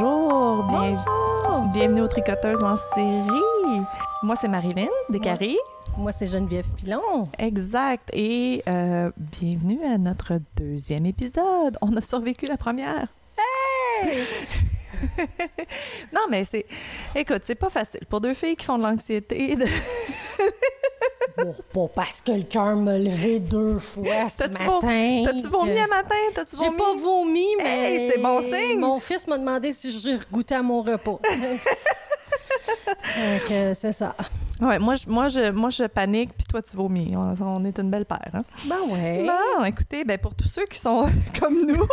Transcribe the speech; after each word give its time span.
Bonjour, 0.00 0.64
bien- 0.64 0.78
Bonjour. 1.06 1.68
bienvenue 1.72 2.00
aux 2.00 2.08
Tricoteuses 2.08 2.64
en 2.64 2.76
série. 2.76 3.82
Moi, 4.24 4.34
c'est 4.34 4.48
Marilyn 4.48 4.88
Descaries. 5.08 5.56
Moi, 5.98 6.10
c'est 6.10 6.26
Geneviève 6.26 6.66
Pilon. 6.76 7.28
Exact. 7.38 8.10
Et 8.12 8.60
euh, 8.66 9.12
bienvenue 9.16 9.78
à 9.84 9.98
notre 9.98 10.32
deuxième 10.56 11.06
épisode. 11.06 11.78
On 11.80 11.94
a 11.96 12.00
survécu 12.00 12.46
la 12.46 12.56
première. 12.56 13.06
Hey! 13.38 14.18
non, 16.12 16.22
mais 16.28 16.42
c'est. 16.42 16.66
Écoute, 17.14 17.42
c'est 17.42 17.54
pas 17.54 17.70
facile. 17.70 18.00
Pour 18.10 18.20
deux 18.20 18.34
filles 18.34 18.56
qui 18.56 18.64
font 18.66 18.78
de 18.78 18.82
l'anxiété. 18.82 19.54
de- 19.54 19.64
Bon, 21.36 21.52
pas 21.72 21.88
parce 21.96 22.20
que 22.20 22.30
le 22.32 22.42
cœur 22.42 22.76
m'a 22.76 22.96
levé 22.96 23.40
deux 23.40 23.78
fois 23.78 24.28
ce 24.28 24.44
T'as-tu 24.44 24.62
vo- 24.64 24.74
matin. 24.80 25.22
T'as-tu 25.26 25.48
vomi 25.48 25.76
à 25.78 25.86
matin? 25.88 26.14
T'as-tu 26.34 26.56
J'ai 26.56 26.70
pas 26.76 26.94
vomi, 26.96 27.44
mais 27.58 27.92
Hey, 27.94 28.10
c'est 28.10 28.20
bon 28.20 28.40
signe. 28.40 28.78
mon 28.78 29.00
fils 29.00 29.26
m'a 29.26 29.38
demandé 29.38 29.72
si 29.72 29.90
j'ai 29.90 30.16
goûté 30.30 30.54
à 30.54 30.62
mon 30.62 30.82
repas. 30.82 31.18
Donc, 33.16 33.50
euh, 33.50 33.74
c'est 33.74 33.92
ça. 33.92 34.14
Ouais, 34.60 34.78
moi, 34.78 34.94
je, 34.94 35.08
moi, 35.08 35.26
je, 35.28 35.50
moi, 35.50 35.70
je 35.70 35.84
panique, 35.84 36.30
puis 36.36 36.46
toi, 36.46 36.62
tu 36.62 36.76
vomis. 36.76 37.14
On, 37.16 37.34
on 37.42 37.64
est 37.64 37.78
une 37.78 37.90
belle 37.90 38.04
paire. 38.06 38.30
Hein? 38.32 38.44
Ben 38.68 38.76
ouais. 38.92 39.26
Bon, 39.26 39.64
écoutez, 39.64 40.04
ben, 40.04 40.16
pour 40.18 40.34
tous 40.34 40.48
ceux 40.48 40.64
qui 40.66 40.78
sont 40.78 41.04
comme 41.40 41.66
nous, 41.66 41.86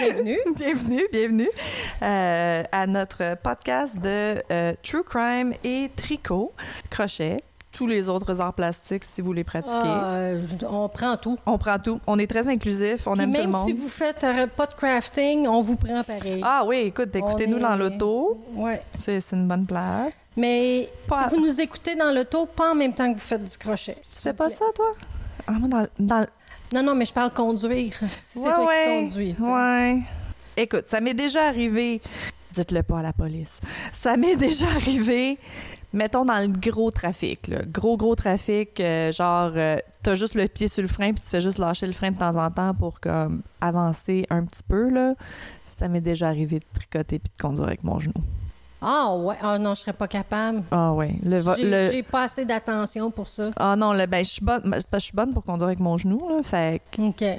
Bienvenue. 0.00 0.38
bienvenue, 0.56 1.02
bienvenue 1.12 1.48
euh, 2.02 2.62
à 2.72 2.86
notre 2.86 3.36
podcast 3.42 3.98
de 3.98 4.36
euh, 4.52 4.72
True 4.82 5.02
Crime 5.04 5.52
et 5.64 5.90
Tricot, 5.96 6.52
crochet, 6.90 7.38
tous 7.72 7.86
les 7.86 8.08
autres 8.08 8.40
arts 8.40 8.54
plastiques 8.54 9.04
si 9.04 9.20
vous 9.20 9.32
les 9.32 9.44
pratiquez. 9.44 9.74
Ah, 9.84 10.04
euh, 10.14 10.40
on 10.70 10.88
prend 10.88 11.16
tout. 11.16 11.38
On 11.46 11.58
prend 11.58 11.78
tout. 11.78 12.00
On 12.06 12.18
est 12.18 12.26
très 12.26 12.48
inclusif. 12.48 13.06
On 13.06 13.12
Puis 13.12 13.22
aime 13.22 13.30
tout 13.30 13.36
le 13.36 13.42
même 13.44 13.50
monde. 13.52 13.66
si 13.66 13.72
vous 13.74 13.88
faites 13.88 14.24
euh, 14.24 14.46
pas 14.46 14.66
de 14.66 14.72
crafting, 14.74 15.46
on 15.46 15.60
vous 15.60 15.76
prend 15.76 16.02
pareil. 16.02 16.40
Ah 16.44 16.64
oui, 16.66 16.76
écoute, 16.86 17.14
écoutez-nous 17.14 17.58
dans 17.58 17.76
l'auto. 17.76 18.40
Ouais. 18.54 18.80
C'est 18.96 19.20
c'est 19.20 19.36
une 19.36 19.46
bonne 19.46 19.66
place. 19.66 20.22
Mais 20.36 20.88
Pas- 21.06 21.28
si 21.28 21.34
vous 21.34 21.40
nous 21.44 21.60
écoutez 21.60 21.94
dans 21.94 22.10
l'auto, 22.12 22.46
pas 22.46 22.72
en 22.72 22.74
même 22.74 22.94
temps 22.94 23.08
que 23.12 23.18
vous 23.18 23.24
faites 23.24 23.44
du 23.44 23.58
crochet. 23.58 23.96
Tu 24.02 24.22
fais 24.22 24.32
pas 24.34 24.48
ça, 24.48 24.64
toi? 24.74 24.86
Ah, 25.46 25.52
moi, 25.52 25.68
dans, 25.68 25.86
dans, 25.98 26.26
Non, 26.74 26.82
non, 26.82 26.94
mais 26.94 27.04
je 27.04 27.12
parle 27.12 27.32
conduire. 27.32 27.92
Si 28.16 28.38
c'est 28.40 28.48
Ouais, 28.48 28.54
toi 28.54 28.66
ouais. 28.66 29.04
qui 29.06 29.08
conduis. 29.12 29.34
ça. 29.34 29.42
Ouais. 29.42 29.98
Écoute, 30.56 30.86
ça 30.88 31.00
m'est 31.00 31.14
déjà 31.14 31.46
arrivé. 31.46 32.00
Dites-le 32.52 32.82
pas 32.82 33.00
à 33.00 33.02
la 33.02 33.12
police. 33.12 33.60
Ça 33.92 34.16
m'est 34.16 34.34
déjà 34.34 34.66
arrivé, 34.76 35.38
mettons 35.92 36.24
dans 36.24 36.38
le 36.40 36.48
gros 36.70 36.90
trafic, 36.90 37.48
là. 37.48 37.58
gros 37.66 37.96
gros 37.96 38.14
trafic, 38.14 38.78
euh, 38.80 39.12
genre 39.12 39.50
euh, 39.56 39.76
t'as 40.02 40.14
juste 40.14 40.34
le 40.34 40.46
pied 40.48 40.68
sur 40.68 40.82
le 40.82 40.88
frein 40.88 41.12
puis 41.12 41.20
tu 41.20 41.28
fais 41.30 41.40
juste 41.40 41.58
lâcher 41.58 41.86
le 41.86 41.92
frein 41.92 42.10
de 42.10 42.18
temps 42.18 42.36
en 42.36 42.50
temps 42.50 42.74
pour 42.74 43.00
comme 43.00 43.42
avancer 43.60 44.26
un 44.30 44.44
petit 44.44 44.62
peu 44.68 44.90
là. 44.90 45.14
Ça 45.64 45.88
m'est 45.88 46.00
déjà 46.00 46.28
arrivé 46.28 46.58
de 46.58 46.64
tricoter 46.74 47.18
puis 47.18 47.32
de 47.36 47.42
conduire 47.42 47.66
avec 47.68 47.84
mon 47.84 47.98
genou. 47.98 48.14
Ah 48.80 49.12
ouais, 49.16 49.34
ah 49.42 49.58
non, 49.58 49.74
je 49.74 49.80
serais 49.80 49.92
pas 49.92 50.06
capable. 50.06 50.62
Ah 50.70 50.92
ouais, 50.92 51.12
le, 51.24 51.40
J'ai 51.56 51.64
le- 51.64 51.90
j'ai 51.90 52.02
pas 52.04 52.22
assez 52.22 52.44
d'attention 52.44 53.10
pour 53.10 53.28
ça. 53.28 53.50
ah 53.56 53.74
non, 53.74 53.92
le, 53.92 54.06
ben 54.06 54.24
je 54.24 54.30
suis 54.30 54.44
bonne, 54.44 54.60
c'est 54.62 54.70
parce 54.70 54.84
que 54.86 54.98
je 55.00 55.04
suis 55.06 55.16
bonne 55.16 55.32
pour 55.32 55.42
conduire 55.42 55.66
avec 55.66 55.80
mon 55.80 55.98
genou 55.98 56.20
là, 56.28 56.42
fait 56.44 56.80
que- 56.92 57.02
OK. 57.02 57.20
ouais, 57.20 57.38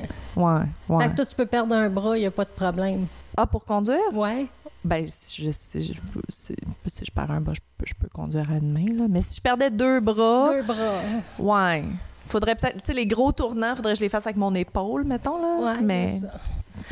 ouais. 0.90 1.04
Fait 1.06 1.12
que 1.12 1.16
toi, 1.16 1.26
tu 1.26 1.36
peux 1.36 1.46
perdre 1.46 1.74
un 1.76 1.88
bras, 1.90 2.18
il 2.18 2.26
a 2.26 2.32
pas 2.32 2.44
de 2.44 2.50
problème. 2.50 3.06
Ah 3.42 3.48
pour 3.48 3.64
conduire? 3.66 4.00
Ouais. 4.14 4.46
Ben, 4.84 5.06
si 5.10 5.46
je, 5.46 5.52
si 5.52 5.82
je, 5.84 5.94
si- 6.30 6.56
si 6.86 7.06
je 7.06 7.12
perds 7.12 7.32
un 7.32 7.42
bras, 7.42 7.54
je 7.54 7.60
peux, 7.78 7.86
je 7.86 7.94
peux 7.96 8.08
conduire 8.14 8.50
à 8.52 8.56
une 8.56 8.72
main, 8.72 8.86
là. 8.98 9.06
Mais 9.10 9.22
si 9.22 9.36
je 9.38 9.42
perdais 9.42 9.70
deux 9.72 10.00
bras, 10.02 10.50
Deux 10.54 10.64
bras. 10.64 11.00
ouais. 11.40 11.84
Faudrait 12.28 12.56
peut-être, 12.56 12.76
tu 12.76 12.86
sais, 12.86 12.94
les 12.94 13.08
gros 13.08 13.32
tournants, 13.32 13.76
faudrait 13.76 13.94
que 13.94 13.98
je 14.00 14.04
les 14.04 14.10
fasse 14.10 14.28
avec 14.28 14.38
mon 14.38 14.54
épaule, 14.56 15.04
mettons, 15.06 15.38
là. 15.42 15.74
Ouais, 15.74 15.82
mais 15.82 16.10
ça. 16.10 16.28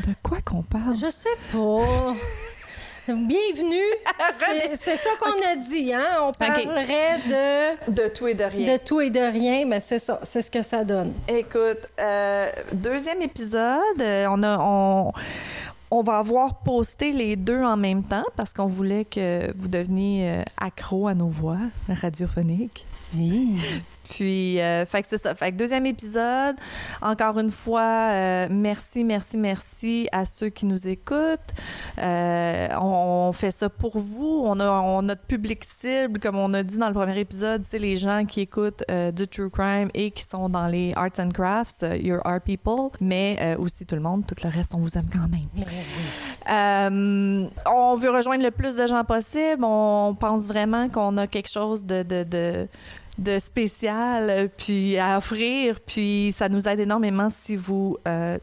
de 0.06 0.14
quoi 0.22 0.38
qu'on 0.44 0.62
parle? 0.62 0.96
Je 0.96 1.10
sais 1.10 1.28
pas. 1.52 1.58
Bienvenue. 3.08 3.88
C'est- 4.36 4.76
C'est 4.76 4.96
ça 4.96 5.08
qu'on 5.20 5.52
a 5.52 5.56
dit, 5.56 5.94
hein? 5.94 6.02
On 6.24 6.32
parlerait 6.32 7.18
de, 7.26 7.92
De 7.92 8.08
tout 8.08 8.26
et 8.28 8.34
de 8.34 8.44
rien. 8.44 8.74
de 8.74 8.78
tout 8.82 9.00
et 9.00 9.08
de 9.10 9.20
rien, 9.20 9.64
mais 9.66 9.80
c'est 9.80 9.98
ça. 9.98 10.20
C'est 10.24 10.42
ce 10.42 10.50
que 10.50 10.60
ça 10.62 10.84
donne. 10.84 11.12
Écoute, 11.28 11.88
euh, 12.00 12.48
deuxième 12.74 13.22
épisode, 13.22 14.00
euh, 14.00 14.26
on 14.30 14.42
a... 14.42 14.58
On, 14.60 15.12
on 15.90 16.02
va 16.02 16.18
avoir 16.18 16.60
posté 16.60 17.12
les 17.12 17.36
deux 17.36 17.62
en 17.62 17.76
même 17.76 18.02
temps 18.02 18.24
parce 18.36 18.52
qu'on 18.52 18.66
voulait 18.66 19.04
que 19.04 19.56
vous 19.56 19.68
deveniez 19.68 20.30
euh, 20.30 20.42
accro 20.58 21.08
à 21.08 21.14
nos 21.14 21.28
voix 21.28 21.58
radiophoniques. 21.88 22.84
Puis, 24.10 24.60
euh, 24.60 24.86
fait 24.86 25.02
que 25.02 25.08
c'est 25.08 25.18
ça. 25.18 25.34
Fait 25.34 25.50
que 25.50 25.56
deuxième 25.56 25.86
épisode. 25.86 26.56
Encore 27.02 27.38
une 27.38 27.50
fois, 27.50 28.10
euh, 28.12 28.48
merci, 28.50 29.04
merci, 29.04 29.36
merci 29.38 30.08
à 30.12 30.24
ceux 30.24 30.48
qui 30.48 30.66
nous 30.66 30.88
écoutent. 30.88 31.52
Euh, 32.02 32.68
on, 32.80 33.28
on 33.28 33.32
fait 33.32 33.50
ça 33.50 33.68
pour 33.68 33.98
vous. 33.98 34.42
On 34.46 34.58
a 34.60 34.70
on, 34.70 35.02
notre 35.02 35.22
public 35.22 35.64
cible, 35.64 36.18
comme 36.20 36.36
on 36.36 36.54
a 36.54 36.62
dit 36.62 36.78
dans 36.78 36.88
le 36.88 36.94
premier 36.94 37.18
épisode, 37.18 37.62
c'est 37.62 37.78
les 37.78 37.96
gens 37.96 38.24
qui 38.24 38.40
écoutent 38.40 38.82
euh, 38.90 39.10
du 39.10 39.26
true 39.26 39.50
crime 39.50 39.88
et 39.94 40.10
qui 40.10 40.22
sont 40.24 40.48
dans 40.48 40.66
les 40.66 40.92
arts 40.96 41.18
and 41.18 41.30
crafts, 41.30 41.82
euh, 41.82 41.96
your 41.96 42.20
art 42.26 42.40
people, 42.40 42.90
mais 43.00 43.36
euh, 43.40 43.58
aussi 43.58 43.84
tout 43.86 43.94
le 43.94 44.00
monde, 44.00 44.24
tout 44.26 44.36
le 44.42 44.50
reste, 44.50 44.74
on 44.74 44.78
vous 44.78 44.96
aime 44.96 45.08
quand 45.12 45.28
même. 45.28 45.48
Euh, 46.50 47.48
on 47.66 47.96
veut 47.96 48.10
rejoindre 48.10 48.42
le 48.42 48.50
plus 48.50 48.76
de 48.76 48.86
gens 48.86 49.04
possible. 49.04 49.62
On 49.62 50.14
pense 50.18 50.46
vraiment 50.46 50.88
qu'on 50.88 51.16
a 51.18 51.26
quelque 51.26 51.50
chose 51.50 51.84
de, 51.84 52.02
de, 52.02 52.22
de, 52.24 52.68
de 53.18 53.38
spécial 53.38 54.48
puis 54.56 54.98
à 54.98 55.18
offrir. 55.18 55.78
Puis 55.86 56.32
ça 56.36 56.48
nous 56.48 56.66
aide 56.68 56.80
énormément 56.80 57.28
si 57.30 57.56
vous 57.56 57.96
euh, 58.06 58.38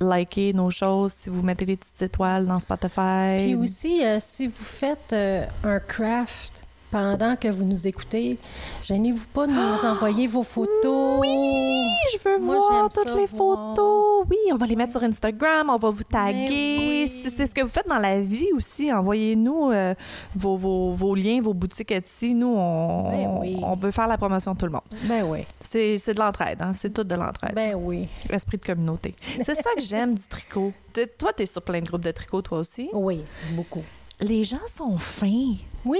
likez 0.00 0.52
nos 0.52 0.70
choses, 0.70 1.12
si 1.12 1.30
vous 1.30 1.42
mettez 1.42 1.64
des 1.64 1.76
petites 1.76 2.02
étoiles 2.02 2.46
dans 2.46 2.58
Spotify. 2.58 3.36
Puis 3.38 3.54
aussi, 3.54 4.04
euh, 4.04 4.18
si 4.20 4.46
vous 4.46 4.52
faites 4.56 5.12
euh, 5.12 5.44
un 5.64 5.78
craft 5.80 6.66
pendant 6.90 7.36
que 7.36 7.48
vous 7.48 7.64
nous 7.64 7.86
écoutez, 7.86 8.36
gênez-vous 8.82 9.26
pas 9.32 9.46
de 9.46 9.52
nous 9.52 9.86
envoyer 9.90 10.26
vos 10.26 10.42
photos. 10.42 11.20
Oui, 11.20 11.86
je 12.12 12.28
veux 12.28 12.38
Moi, 12.38 12.56
voir 12.58 12.88
toutes 12.90 13.08
ça 13.08 13.16
les 13.16 13.26
voir. 13.26 13.74
photos. 13.74 14.11
Oui, 14.30 14.36
on 14.52 14.56
va 14.56 14.66
les 14.66 14.76
mettre 14.76 14.92
sur 14.92 15.02
Instagram, 15.02 15.68
on 15.70 15.76
va 15.76 15.90
vous 15.90 16.02
taguer. 16.04 16.46
oui. 16.48 17.08
Si 17.08 17.30
c'est 17.30 17.46
ce 17.46 17.54
que 17.54 17.62
vous 17.62 17.68
faites 17.68 17.88
dans 17.88 17.98
la 17.98 18.20
vie 18.20 18.48
aussi, 18.54 18.92
envoyez-nous 18.92 19.70
euh, 19.72 19.94
vos, 20.36 20.56
vos, 20.56 20.92
vos 20.92 21.14
liens, 21.14 21.40
vos 21.42 21.54
boutiques 21.54 21.90
Etsy. 21.90 22.34
Nous, 22.34 22.54
on, 22.56 23.10
Ben 23.10 23.38
oui. 23.40 23.56
on 23.62 23.74
veut 23.76 23.90
faire 23.90 24.08
la 24.08 24.16
promotion 24.18 24.54
de 24.54 24.58
tout 24.58 24.66
le 24.66 24.72
monde. 24.72 24.82
Ben 25.04 25.24
oui. 25.24 25.40
C'est 25.62 26.14
de 26.14 26.18
l'entraide, 26.20 26.60
hein? 26.62 26.72
c'est 26.74 26.92
tout 26.92 27.04
de 27.04 27.14
l'entraide. 27.14 27.54
Ben 27.54 27.74
oui. 27.74 28.08
Esprit 28.30 28.58
de 28.58 28.64
communauté. 28.64 29.12
C'est 29.20 29.54
ça 29.54 29.70
que 29.76 29.82
j'aime 29.82 30.14
du 30.14 30.26
tricot. 30.26 30.72
Toi, 31.18 31.32
tu 31.36 31.42
es 31.42 31.46
sur 31.46 31.62
plein 31.62 31.80
de 31.80 31.86
groupes 31.86 32.02
de 32.02 32.10
tricot, 32.10 32.42
toi 32.42 32.58
aussi? 32.58 32.88
Oui, 32.92 33.20
beaucoup. 33.52 33.82
Les 34.20 34.44
gens 34.44 34.58
sont 34.68 34.96
fins. 34.98 35.54
Oui, 35.84 35.98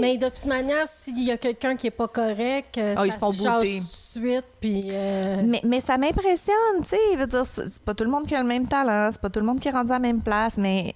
Mais 0.00 0.16
de 0.16 0.28
toute 0.28 0.46
manière, 0.46 0.86
s'il 0.88 1.22
y 1.22 1.30
a 1.30 1.36
quelqu'un 1.36 1.76
qui 1.76 1.86
est 1.86 1.90
pas 1.92 2.08
correct, 2.08 2.78
euh, 2.78 2.94
Ah, 2.96 3.06
ils 3.06 3.12
ça 3.12 3.18
se 3.18 3.24
font 3.24 3.32
se 3.32 3.42
tout 3.48 3.60
de 4.24 4.30
suite, 4.32 4.44
puis... 4.60 4.82
euh, 4.90 5.42
Mais, 5.44 5.60
mais 5.64 5.80
ça 5.80 5.98
m'impressionne, 5.98 6.82
tu 6.82 6.88
sais. 6.90 7.26
Dire, 7.26 7.46
c'est 7.46 7.82
pas 7.82 7.94
tout 7.94 8.04
le 8.04 8.10
monde 8.10 8.26
qui 8.26 8.34
a 8.34 8.42
le 8.42 8.48
même 8.48 8.66
talent, 8.66 9.08
c'est 9.12 9.20
pas 9.20 9.30
tout 9.30 9.40
le 9.40 9.46
monde 9.46 9.60
qui 9.60 9.68
est 9.68 9.72
rendu 9.72 9.90
à 9.92 9.96
la 9.96 9.98
même 10.00 10.20
place, 10.22 10.58
mais 10.58 10.94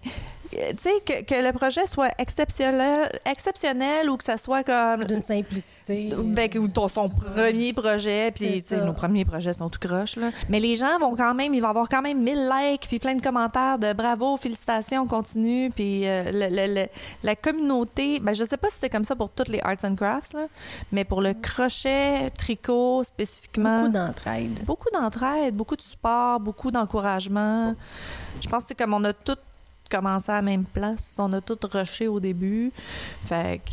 que, 1.06 1.22
que 1.25 1.47
le 1.47 1.53
projet 1.53 1.87
soit 1.87 2.11
exceptionnel, 2.19 3.09
exceptionnel 3.31 4.09
ou 4.11 4.17
que 4.17 4.25
ça 4.25 4.37
soit 4.37 4.65
comme. 4.65 5.05
d'une 5.05 5.22
simplicité. 5.22 6.11
Ben, 6.17 6.49
ou 6.59 6.69
ton, 6.69 6.89
son 6.89 7.09
premier 7.09 7.72
projet, 7.72 8.31
puis 8.33 8.62
nos 8.84 8.93
premiers 8.93 9.25
projets 9.25 9.53
sont 9.53 9.69
tout 9.69 9.78
croches, 9.81 10.17
là. 10.17 10.28
Mais 10.49 10.61
les 10.61 10.75
gens 10.77 10.99
vont 11.00 11.15
quand 11.17 11.34
même, 11.34 11.55
ils 11.55 11.61
vont 11.61 11.69
avoir 11.69 11.89
quand 11.89 12.03
même 12.03 12.22
1000 12.22 12.50
likes, 12.50 12.87
puis 12.89 12.99
plein 12.99 13.15
de 13.15 13.22
commentaires 13.22 13.78
de 13.78 13.93
bravo, 13.93 14.37
félicitations, 14.37 15.03
on 15.03 15.06
continue, 15.06 15.71
puis 15.71 16.06
euh, 16.06 16.25
le- 16.33 16.49
le- 16.55 16.75
le- 16.83 16.87
la 17.23 17.37
communauté, 17.37 18.21
ben 18.21 18.34
je 18.34 18.44
sais 18.44 18.56
pas 18.56 18.69
si 18.71 18.78
c'est 18.81 18.91
comme 18.91 19.05
ça 19.05 19.15
pour 19.17 19.31
toutes 19.31 19.49
les 19.49 19.61
arts 19.61 19.77
and 19.84 19.94
crafts, 19.97 20.34
là, 20.34 20.47
mais 20.93 21.05
pour 21.05 21.21
le 21.23 21.34
crochet, 21.34 22.31
tricot 22.38 23.03
spécifiquement. 23.05 23.83
Beaucoup 23.83 23.93
d'entraide. 23.93 24.64
Beaucoup 24.64 24.91
d'entraide, 24.93 25.55
beaucoup 25.55 25.76
de 25.76 25.82
support, 25.82 26.41
beaucoup 26.41 26.70
d'encouragement. 26.70 27.75
Je 28.41 28.49
pense 28.49 28.64
que 28.64 28.69
c'est 28.69 28.75
comme 28.75 28.94
on 28.94 29.05
a 29.05 29.12
tous 29.12 29.37
commencé 29.91 30.31
à 30.33 30.37
la 30.37 30.43
même 30.43 30.65
place, 30.65 31.17
on 31.19 31.33
a 31.33 31.41
tous 31.41 31.59
rushé 31.73 32.09
au 32.09 32.21
début. 32.21 32.73
Fait 33.27 33.61
que, 33.65 33.71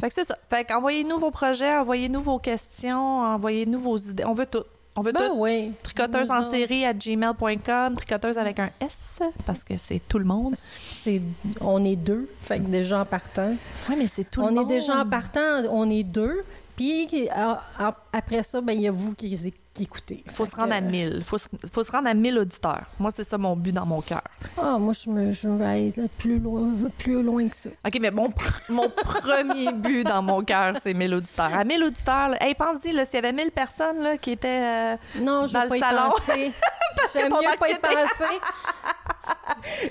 fait 0.00 0.08
que 0.08 0.14
c'est 0.14 0.24
ça. 0.24 0.36
Fait 0.50 0.64
qu'envoyez-nous 0.64 1.18
vos 1.18 1.30
projets, 1.30 1.76
envoyez-nous 1.76 2.20
vos 2.20 2.38
questions, 2.38 3.20
envoyez-nous 3.20 3.78
vos 3.80 3.96
idées. 3.96 4.24
On 4.24 4.32
veut 4.32 4.46
tout. 4.46 4.64
On 4.94 5.00
veut 5.00 5.12
Ben 5.12 5.26
tout. 5.28 5.36
oui. 5.38 5.72
Tricoteuse 5.82 6.30
en 6.30 6.42
série 6.42 6.84
à 6.84 6.92
gmail.com, 6.92 7.94
tricoteuse 7.96 8.36
avec 8.36 8.58
un 8.58 8.68
S, 8.80 9.22
parce 9.46 9.64
que 9.64 9.74
c'est 9.78 10.00
tout 10.06 10.18
le 10.18 10.26
monde. 10.26 10.52
C'est, 10.54 11.22
on 11.62 11.82
est 11.82 11.96
deux, 11.96 12.28
fait 12.42 12.58
que 12.58 12.66
déjà 12.66 13.00
en 13.00 13.06
partant. 13.06 13.54
Oui, 13.88 13.94
mais 13.98 14.06
c'est 14.06 14.30
tout 14.30 14.42
on 14.42 14.46
le 14.48 14.52
est 14.52 14.54
monde. 14.56 14.68
déjà 14.68 14.98
en 15.00 15.08
partant, 15.08 15.40
on 15.70 15.88
est 15.88 16.02
deux. 16.02 16.44
Puis 16.76 17.28
a- 17.30 17.62
après 18.12 18.42
ça, 18.42 18.60
ben 18.60 18.72
il 18.74 18.82
y 18.82 18.88
a 18.88 18.92
vous 18.92 19.14
qui, 19.14 19.34
Il 19.78 19.88
faut 20.30 20.44
se 20.44 20.54
rendre 20.54 20.74
à 20.74 20.80
que- 20.80 20.84
1000. 20.84 21.14
Il 21.18 21.24
faut, 21.24 21.38
se- 21.38 21.48
faut 21.72 21.82
se 21.82 21.90
rendre 21.90 22.06
à 22.08 22.12
1000 22.14 22.38
auditeurs. 22.38 22.82
Moi, 22.98 23.10
c'est 23.10 23.24
ça 23.24 23.38
mon 23.38 23.56
but 23.56 23.72
dans 23.72 23.86
mon 23.86 24.02
cœur. 24.02 24.20
Ah, 24.58 24.76
moi, 24.78 24.92
je 24.92 25.08
me, 25.10 25.32
je 25.32 25.48
vais 25.48 25.64
aller 25.64 25.92
plus 26.18 26.38
loin, 26.38 26.68
plus 26.98 27.22
loin 27.22 27.48
que 27.48 27.56
ça. 27.56 27.70
OK, 27.86 27.98
mais 28.00 28.10
mon, 28.10 28.28
mon 28.68 28.86
premier 28.90 29.72
but 29.72 30.04
dans 30.06 30.20
mon 30.22 30.42
cœur, 30.42 30.74
c'est 30.80 30.92
1000 30.92 31.14
auditeurs. 31.14 31.54
À 31.54 31.64
1000 31.64 31.82
auditeurs, 31.84 32.28
là, 32.28 32.36
hey, 32.42 32.54
pense-y, 32.54 32.90
s'il 33.06 33.14
y 33.14 33.16
avait 33.16 33.32
1000 33.32 33.50
personnes 33.50 34.02
là, 34.02 34.18
qui 34.18 34.32
étaient 34.32 34.48
euh, 34.62 34.96
Non, 35.20 35.46
je 35.46 35.54
dans 35.54 35.62
le 35.62 35.68
pas 35.70 35.76
y 35.76 35.80
salon. 35.80 36.10
penser. 36.10 36.52
Parce 36.96 37.12
que 37.14 37.18
J'aime 37.20 37.32
mieux 37.32 37.56
pas 37.58 37.68
y 37.70 37.78
penser. 37.78 38.34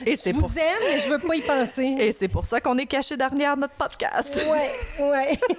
Et 0.06 0.15
c'est 0.15 0.33
Je 0.33 0.39
pour 0.39 0.47
vous 0.50 0.59
aime, 0.59 0.65
mais 0.89 1.00
je 1.00 1.09
veux 1.09 1.19
pas 1.19 1.35
y 1.35 1.41
penser. 1.41 1.95
Et 2.00 2.12
c'est 2.12 2.27
pour 2.27 2.45
ça 2.45 2.59
qu'on 2.59 2.77
est 2.77 2.85
caché 2.85 3.15
derrière 3.18 3.56
notre 3.57 3.73
podcast. 3.75 4.41
Ouais, 4.50 5.06
ouais. 5.06 5.39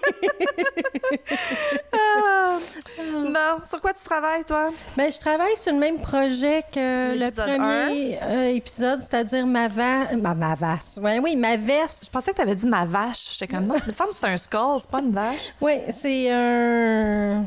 Ah. 1.94 2.56
Bon, 2.98 3.64
sur 3.64 3.80
quoi 3.80 3.92
tu 3.92 4.02
travailles, 4.04 4.44
toi? 4.44 4.70
Ben, 4.96 5.10
je 5.10 5.18
travaille 5.18 5.56
sur 5.56 5.72
le 5.72 5.78
même 5.78 5.98
projet 5.98 6.62
que 6.72 7.16
le 7.18 7.30
premier 7.30 8.18
euh, 8.22 8.54
épisode, 8.54 9.00
c'est-à-dire 9.00 9.46
ma 9.46 9.68
va... 9.68 10.14
ma, 10.16 10.34
ma 10.34 10.54
vasse. 10.54 10.98
Ouais, 11.02 11.18
oui, 11.18 11.36
ma 11.36 11.56
veste. 11.56 12.06
Je 12.06 12.10
pensais 12.10 12.30
que 12.32 12.36
tu 12.36 12.42
avais 12.42 12.54
dit 12.54 12.66
ma 12.66 12.84
vache. 12.86 13.32
J'étais 13.32 13.54
comme, 13.54 13.66
non, 13.66 13.74
il 13.76 13.86
me 13.86 13.92
semble 13.92 14.10
que 14.10 14.16
c'est 14.16 14.26
un 14.26 14.36
skull, 14.36 14.80
c'est 14.80 14.90
pas 14.90 15.00
une 15.00 15.12
vache. 15.12 15.52
Oui, 15.60 15.74
c'est 15.88 16.30
un... 16.32 17.44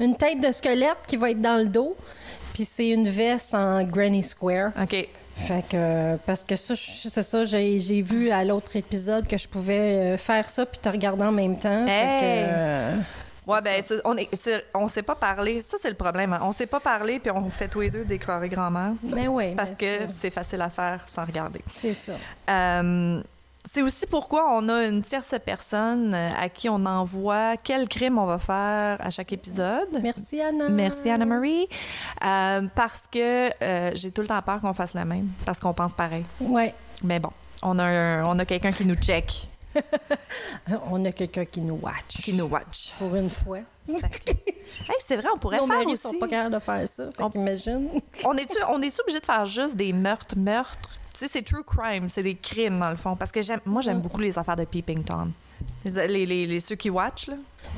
une 0.00 0.16
tête 0.16 0.40
de 0.40 0.52
squelette 0.52 0.98
qui 1.06 1.16
va 1.16 1.30
être 1.30 1.40
dans 1.40 1.58
le 1.58 1.66
dos. 1.66 1.96
Puis 2.54 2.64
c'est 2.64 2.88
une 2.88 3.08
veste 3.08 3.54
en 3.54 3.82
Granny 3.84 4.22
Square. 4.22 4.72
OK. 4.80 5.08
Fait 5.46 5.64
que, 5.68 6.16
parce 6.26 6.44
que 6.44 6.54
ça, 6.56 6.74
c'est 6.76 7.22
ça, 7.22 7.44
j'ai 7.44 7.78
j'ai 7.80 8.02
vu 8.02 8.30
à 8.30 8.44
l'autre 8.44 8.76
épisode 8.76 9.26
que 9.26 9.36
je 9.36 9.48
pouvais 9.48 10.14
euh, 10.14 10.16
faire 10.16 10.48
ça 10.48 10.66
puis 10.66 10.78
te 10.78 10.88
regarder 10.88 11.24
en 11.24 11.32
même 11.32 11.58
temps. 11.58 11.86
Hey! 11.86 12.44
euh, 12.46 12.96
Ouais, 13.46 13.58
ben, 13.64 13.82
on 14.04 14.16
est, 14.18 14.28
on 14.74 14.86
s'est 14.86 15.02
pas 15.02 15.14
parlé. 15.14 15.60
Ça, 15.62 15.76
c'est 15.80 15.88
le 15.88 15.96
problème. 15.96 16.32
hein. 16.34 16.40
On 16.42 16.52
s'est 16.52 16.66
pas 16.66 16.78
parlé, 16.78 17.18
puis 17.18 17.30
on 17.34 17.48
fait 17.48 17.68
tous 17.68 17.80
les 17.80 17.90
deux 17.90 18.04
des 18.04 18.18
grand-mère. 18.18 18.92
Ben 19.02 19.28
oui, 19.28 19.54
Parce 19.54 19.76
ben 19.76 19.78
que 19.78 20.12
c'est 20.12 20.30
facile 20.30 20.60
à 20.60 20.68
faire 20.68 21.02
sans 21.08 21.24
regarder. 21.24 21.60
C'est 21.66 21.94
ça. 21.94 22.12
Euh, 22.50 23.20
c'est 23.64 23.82
aussi 23.82 24.06
pourquoi 24.06 24.56
on 24.56 24.68
a 24.68 24.86
une 24.86 25.02
tierce 25.02 25.34
personne 25.44 26.14
euh, 26.14 26.28
à 26.40 26.48
qui 26.48 26.68
on 26.68 26.84
envoie 26.86 27.56
quel 27.58 27.88
crime 27.88 28.18
on 28.18 28.26
va 28.26 28.38
faire 28.38 28.96
à 29.00 29.10
chaque 29.10 29.32
épisode. 29.32 29.88
Merci, 30.02 30.40
Anna. 30.40 30.68
Merci 30.70 31.10
Anna-Marie. 31.10 31.66
Euh, 32.24 32.62
parce 32.74 33.06
que 33.10 33.50
euh, 33.62 33.90
j'ai 33.94 34.10
tout 34.10 34.22
le 34.22 34.28
temps 34.28 34.40
peur 34.42 34.60
qu'on 34.60 34.72
fasse 34.72 34.94
la 34.94 35.04
même, 35.04 35.28
parce 35.44 35.60
qu'on 35.60 35.74
pense 35.74 35.92
pareil. 35.94 36.24
Ouais. 36.40 36.74
Mais 37.04 37.18
bon, 37.20 37.30
on 37.62 37.78
a, 37.78 37.84
un- 37.84 38.24
on 38.26 38.38
a 38.38 38.44
quelqu'un 38.44 38.72
qui 38.72 38.86
nous 38.86 38.96
check, 38.96 39.48
On 40.90 41.04
a 41.04 41.12
quelqu'un 41.12 41.44
qui 41.44 41.60
nous 41.60 41.78
watch. 41.80 42.22
qui 42.24 42.32
nous 42.34 42.46
watch. 42.46 42.94
Pour 42.98 43.14
une 43.14 43.30
fois. 43.30 43.58
Hey, 44.88 44.94
c'est 45.00 45.16
vrai, 45.16 45.26
on 45.34 45.38
pourrait 45.38 45.56
Nos 45.58 45.66
faire 45.66 45.78
maris 45.78 45.92
aussi. 45.92 46.02
sont 46.02 46.18
pas 46.20 46.28
capables 46.28 46.54
de 46.54 46.60
faire 46.60 46.88
ça. 46.88 47.10
Fait 47.10 47.22
On- 47.24 47.30
qu'imagine. 47.30 47.88
On 48.24 48.34
est-tu 48.36 48.56
on 48.68 48.80
est 48.80 49.00
obligé 49.00 49.18
de 49.18 49.26
faire 49.26 49.44
juste 49.44 49.74
des 49.76 49.92
meurtres, 49.92 50.36
meurtres? 50.38 50.89
Sais, 51.20 51.28
c'est 51.28 51.42
true 51.42 51.62
crime, 51.62 52.08
c'est 52.08 52.22
des 52.22 52.34
crimes 52.34 52.78
dans 52.78 52.88
le 52.88 52.96
fond. 52.96 53.14
Parce 53.14 53.30
que 53.30 53.42
j'aime, 53.42 53.60
moi, 53.66 53.82
j'aime 53.82 54.00
beaucoup 54.00 54.22
les 54.22 54.38
affaires 54.38 54.56
de 54.56 54.64
Peeping 54.64 55.04
Tom. 55.04 55.30
Les, 55.84 56.26
les, 56.26 56.46
les- 56.46 56.60
ceux 56.60 56.74
qui 56.76 56.90
watch. 56.90 57.30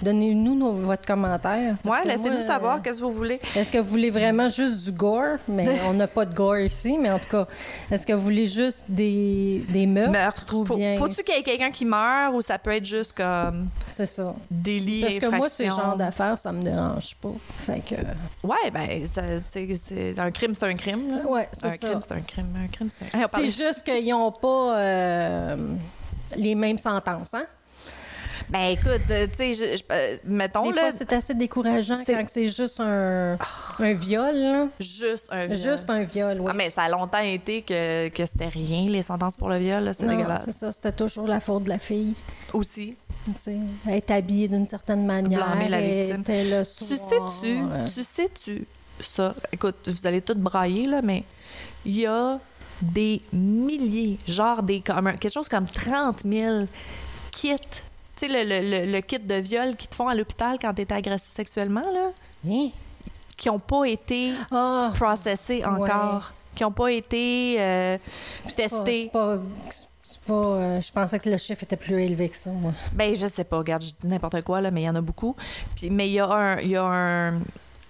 Donnez-nous 0.02 0.73
votre 0.75 1.05
commentaire. 1.06 1.76
que 1.84 2.08
laissez-nous 2.08 2.40
savoir 2.40 2.76
euh, 2.76 2.81
qu'est-ce 2.82 2.99
que 2.99 3.05
vous 3.05 3.11
voulez. 3.11 3.40
Est-ce 3.56 3.70
que 3.70 3.79
vous 3.79 3.88
voulez 3.88 4.11
vraiment 4.11 4.49
juste 4.49 4.84
du 4.84 4.93
gore? 4.93 5.38
Mais 5.49 5.67
on 5.88 5.93
n'a 5.94 6.06
pas 6.08 6.25
de 6.25 6.34
gore 6.34 6.58
ici, 6.58 6.99
mais 6.99 7.11
en 7.11 7.19
tout 7.19 7.29
cas, 7.31 7.46
est-ce 7.90 8.05
que 8.06 8.12
vous 8.12 8.23
voulez 8.23 8.46
juste 8.46 8.90
des, 8.90 9.64
des 9.69 9.87
meurtres? 9.87 10.11
Meurtre. 10.12 10.55
ou 10.56 10.64
Faut, 10.64 10.76
bien- 10.76 10.96
faut-tu 10.99 11.23
qu'il 11.23 11.34
y 11.34 11.38
ait 11.38 11.43
quelqu'un 11.43 11.70
qui 11.70 11.84
meurt 11.84 12.34
ou 12.34 12.40
ça 12.40 12.58
peut 12.58 12.73
être 12.73 12.84
juste 12.84 13.12
comme 13.12 13.69
C'est 13.90 14.06
ça. 14.06 14.35
délit, 14.50 15.02
Parce 15.02 15.19
que 15.19 15.26
moi, 15.37 15.49
ce 15.49 15.64
genre 15.64 15.96
d'affaires, 15.96 16.37
ça 16.38 16.50
me 16.52 16.62
dérange 16.62 17.14
pas. 17.17 17.32
Fait 17.56 17.81
que. 17.81 17.94
Ouais, 18.46 18.70
ben, 18.73 18.88
ça, 19.06 19.23
un 19.23 20.31
crime, 20.31 20.55
c'est 20.55 20.64
un 20.67 20.75
crime. 20.75 21.08
Là. 21.11 21.26
Ouais, 21.31 21.49
c'est 21.52 21.67
un 21.67 21.70
ça. 21.70 21.88
crime, 21.88 22.00
c'est 22.02 22.14
un 22.14 22.20
crime. 22.20 22.46
Un 22.64 22.67
crime, 22.69 22.88
c'est. 22.90 23.14
Hey, 23.17 23.25
on 23.25 23.28
C'est 23.28 23.49
juste 23.49 23.85
qu'ils 23.85 24.08
n'ont 24.11 24.32
pas 24.32 24.76
euh, 24.78 25.56
les 26.37 26.55
mêmes 26.55 26.78
sentences, 26.78 27.35
hein? 27.35 27.44
Ben, 28.52 28.70
écoute, 28.72 29.00
euh, 29.10 29.26
tu 29.34 29.54
sais, 29.54 29.82
euh, 29.90 30.16
mettons, 30.26 30.62
Des 30.69 30.72
là, 30.76 30.82
fois, 30.82 30.93
c'est 30.93 31.12
assez 31.12 31.34
décourageant 31.34 31.96
c'est- 32.04 32.14
quand 32.14 32.25
c'est 32.28 32.46
juste 32.49 32.81
un, 32.81 33.37
un 33.78 33.93
viol, 33.94 34.34
là. 34.37 34.66
juste 34.78 35.28
un 35.32 35.46
viol. 35.46 35.58
Juste 35.58 35.88
un 35.90 36.02
viol, 36.04 36.38
oui. 36.40 36.46
Ah, 36.50 36.54
mais 36.54 36.69
ça 36.69 36.82
a 36.82 36.88
longtemps 36.90 37.22
été 37.22 37.62
que, 37.62 38.08
que 38.08 38.26
c'était 38.26 38.49
rien, 38.49 38.88
les 38.88 39.00
sentences 39.02 39.37
pour 39.37 39.49
le 39.49 39.56
viol, 39.56 39.82
là, 39.84 39.94
c'est 39.94 40.06
dégueulasse. 40.06 40.44
c'est 40.44 40.52
ça, 40.52 40.70
c'était 40.70 40.93
toujours 40.93 41.26
la 41.26 41.40
faute 41.40 41.64
de 41.64 41.70
la 41.70 41.78
fille. 41.78 42.14
Aussi. 42.52 42.96
tu 43.25 43.32
sais. 43.38 43.56
Elle 43.87 43.94
est 43.94 44.10
habillée 44.10 44.49
d'une 44.49 44.66
certaine 44.66 45.06
manière. 45.06 45.44
Blâmer 45.46 45.69
la 45.69 45.81
victime. 45.81 46.22
Tu 46.25 46.32
sais-tu, 46.32 47.58
euh, 47.62 47.87
tu 47.87 48.02
sais-tu 48.02 48.66
ça? 49.00 49.34
Écoute, 49.52 49.76
vous 49.88 50.06
allez 50.06 50.20
tout 50.20 50.34
brailler, 50.37 50.87
là, 50.87 51.00
mais 51.02 51.25
il 51.87 51.99
y 52.00 52.06
a 52.06 52.38
des 52.82 53.20
milliers, 53.32 54.19
genre 54.28 54.62
des, 54.62 54.81
comme 54.81 55.10
quelque 55.19 55.32
chose 55.32 55.49
comme 55.49 55.66
30 55.66 56.22
000 56.31 56.66
kits. 57.31 57.56
Tu 58.17 58.29
sais, 58.29 58.44
le, 58.44 58.49
le- 58.49 58.85
le- 58.87 58.93
le 58.93 59.00
kit 59.00 59.19
de 59.19 59.35
viol 59.35 59.75
qu'ils 59.76 59.88
te 59.88 59.94
font 59.94 60.09
à 60.09 60.14
l'hôpital 60.14 60.59
quand 60.61 60.75
tu 60.75 60.82
es 60.82 60.93
agressé 60.93 61.31
sexuellement, 61.32 61.81
là, 61.81 62.11
Hein? 62.49 62.69
qui 63.37 63.49
n'ont 63.49 63.59
pas 63.59 63.85
été 63.85 64.31
Ah, 64.50 64.91
processés 64.94 65.64
encore, 65.64 66.32
qui 66.55 66.62
n'ont 66.62 66.73
pas 66.73 66.93
été 66.93 67.56
euh, 67.59 67.97
testés. 68.56 69.09
pas- 69.12 69.38
pas, 70.26 70.35
euh, 70.35 70.81
je 70.81 70.93
pensais 70.93 71.19
que 71.19 71.29
le 71.31 71.37
chiffre 71.38 71.62
était 71.62 71.76
plus 71.76 72.00
élevé 72.03 72.29
que 72.29 72.37
ça, 72.37 72.50
moi. 72.50 72.73
Ben, 72.94 73.14
je 73.14 73.26
sais 73.26 73.44
pas, 73.44 73.59
regarde, 73.59 73.82
je 73.82 73.93
dis 73.99 74.06
n'importe 74.09 74.43
quoi, 74.43 74.61
là, 74.61 74.70
mais 74.70 74.82
il 74.82 74.85
y 74.85 74.91
en 74.91 74.97
a 74.97 75.00
beaucoup. 75.00 75.35
Puis, 75.76 75.91
mais 75.91 76.09
il 76.09 76.12
y 76.12 76.20
a 76.20 76.29
un. 76.31 76.59
Il 76.61 76.70
y 76.70 76.76
a 76.76 76.82
un 76.85 77.41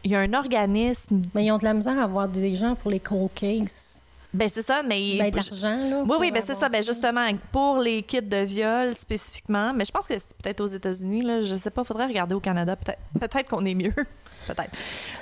y 0.04 0.16
a 0.16 0.18
un 0.20 0.34
organisme. 0.34 1.22
Mais 1.34 1.44
ils 1.46 1.52
ont 1.52 1.58
de 1.58 1.64
la 1.64 1.74
misère 1.74 1.96
à 1.98 2.02
avoir 2.02 2.26
des 2.28 2.54
gens 2.56 2.74
pour 2.74 2.90
les 2.90 2.98
cold 3.00 3.30
cases. 3.34 4.02
Ben, 4.34 4.48
c'est 4.48 4.62
ça, 4.62 4.82
mais. 4.84 5.18
Ben, 5.18 5.30
de 5.30 5.36
l'argent, 5.36 5.76
là. 5.90 6.02
Oui, 6.06 6.16
oui, 6.20 6.30
ben 6.32 6.42
c'est 6.44 6.54
ça. 6.54 6.68
Ben 6.70 6.82
justement, 6.82 7.26
pour 7.52 7.78
les 7.80 8.02
kits 8.02 8.22
de 8.22 8.36
viol 8.38 8.94
spécifiquement, 8.94 9.72
mais 9.74 9.84
je 9.84 9.92
pense 9.92 10.08
que 10.08 10.14
c'est 10.18 10.36
peut-être 10.42 10.60
aux 10.62 10.66
États-Unis, 10.66 11.22
là, 11.22 11.42
je 11.42 11.54
sais 11.54 11.70
pas, 11.70 11.84
faudrait 11.84 12.06
regarder 12.06 12.34
au 12.34 12.40
Canada. 12.40 12.74
Peut-être 12.76 12.98
peut-être 13.20 13.48
qu'on 13.50 13.64
est 13.66 13.74
mieux. 13.74 13.92
peut-être. 14.46 14.72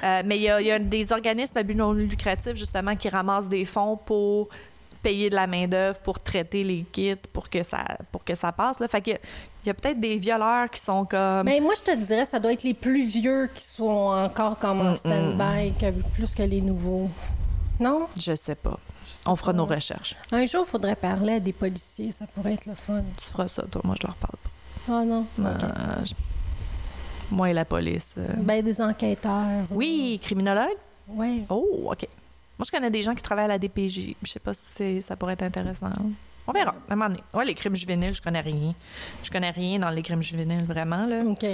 Euh, 0.05 0.23
mais 0.27 0.37
il 0.37 0.43
y, 0.43 0.49
a, 0.49 0.61
il 0.61 0.67
y 0.69 0.71
a 0.71 0.79
des 0.79 1.12
organismes 1.12 1.59
à 1.59 1.62
but 1.65 1.75
non 1.75 1.93
lucratif, 1.93 2.55
justement, 2.55 2.95
qui 2.95 3.09
ramassent 3.09 3.49
des 3.49 3.65
fonds 3.65 3.97
pour 3.97 4.49
payer 5.03 5.29
de 5.31 5.35
la 5.35 5.47
main-d'œuvre, 5.47 5.99
pour 6.01 6.21
traiter 6.21 6.62
les 6.62 6.83
kits, 6.83 7.17
pour 7.33 7.49
que 7.51 7.62
ça, 7.65 7.79
pour 8.12 8.23
que 8.23 8.35
ça 8.37 8.53
passe. 8.53 8.79
Là. 8.81 8.87
Fait 8.87 9.01
que 9.01 9.11
il 9.11 9.67
y 9.67 9.71
a 9.71 9.75
peut-être 9.75 9.99
des 10.01 10.17
violeurs 10.19 10.71
qui 10.71 10.81
sont 10.81 11.05
comme. 11.05 11.45
Mais 11.45 11.59
moi, 11.61 11.75
je 11.77 11.83
te 11.93 11.97
dirais, 11.99 12.25
ça 12.25 12.39
doit 12.39 12.53
être 12.53 12.62
les 12.62 12.75
plus 12.75 13.03
vieux 13.07 13.51
qui 13.55 13.62
sont 13.62 13.85
encore 14.15 14.59
comme 14.59 14.81
en 14.81 14.95
stand-by, 14.95 15.73
que- 15.81 16.12
plus 16.15 16.35
que 16.35 16.43
les 16.45 16.62
nouveaux. 16.62 17.11
Non? 17.81 18.07
Je 18.19 18.35
sais 18.35 18.55
pas. 18.55 18.79
On 19.27 19.37
fera 19.37 19.53
nos 19.53 19.67
recherches. 19.67 20.17
Un 20.33 20.45
jour, 20.47 20.65
il 20.67 20.71
faudrait 20.71 20.97
parler 20.97 21.35
à 21.35 21.41
des 21.41 21.53
policiers, 21.53 22.11
ça 22.12 22.27
pourrait 22.35 22.55
être 22.55 22.67
le 22.67 22.75
fun. 22.75 23.03
Tu 23.17 23.27
feras 23.27 23.49
ça, 23.49 23.62
toi. 23.71 23.81
Moi, 23.85 23.95
je 24.01 24.07
leur 24.07 24.17
parle 24.17 24.37
pas. 24.43 24.51
Ah 24.95 25.05
non? 25.05 25.27
Euh, 25.41 26.05
je- 26.05 26.15
Moi 27.35 27.51
et 27.51 27.53
la 27.53 27.65
police. 27.65 28.15
euh. 28.19 28.27
Ben, 28.43 28.65
des 28.65 28.81
enquêteurs. 28.81 29.65
Oui, 29.71 30.19
criminologue? 30.23 30.77
Oui. 31.09 31.43
Oh, 31.50 31.88
OK. 31.93 32.07
Moi, 32.59 32.67
je 32.67 32.71
connais 32.71 32.90
des 32.90 33.02
gens 33.02 33.14
qui 33.14 33.23
travaillent 33.23 33.45
à 33.47 33.49
la 33.49 33.59
DPJ. 33.59 34.14
Je 34.23 34.31
sais 34.31 34.40
pas 34.40 34.52
si 34.55 35.00
ça 35.00 35.17
pourrait 35.17 35.33
être 35.35 35.43
intéressant. 35.43 35.90
On 36.47 36.52
verra, 36.52 36.71
à 36.88 36.93
un 36.93 36.97
moment 36.97 37.09
donné. 37.09 37.23
Ouais, 37.35 37.45
les 37.45 37.55
crimes 37.55 37.75
juvéniles, 37.76 38.14
je 38.14 38.21
connais 38.23 38.40
rien. 38.40 38.75
Je 39.23 39.31
connais 39.31 39.50
rien 39.50 39.79
dans 39.79 39.90
les 39.90 40.02
crimes 40.02 40.23
juvéniles, 40.23 40.64
vraiment, 40.64 41.07
là. 41.07 41.23
OK. 41.25 41.47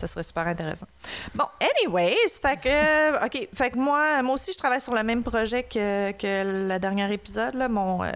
Ça 0.00 0.06
serait 0.06 0.22
super 0.22 0.46
intéressant. 0.46 0.86
Bon, 1.34 1.44
anyways, 1.60 2.16
fait 2.40 2.56
que, 2.56 3.26
OK, 3.26 3.48
fait 3.52 3.70
que 3.70 3.76
moi, 3.78 4.22
moi 4.22 4.32
aussi, 4.34 4.50
je 4.50 4.56
travaille 4.56 4.80
sur 4.80 4.94
le 4.94 5.02
même 5.02 5.22
projet 5.22 5.62
que, 5.62 6.12
que 6.12 6.68
le 6.72 6.78
dernier 6.78 7.12
épisode, 7.12 7.52
là, 7.54 7.68
mon, 7.68 8.02
euh, 8.02 8.08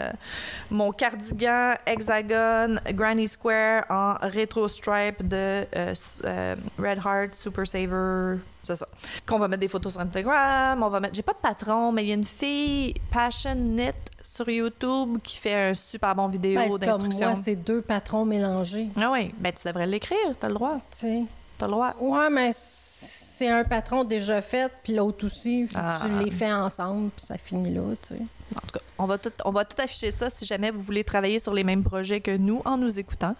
mon 0.70 0.92
cardigan 0.92 1.74
hexagone 1.84 2.80
Granny 2.92 3.28
Square 3.28 3.84
en 3.90 4.14
rétro 4.22 4.66
stripe 4.66 5.28
de 5.28 5.36
euh, 5.36 5.94
euh, 6.24 6.56
Red 6.78 7.00
Heart 7.04 7.34
Super 7.34 7.66
Saver, 7.66 8.38
c'est 8.62 8.76
ça. 8.76 8.86
Qu'on 9.26 9.38
va 9.38 9.48
mettre 9.48 9.60
des 9.60 9.68
photos 9.68 9.92
sur 9.92 10.00
Instagram, 10.00 10.82
on 10.82 10.88
va 10.88 11.00
mettre, 11.00 11.14
j'ai 11.14 11.22
pas 11.22 11.34
de 11.34 11.38
patron, 11.38 11.92
mais 11.92 12.02
il 12.02 12.08
y 12.08 12.12
a 12.12 12.14
une 12.14 12.24
fille 12.24 12.94
Passion 13.12 13.54
Knit 13.54 13.92
sur 14.22 14.48
YouTube 14.48 15.18
qui 15.22 15.36
fait 15.36 15.68
un 15.70 15.74
super 15.74 16.14
bon 16.14 16.28
vidéo 16.28 16.58
Ben, 16.58 16.78
d'instruction. 16.78 17.26
moi, 17.26 17.36
c'est 17.36 17.56
deux 17.56 17.82
patrons 17.82 18.24
mélangés. 18.24 18.88
Ah 18.98 19.10
oui, 19.12 19.34
ben 19.36 19.52
tu 19.52 19.68
devrais 19.68 19.86
l'écrire, 19.86 20.16
t'as 20.40 20.48
le 20.48 20.54
droit, 20.54 20.76
Tu 20.90 20.98
sais. 20.98 21.22
T'as 21.64 21.68
le 21.68 21.72
droit. 21.72 21.94
Ouais, 22.00 22.30
mais 22.30 22.50
c'est 22.52 23.48
un 23.48 23.64
patron 23.64 24.04
déjà 24.04 24.40
fait, 24.42 24.70
puis 24.82 24.94
l'autre 24.94 25.24
aussi. 25.24 25.66
puis 25.68 25.76
Ah. 25.78 25.98
Tu 26.02 26.24
les 26.24 26.30
fais 26.30 26.52
ensemble, 26.52 27.10
puis 27.16 27.24
ça 27.24 27.36
finit 27.38 27.72
là, 27.72 27.82
tu 28.02 28.14
sais. 28.14 28.20
En 28.56 28.60
tout 28.60 28.72
cas, 28.74 28.80
on 28.98 29.06
va, 29.06 29.18
tout, 29.18 29.32
on 29.44 29.50
va 29.50 29.64
tout 29.64 29.76
afficher 29.82 30.10
ça 30.10 30.30
si 30.30 30.46
jamais 30.46 30.70
vous 30.70 30.80
voulez 30.80 31.02
travailler 31.04 31.38
sur 31.38 31.52
les 31.54 31.64
mêmes 31.64 31.82
projets 31.82 32.20
que 32.20 32.36
nous 32.36 32.62
en 32.64 32.76
nous 32.78 32.98
écoutant. 32.98 33.34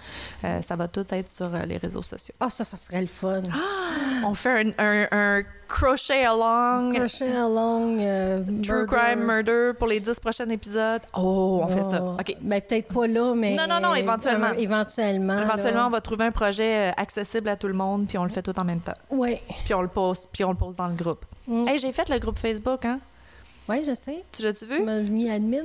Euh, 0.44 0.60
ça 0.62 0.76
va 0.76 0.88
tout 0.88 1.06
être 1.10 1.28
sur 1.28 1.46
euh, 1.54 1.64
les 1.66 1.76
réseaux 1.76 2.02
sociaux. 2.02 2.34
Ah, 2.40 2.50
ça, 2.50 2.64
ça 2.64 2.76
serait 2.76 3.00
le 3.00 3.06
fun. 3.06 3.42
On 4.24 4.34
fait 4.34 4.72
un, 4.78 4.84
un- 4.84 5.08
un 5.12 5.42
crochet 5.68 6.24
along, 6.24 6.92
Crochet 6.94 7.34
along. 7.36 7.98
euh, 8.00 8.42
true 8.62 8.78
murder. 8.78 8.86
crime 8.96 9.24
murder 9.26 9.70
pour 9.78 9.88
les 9.88 10.00
10 10.00 10.20
prochains 10.20 10.48
épisodes. 10.50 11.02
Oh, 11.16 11.60
on 11.62 11.68
fait 11.68 11.82
ça. 11.82 12.00
Oh. 12.02 12.12
OK. 12.12 12.36
Ben, 12.40 12.60
peut-être 12.60 12.92
pas 12.92 13.06
là, 13.06 13.32
mais. 13.34 13.54
Non, 13.54 13.64
non, 13.68 13.80
non, 13.80 13.94
éventuellement. 13.94 14.48
Euh, 14.48 14.58
éventuellement. 14.58 15.38
Éventuellement, 15.40 15.86
on 15.86 15.90
va 15.90 16.00
trouver 16.00 16.24
un 16.26 16.30
projet 16.32 16.90
accessible 16.96 17.48
à 17.48 17.56
tout 17.56 17.68
le 17.68 17.74
monde, 17.74 18.06
puis 18.06 18.18
on 18.18 18.24
le 18.24 18.30
fait 18.30 18.42
tout 18.42 18.58
en 18.58 18.64
même 18.64 18.80
temps. 18.80 18.92
Oui. 19.10 19.36
Puis 19.64 19.74
on 19.74 19.82
le 19.82 19.88
poste, 19.88 20.30
puis 20.32 20.44
on 20.44 20.50
le 20.50 20.56
pose 20.56 20.76
dans 20.76 20.88
le 20.88 20.94
groupe. 20.94 21.24
Mm. 21.46 21.68
Hey, 21.68 21.78
j'ai 21.78 21.92
fait 21.92 22.08
le 22.08 22.18
groupe 22.18 22.38
Facebook, 22.38 22.84
hein? 22.84 22.98
Oui, 23.68 23.82
je 23.86 23.94
sais. 23.94 24.22
Tu 24.32 24.42
l'as-tu 24.42 24.66
vu? 24.66 24.76
Tu 24.76 24.82
m'as 24.82 25.00
mis 25.00 25.30
admin. 25.30 25.62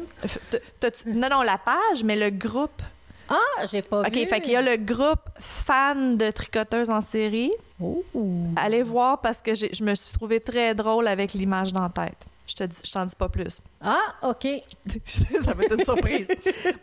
Non, 1.07 1.27
non, 1.29 1.41
la 1.41 1.57
page, 1.57 2.03
mais 2.03 2.15
le 2.15 2.29
groupe. 2.29 2.81
Ah, 3.31 3.65
j'ai 3.71 3.81
pas 3.83 4.01
OK, 4.01 4.11
vu. 4.11 4.25
fait 4.25 4.41
qu'il 4.41 4.53
y 4.53 4.55
a 4.55 4.61
le 4.61 4.77
groupe 4.77 5.19
fan 5.39 6.17
de 6.17 6.31
tricoteuses 6.31 6.89
en 6.89 7.01
série. 7.01 7.51
Oh. 7.79 8.03
Allez 8.55 8.81
voir 8.81 9.19
parce 9.21 9.41
que 9.41 9.53
j'ai- 9.53 9.69
je 9.71 9.83
me 9.83 9.93
suis 9.93 10.13
trouvée 10.13 10.39
très 10.39 10.73
drôle 10.73 11.07
avec 11.07 11.33
l'image 11.33 11.71
dans 11.71 11.81
la 11.81 11.89
tête. 11.89 12.25
Je 12.47 12.55
te 12.55 12.63
dis, 12.63 12.77
je 12.83 12.91
t'en 12.91 13.05
dis 13.05 13.15
pas 13.15 13.29
plus. 13.29 13.61
Ah, 13.81 13.99
OK. 14.23 14.47
ça 15.05 15.53
va 15.53 15.63
être 15.63 15.77
une 15.77 15.83
surprise. 15.85 16.31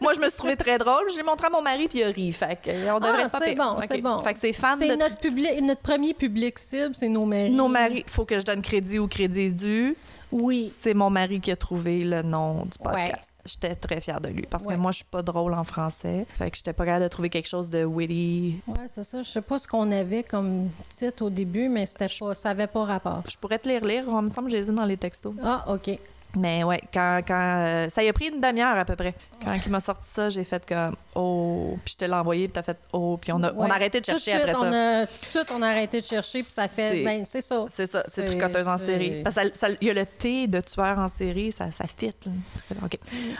Moi, 0.00 0.12
je 0.14 0.20
me 0.20 0.28
suis 0.28 0.38
trouvée 0.38 0.54
très 0.54 0.78
drôle. 0.78 1.02
Je 1.10 1.16
l'ai 1.16 1.24
montré 1.24 1.48
à 1.48 1.50
mon 1.50 1.62
mari, 1.62 1.88
puis 1.88 1.98
il 1.98 2.04
a 2.04 2.08
ri. 2.10 2.32
Fait 2.32 2.56
que, 2.62 2.70
on 2.92 3.00
devrait 3.00 3.24
Ah, 3.24 3.40
c'est 3.42 3.56
bon, 3.56 3.70
OK. 3.72 3.84
c'est 3.88 3.98
bon. 4.00 4.18
Fait 4.20 4.32
que 4.32 4.38
c'est 4.38 4.52
fan 4.52 4.78
C'est 4.78 4.90
de 4.90 4.94
notre, 5.02 5.16
public, 5.16 5.60
notre 5.62 5.80
premier 5.82 6.14
public 6.14 6.56
cible, 6.60 6.94
c'est 6.94 7.08
nos 7.08 7.26
maris. 7.26 7.50
nos 7.50 7.66
maris. 7.66 8.04
Il 8.06 8.10
faut 8.12 8.24
que 8.24 8.38
je 8.38 8.44
donne 8.44 8.62
crédit 8.62 9.00
où 9.00 9.08
crédit 9.08 9.46
est 9.46 9.50
dû. 9.50 9.96
Oui. 10.32 10.70
C'est 10.74 10.94
mon 10.94 11.08
mari 11.10 11.40
qui 11.40 11.50
a 11.50 11.56
trouvé 11.56 12.04
le 12.04 12.22
nom 12.22 12.64
du 12.64 12.78
podcast. 12.82 13.34
J'étais 13.44 13.74
très 13.74 14.00
fière 14.00 14.20
de 14.20 14.28
lui 14.28 14.46
parce 14.50 14.66
Ouais. 14.66 14.74
que 14.74 14.78
moi, 14.80 14.90
je 14.92 14.96
suis 14.96 15.04
pas 15.04 15.22
drôle 15.22 15.54
en 15.54 15.64
français. 15.64 16.26
Fait 16.28 16.50
que 16.50 16.56
j'étais 16.56 16.72
pas 16.72 16.84
capable 16.84 17.04
de 17.04 17.08
trouver 17.08 17.30
quelque 17.30 17.48
chose 17.48 17.70
de 17.70 17.84
witty. 17.84 18.60
Ouais, 18.66 18.74
c'est 18.86 19.04
ça. 19.04 19.22
Je 19.22 19.28
sais 19.28 19.40
pas 19.40 19.58
ce 19.58 19.68
qu'on 19.68 19.90
avait 19.92 20.22
comme 20.24 20.68
titre 20.88 21.24
au 21.26 21.30
début, 21.30 21.68
mais 21.68 21.86
c'était 21.86 22.08
pas, 22.20 22.34
ça 22.34 22.50
avait 22.50 22.66
pas 22.66 22.84
rapport. 22.84 23.22
Je 23.28 23.36
pourrais 23.38 23.58
te 23.58 23.68
les 23.68 23.78
relire. 23.78 24.04
Il 24.06 24.12
me 24.22 24.28
semble 24.30 24.48
que 24.48 24.56
je 24.56 24.60
les 24.60 24.70
ai 24.70 24.74
dans 24.74 24.84
les 24.84 24.96
textos. 24.96 25.34
Ah, 25.44 25.64
OK. 25.72 25.98
Mais 26.36 26.64
ouais, 26.64 26.80
quand, 26.92 27.20
quand 27.26 27.64
euh, 27.66 27.88
ça 27.88 28.02
y 28.02 28.08
a 28.08 28.12
pris 28.12 28.28
une 28.28 28.40
demi-heure 28.40 28.76
à 28.76 28.84
peu 28.84 28.94
près. 28.94 29.14
Quand 29.44 29.52
il 29.64 29.70
m'a 29.72 29.80
sorti 29.80 30.06
ça, 30.08 30.28
j'ai 30.30 30.44
fait 30.44 30.64
comme 30.66 30.94
oh, 31.14 31.76
puis 31.84 31.94
je 31.94 31.98
te 31.98 32.04
l'ai 32.04 32.12
envoyé, 32.14 32.46
puis 32.46 32.52
t'as 32.52 32.62
fait 32.62 32.78
oh, 32.92 33.16
puis 33.20 33.32
on 33.32 33.42
a, 33.42 33.52
on 33.54 33.70
a 33.70 33.74
arrêté 33.74 34.00
de 34.00 34.04
Tout 34.04 34.12
de 34.12 34.18
chercher 34.18 34.32
suite, 34.40 34.42
après 34.50 34.54
on 34.56 34.70
ça. 34.70 35.00
a- 35.00 35.06
tout 35.06 35.12
de 35.12 35.18
suite, 35.18 35.52
on 35.54 35.62
a 35.62 35.68
arrêté 35.68 36.00
de 36.00 36.06
chercher, 36.06 36.42
puis 36.42 36.52
ça 36.52 36.68
fait. 36.68 36.90
C'est- 36.90 37.04
Ben, 37.04 37.24
c'est 37.24 37.42
ça. 37.42 37.64
C'est 37.68 37.86
ça, 37.86 38.02
c'est 38.06 38.24
tricoteuse 38.24 38.68
en 38.68 38.76
série. 38.78 39.22
Parce 39.22 39.36
que 39.36 39.40
ça- 39.54 39.68
il 39.80 39.86
y 39.88 39.90
a 39.90 39.94
le 39.94 40.04
T 40.06 40.46
de 40.46 40.60
tueur 40.60 40.98
en 40.98 41.08
série, 41.08 41.52
ça, 41.52 41.70
ça 41.70 41.84
fit. 41.86 42.12
OK. 42.84 42.92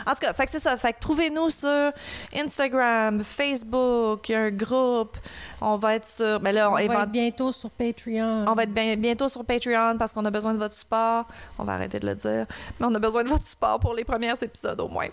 En 0.07 0.11
tout 0.13 0.19
cas, 0.21 0.33
fait 0.33 0.45
que 0.45 0.51
c'est 0.51 0.59
ça. 0.59 0.75
Fait 0.77 0.93
que 0.93 0.99
trouvez-nous 0.99 1.49
sur 1.49 1.91
Instagram, 2.35 3.21
Facebook, 3.23 4.29
il 4.29 4.31
y 4.31 4.35
a 4.35 4.39
un 4.41 4.51
groupe. 4.51 5.17
On 5.61 5.77
va 5.77 5.95
être 5.95 6.05
sur. 6.05 6.39
Mais 6.41 6.51
là, 6.53 6.69
on, 6.69 6.73
On 6.73 6.75
va 6.75 6.83
être 6.83 7.09
bientôt 7.11 7.51
sur 7.51 7.69
Patreon. 7.71 8.45
on 8.47 8.53
va 8.53 8.63
être 8.63 8.73
bien- 8.73 8.95
bientôt 8.95 9.27
sur 9.27 9.43
Patreon 9.43 9.97
parce 9.97 10.13
qu'on 10.13 10.25
a 10.25 10.31
besoin 10.31 10.53
de 10.53 10.59
votre 10.59 10.75
support. 10.75 11.25
On 11.57 11.63
va 11.63 11.73
arrêter 11.73 11.99
de 11.99 12.05
le 12.05 12.15
dire. 12.15 12.45
Mais 12.79 12.85
on 12.85 12.93
a 12.93 12.99
besoin 12.99 13.23
de 13.23 13.29
votre 13.29 13.45
support 13.45 13.79
pour 13.79 13.93
les 13.93 14.03
premiers 14.03 14.33
épisodes 14.41 14.79
au 14.81 14.87
moins. 14.87 15.07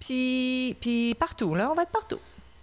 Puis, 0.00 0.76
puis 0.80 1.14
partout, 1.14 1.54
là. 1.54 1.70
On 1.70 1.74
va 1.74 1.82
être 1.82 1.90
partout. 1.92 2.18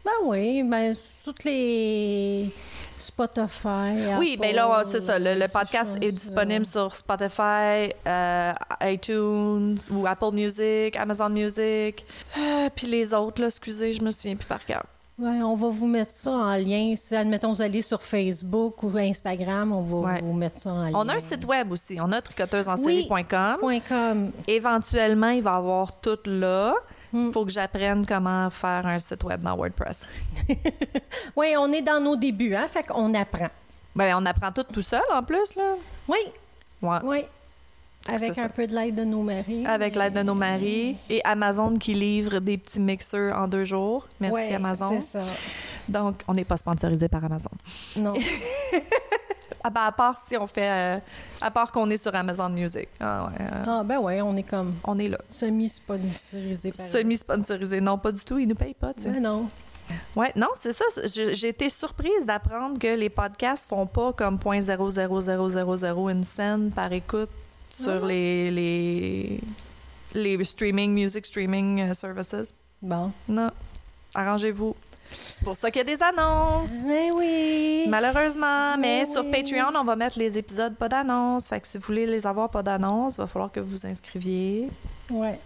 Ben 0.06 0.12
oui, 0.26 0.64
ben, 0.64 0.96
sur 0.96 1.34
toutes 1.34 1.44
les 1.44 2.50
Spotify. 2.96 4.16
Oui, 4.18 4.38
mais 4.40 4.54
là, 4.54 4.82
c'est 4.86 5.02
ça. 5.02 5.20
Le, 5.20 5.46
podcast 5.52 5.98
est 6.02 6.12
disponible 6.12 6.66
sur 6.66 6.96
Spotify, 6.96 7.92
euh, 8.08 8.52
iTunes 8.84 9.78
ou 9.92 10.08
Apple 10.08 10.32
Music, 10.34 10.96
Amazon 10.96 11.30
Music. 11.30 12.06
Euh, 12.38 12.70
puis 12.76 12.88
les 12.88 13.14
autres, 13.14 13.42
là, 13.42 13.48
excusez, 13.48 13.94
je 13.94 14.02
me 14.02 14.12
souviens 14.12 14.36
plus 14.38 14.48
par 14.48 14.66
cœur. 14.66 14.84
Ouais, 15.20 15.42
on 15.42 15.54
va 15.54 15.68
vous 15.68 15.88
mettre 15.88 16.12
ça 16.12 16.32
en 16.32 16.56
lien. 16.56 16.94
Si, 16.96 17.14
admettons, 17.16 17.52
vous 17.52 17.62
allez 17.62 17.82
sur 17.82 18.02
Facebook 18.02 18.82
ou 18.84 18.98
Instagram, 18.98 19.72
on 19.74 19.82
va 19.82 19.98
Ouais. 20.14 20.22
vous 20.22 20.34
mettre 20.34 20.58
ça 20.58 20.72
en 20.72 20.84
lien. 20.84 20.92
On 20.94 21.10
a 21.10 21.16
un 21.16 21.20
site 21.20 21.46
web 21.46 21.72
aussi. 21.74 21.98
On 22.02 22.12
a 22.14 22.22
tricoteusensérie.com. 22.22 23.58
Point 23.60 23.80
com. 23.82 24.32
Éventuellement, 24.48 25.30
il 25.30 25.44
va 25.44 25.52
y 25.54 25.56
avoir 25.58 26.00
tout 26.00 26.18
là. 26.26 26.74
Hmm. 27.12 27.28
Il 27.28 27.34
faut 27.34 27.44
que 27.44 27.52
j'apprenne 27.52 28.06
comment 28.06 28.50
faire 28.50 28.86
un 28.88 29.00
site 29.00 29.24
web 29.24 29.42
dans 29.42 29.58
WordPress. 29.58 30.06
oui, 31.36 31.54
on 31.58 31.72
est 31.74 31.82
dans 31.82 32.00
nos 32.00 32.16
débuts, 32.16 32.56
hein? 32.56 32.68
Fait 32.70 32.84
qu'on 32.84 33.14
apprend. 33.14 33.50
Ben, 33.96 34.16
on 34.18 34.26
apprend 34.26 34.52
tout 34.52 34.64
tout 34.72 34.82
seul 34.84 35.02
en 35.14 35.24
plus, 35.24 35.56
là. 35.56 35.74
Oui, 36.08 36.18
Ouais. 36.82 36.98
oui. 37.04 37.26
Avec 38.16 38.38
un 38.38 38.50
peu 38.50 38.68
de 38.68 38.76
l'aide 38.76 38.96
de 38.96 39.04
nos 39.04 39.24
maris. 39.24 39.66
Avec 39.66 39.96
l'aide 39.96 40.14
de 40.14 40.24
nos 40.24 40.36
maris 40.36 40.98
et 41.10 41.22
Amazon 41.26 41.76
qui 41.76 41.94
livre 41.94 42.40
des 42.40 42.58
petits 42.58 42.80
mixeurs 42.80 43.38
en 43.38 43.48
deux 43.48 43.66
jours. 43.66 44.08
Merci 44.20 44.36
Ouais, 44.50 44.56
Amazon. 44.56 45.00
C'est 45.00 45.20
ça. 45.20 45.22
Donc, 45.90 46.22
on 46.28 46.34
n'est 46.34 46.46
pas 46.46 46.58
sponsorisé 46.58 47.08
par 47.08 47.24
Amazon. 47.24 47.50
Non. 47.98 48.14
Ah 49.62 49.70
ben, 49.72 49.82
à 49.82 49.92
part 49.92 50.18
si 50.18 50.38
on 50.38 50.48
fait. 50.48 50.70
euh, 50.70 50.98
à 51.42 51.52
part 51.52 51.72
qu'on 51.74 51.90
est 51.90 51.98
sur 51.98 52.16
Amazon 52.16 52.50
Music. 52.50 52.88
Ah 53.02 53.26
ouais, 53.28 53.42
euh, 53.46 53.64
Ah, 53.68 53.84
ben 53.84 54.00
ouais, 54.00 54.22
on 54.22 54.34
est 54.38 54.44
comme 54.44 54.74
on 54.86 54.98
est 54.98 55.10
là. 55.10 55.18
semi-sponsorisé 55.26 56.72
par 56.72 56.86
Semi-sponsorisé. 56.86 57.82
Non, 57.82 57.98
pas 57.98 58.14
du 58.14 58.22
tout. 58.24 58.40
Ils 58.40 58.48
nous 58.48 58.56
payent 58.56 58.74
pas, 58.74 58.94
tu 58.94 59.04
sais. 59.04 59.10
Ben 59.10 59.22
non. 59.22 59.50
Ouais, 60.16 60.32
non, 60.38 60.48
c'est 60.56 60.72
ça. 60.72 60.86
J'ai 61.34 61.50
été 61.50 61.70
surprise 61.70 62.26
d'apprendre 62.26 62.80
que 62.80 62.96
les 62.96 63.10
podcasts 63.10 63.68
font 63.68 63.86
pas 63.86 64.14
comme 64.14 64.38
0.00000 64.38 66.10
une 66.12 66.24
scène 66.24 66.72
par 66.72 66.94
écoute 66.94 67.30
sur 67.70 68.04
Ah. 68.04 68.08
les, 68.08 68.52
les, 68.52 69.40
les 70.16 70.44
streaming, 70.44 70.92
music 70.94 71.26
streaming 71.26 71.82
euh, 71.82 71.94
services. 71.94 72.56
Bon. 72.82 73.12
Non. 73.28 73.50
Arrangez-vous. 74.16 74.76
C'est 75.12 75.44
pour 75.44 75.56
ça 75.56 75.72
qu'il 75.72 75.80
y 75.80 75.92
a 75.92 75.96
des 75.96 76.04
annonces. 76.04 76.84
Mais 76.86 77.10
oui. 77.16 77.86
Malheureusement, 77.90 78.78
mais 78.80 79.06
sur 79.06 79.30
Patreon, 79.32 79.72
on 79.76 79.84
va 79.84 79.96
mettre 79.96 80.20
les 80.20 80.38
épisodes 80.38 80.76
pas 80.76 80.88
d'annonce. 80.90 81.48
Fait 81.48 81.60
que 81.60 81.68
si 81.68 81.78
vous 81.80 81.86
voulez 81.86 82.06
les 82.06 82.28
avoir 82.28 82.50
pas 82.50 82.62
d'annonce, 82.62 83.16
il 83.16 83.22
va 83.22 83.28
falloir 83.28 83.52
que 83.52 83.60
vous 83.60 83.70
vous 83.72 83.86
inscriviez. 83.88 84.70
Ouais. 85.10 85.40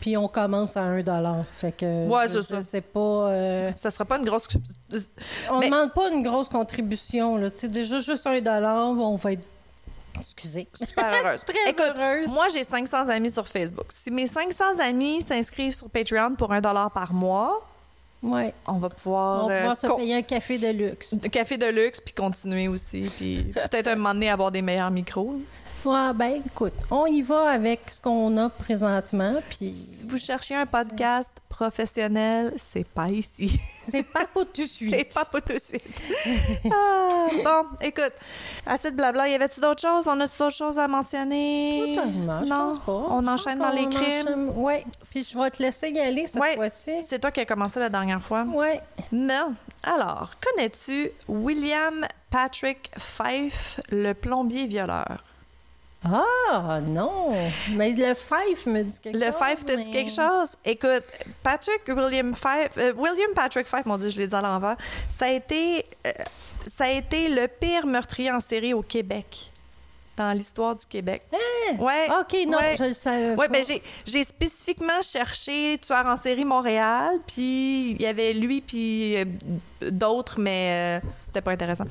Puis 0.00 0.16
on 0.16 0.26
commence 0.28 0.78
à 0.78 0.82
1 0.84 1.02
dollar. 1.02 1.44
Fait 1.52 1.72
que. 1.72 2.06
Ouais, 2.08 2.26
je- 2.28 2.40
c'est 2.40 2.54
ça. 2.54 2.62
C'est 2.62 2.80
pas. 2.80 3.00
euh, 3.28 3.70
Ça 3.72 3.90
sera 3.90 4.06
pas 4.06 4.16
une 4.18 4.24
grosse. 4.24 4.48
on 5.50 5.58
Mais- 5.58 5.66
demande 5.66 5.92
pas 5.92 6.10
une 6.10 6.22
grosse 6.22 6.48
contribution. 6.48 7.36
Là. 7.36 7.50
Tu 7.50 7.58
sais, 7.58 7.68
déjà, 7.68 7.98
juste 7.98 8.26
1 8.26 8.40
dollar, 8.40 8.88
on 8.88 9.16
va 9.16 9.32
être. 9.32 9.46
Excusez. 10.18 10.68
Super 10.74 11.12
heureuse. 11.24 11.44
Très 11.46 11.70
Écoute, 11.70 11.92
heureuse. 11.96 12.30
moi, 12.32 12.46
j'ai 12.52 12.64
500 12.64 13.08
amis 13.08 13.30
sur 13.30 13.46
Facebook. 13.46 13.86
Si 13.88 14.10
mes 14.10 14.26
500 14.26 14.78
amis 14.82 15.22
s'inscrivent 15.22 15.74
sur 15.74 15.88
Patreon 15.90 16.34
pour 16.36 16.52
un 16.52 16.60
dollar 16.60 16.90
par 16.90 17.12
mois, 17.12 17.66
Ouais. 18.22 18.52
on 18.68 18.78
va 18.78 18.90
pouvoir. 18.90 19.44
On 19.46 19.48
va 19.48 19.70
euh, 19.70 19.74
se 19.74 19.86
payer 19.86 20.16
un 20.16 20.22
café 20.22 20.58
de 20.58 20.68
luxe. 20.68 21.16
Café 21.32 21.56
de 21.56 21.66
luxe, 21.66 22.00
puis 22.02 22.12
continuer 22.12 22.68
aussi. 22.68 23.00
Puis 23.00 23.44
peut-être 23.54 23.88
un 23.88 23.96
moment 23.96 24.12
donné 24.12 24.28
avoir 24.30 24.50
des 24.52 24.60
meilleurs 24.60 24.90
micros. 24.90 25.40
Ouais, 25.84 26.12
ben 26.14 26.42
écoute, 26.44 26.74
on 26.90 27.06
y 27.06 27.22
va 27.22 27.50
avec 27.52 27.80
ce 27.88 28.00
qu'on 28.00 28.36
a 28.36 28.50
présentement. 28.50 29.34
Puis 29.48 29.66
Si 29.68 30.04
vous 30.06 30.18
cherchez 30.18 30.54
un 30.54 30.66
podcast 30.66 31.36
professionnel, 31.48 32.52
c'est 32.56 32.86
pas 32.86 33.08
ici. 33.08 33.48
c'est 33.80 34.02
pas 34.12 34.26
pour 34.26 34.44
tout 34.52 34.60
de 34.62 34.66
suite. 34.66 34.90
C'est 34.94 35.14
pas 35.14 35.24
pour 35.24 35.40
tout 35.40 35.54
de 35.54 35.58
suite. 35.58 35.82
Ah, 36.70 37.26
bon, 37.44 37.66
écoute, 37.80 38.12
assez 38.66 38.90
de 38.90 38.96
blabla. 38.96 39.28
Y 39.28 39.34
avait-tu 39.34 39.60
d'autres 39.60 39.80
choses? 39.80 40.06
On 40.08 40.20
a-tu 40.20 40.38
d'autres 40.38 40.54
choses 40.54 40.78
à 40.78 40.86
mentionner? 40.88 41.94
Totalement, 41.96 42.44
je 42.44 42.50
non? 42.50 42.68
pense 42.68 42.78
pas. 42.80 42.92
On 43.10 43.22
Je 43.22 43.28
enchaîne 43.28 43.58
dans 43.58 43.70
les 43.70 43.88
crimes? 43.88 44.26
enchaîne- 44.26 44.50
Ouais. 44.56 44.84
Puis 45.10 45.24
je 45.24 45.38
vais 45.38 45.50
te 45.50 45.62
laisser 45.62 45.88
y 45.90 45.98
aller 46.00 46.26
cette 46.26 46.42
Ouais, 46.42 46.54
fois-ci. 46.56 47.00
c'est 47.00 47.18
toi 47.20 47.30
qui 47.30 47.40
as 47.40 47.46
commencé 47.46 47.80
la 47.80 47.88
dernière 47.88 48.20
fois. 48.22 48.44
Ouais. 48.44 48.80
Non. 49.12 49.54
Alors, 49.84 50.30
connais-tu 50.44 51.10
William 51.28 52.06
Patrick 52.30 52.90
Fife, 52.98 53.80
le 53.90 54.12
plombier 54.12 54.66
violeur? 54.66 55.24
Ah, 56.02 56.80
non. 56.82 57.34
Mais 57.72 57.92
le 57.92 58.14
Fife 58.14 58.66
me 58.66 58.82
dit 58.82 59.00
quelque 59.00 59.18
Le 59.18 59.26
chose. 59.26 59.34
Fife 59.42 59.66
te 59.66 59.76
dit 59.76 59.84
mais- 59.88 59.92
quelque 59.92 60.10
chose? 60.10 60.56
Écoute, 60.64 61.02
Patrick 61.42 61.82
William 61.88 62.32
Fife, 62.34 62.70
euh, 62.78 62.92
William 62.96 63.30
Patrick 63.34 63.66
Fife, 63.66 63.84
mon 63.84 63.98
Dieu, 63.98 64.08
je 64.08 64.18
l'ai 64.18 64.26
dit 64.26 64.34
à 64.34 64.40
l'envers, 64.40 64.76
ça 65.08 65.26
a 65.26 65.30
été, 65.30 65.84
euh, 66.06 66.10
ça 66.66 66.84
a 66.84 66.90
été 66.90 67.28
le 67.28 67.46
pire 67.48 67.86
meurtrier 67.86 68.30
en 68.30 68.40
série 68.40 68.72
au 68.72 68.80
Québec, 68.80 69.50
dans 70.16 70.32
l'histoire 70.32 70.74
du 70.74 70.86
Québec. 70.86 71.22
Hein? 71.34 71.76
Ouais. 71.78 72.08
OK, 72.20 72.34
non, 72.48 72.56
ouais. 72.58 72.76
je 72.78 72.84
le 72.84 72.94
savais 72.94 73.34
Ouais, 73.36 73.48
ben 73.48 73.62
j'ai, 73.62 73.82
j'ai 74.06 74.24
spécifiquement 74.24 75.02
cherché 75.02 75.76
tueur 75.82 76.06
en 76.06 76.16
série 76.16 76.46
Montréal, 76.46 77.10
puis 77.26 77.90
il 77.92 78.00
y 78.02 78.06
avait 78.06 78.32
lui 78.32 78.62
puis 78.62 79.18
euh, 79.18 79.24
d'autres, 79.90 80.40
mais 80.40 80.98
euh, 81.02 81.06
c'était 81.22 81.42
pas 81.42 81.52
intéressant. 81.52 81.84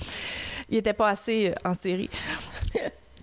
Il 0.72 0.78
était 0.78 0.94
pas 0.94 1.10
assez 1.10 1.50
euh, 1.50 1.70
en 1.70 1.74
série. 1.76 2.10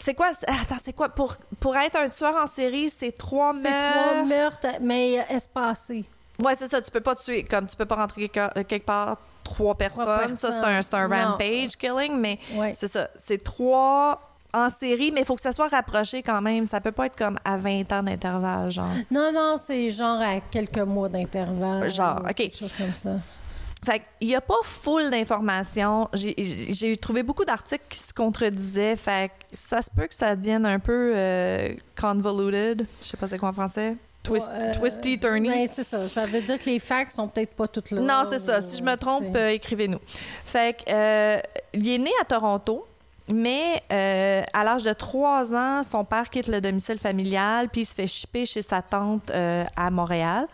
C'est 0.06 0.14
quoi? 0.14 0.28
c'est- 0.32 0.48
Attends, 0.48 0.76
c'est 0.80 0.92
quoi? 0.92 1.08
Pour, 1.08 1.34
pour 1.58 1.76
être 1.76 1.96
un 1.96 2.08
tueur 2.08 2.36
en 2.36 2.46
série, 2.46 2.88
c'est 2.88 3.10
trois 3.10 3.52
C'est 3.52 3.68
meurtres. 3.68 4.02
trois 4.12 4.22
meurtres, 4.24 4.66
mais 4.82 5.18
euh, 5.18 5.34
espacés. 5.34 6.04
Ouais, 6.38 6.54
c'est 6.56 6.68
ça. 6.68 6.80
Tu 6.80 6.92
peux 6.92 7.00
pas 7.00 7.16
tuer, 7.16 7.42
comme 7.42 7.66
tu 7.66 7.74
peux 7.76 7.86
pas 7.86 7.96
rentrer 7.96 8.28
quelque, 8.28 8.62
quelque 8.62 8.86
part 8.86 9.16
trois 9.42 9.74
personnes. 9.74 10.36
Ça, 10.36 10.52
c'est 10.52 10.64
un, 10.64 10.80
c'est 10.80 10.94
un 10.94 11.08
rampage 11.08 11.76
killing, 11.76 12.18
mais 12.20 12.38
Ouais. 12.54 12.72
c'est 12.72 12.86
ça. 12.86 13.08
C'est 13.16 13.42
trois 13.42 14.20
en 14.54 14.70
série, 14.70 15.10
mais 15.10 15.22
il 15.22 15.26
faut 15.26 15.34
que 15.34 15.40
ça 15.42 15.50
soit 15.50 15.66
rapproché 15.68 16.22
quand 16.22 16.40
même. 16.40 16.66
Ça 16.66 16.80
peut 16.80 16.92
pas 16.92 17.06
être 17.06 17.16
comme 17.16 17.36
à 17.44 17.56
20 17.56 17.90
ans 17.92 18.02
d'intervalle, 18.04 18.70
genre. 18.70 18.86
Non, 19.10 19.32
non, 19.32 19.56
c'est 19.56 19.90
genre 19.90 20.20
à 20.20 20.38
quelques 20.40 20.78
mois 20.78 21.08
d'intervalle. 21.08 21.90
Genre, 21.90 22.20
OK. 22.22 22.34
Quelque 22.34 22.56
chose 22.56 22.74
comme 22.78 22.94
ça. 22.94 23.10
Fait 23.84 24.02
qu'il 24.18 24.28
n'y 24.28 24.34
a 24.34 24.40
pas 24.40 24.54
full 24.64 25.10
d'informations. 25.10 26.08
J'ai- 26.12 26.96
trouvé 26.96 27.22
beaucoup 27.22 27.44
d'articles 27.44 27.84
qui 27.88 27.98
se 27.98 28.12
contredisaient. 28.12 28.96
Fait 28.96 29.28
que 29.28 29.56
ça 29.56 29.80
se 29.82 29.90
peut 29.94 30.06
que 30.06 30.14
ça 30.14 30.34
devienne 30.34 30.66
un 30.66 30.78
peu 30.80 31.12
euh, 31.14 31.68
convoluted. 32.00 32.84
Je 33.02 33.06
sais 33.06 33.16
pas 33.16 33.28
c'est 33.28 33.38
quoi 33.38 33.50
en 33.50 33.52
français. 33.52 33.96
Twist, 34.24 34.48
Euh, 34.50 34.72
twisty, 34.74 35.18
turny. 35.18 35.48
Ben, 35.48 35.68
c'est 35.70 35.84
ça. 35.84 36.08
Ça 36.08 36.26
veut 36.26 36.42
dire 36.42 36.58
que 36.58 36.64
les 36.64 36.80
facts 36.80 37.10
sont 37.12 37.28
peut-être 37.28 37.54
pas 37.54 37.68
toutes 37.68 37.92
là. 37.92 38.00
Non, 38.00 38.28
c'est 38.28 38.40
ça. 38.40 38.60
Si 38.60 38.76
je 38.78 38.82
me 38.82 38.96
trompe, 38.96 39.36
euh, 39.36 39.50
écrivez-nous. 39.50 40.00
Fait 40.04 40.76
que, 40.76 41.36
il 41.74 41.88
est 41.88 41.98
né 41.98 42.10
à 42.22 42.24
Toronto, 42.24 42.84
mais 43.32 43.80
euh, 43.92 44.42
à 44.52 44.64
l'âge 44.64 44.82
de 44.82 44.92
3 44.92 45.54
ans, 45.54 45.82
son 45.84 46.04
père 46.04 46.28
quitte 46.28 46.48
le 46.48 46.60
domicile 46.60 46.98
familial, 46.98 47.68
puis 47.68 47.82
il 47.82 47.86
se 47.86 47.94
fait 47.94 48.06
chipper 48.08 48.46
chez 48.46 48.62
sa 48.62 48.82
tante 48.82 49.30
euh, 49.30 49.62
à 49.76 49.90
Montréal. 49.90 50.44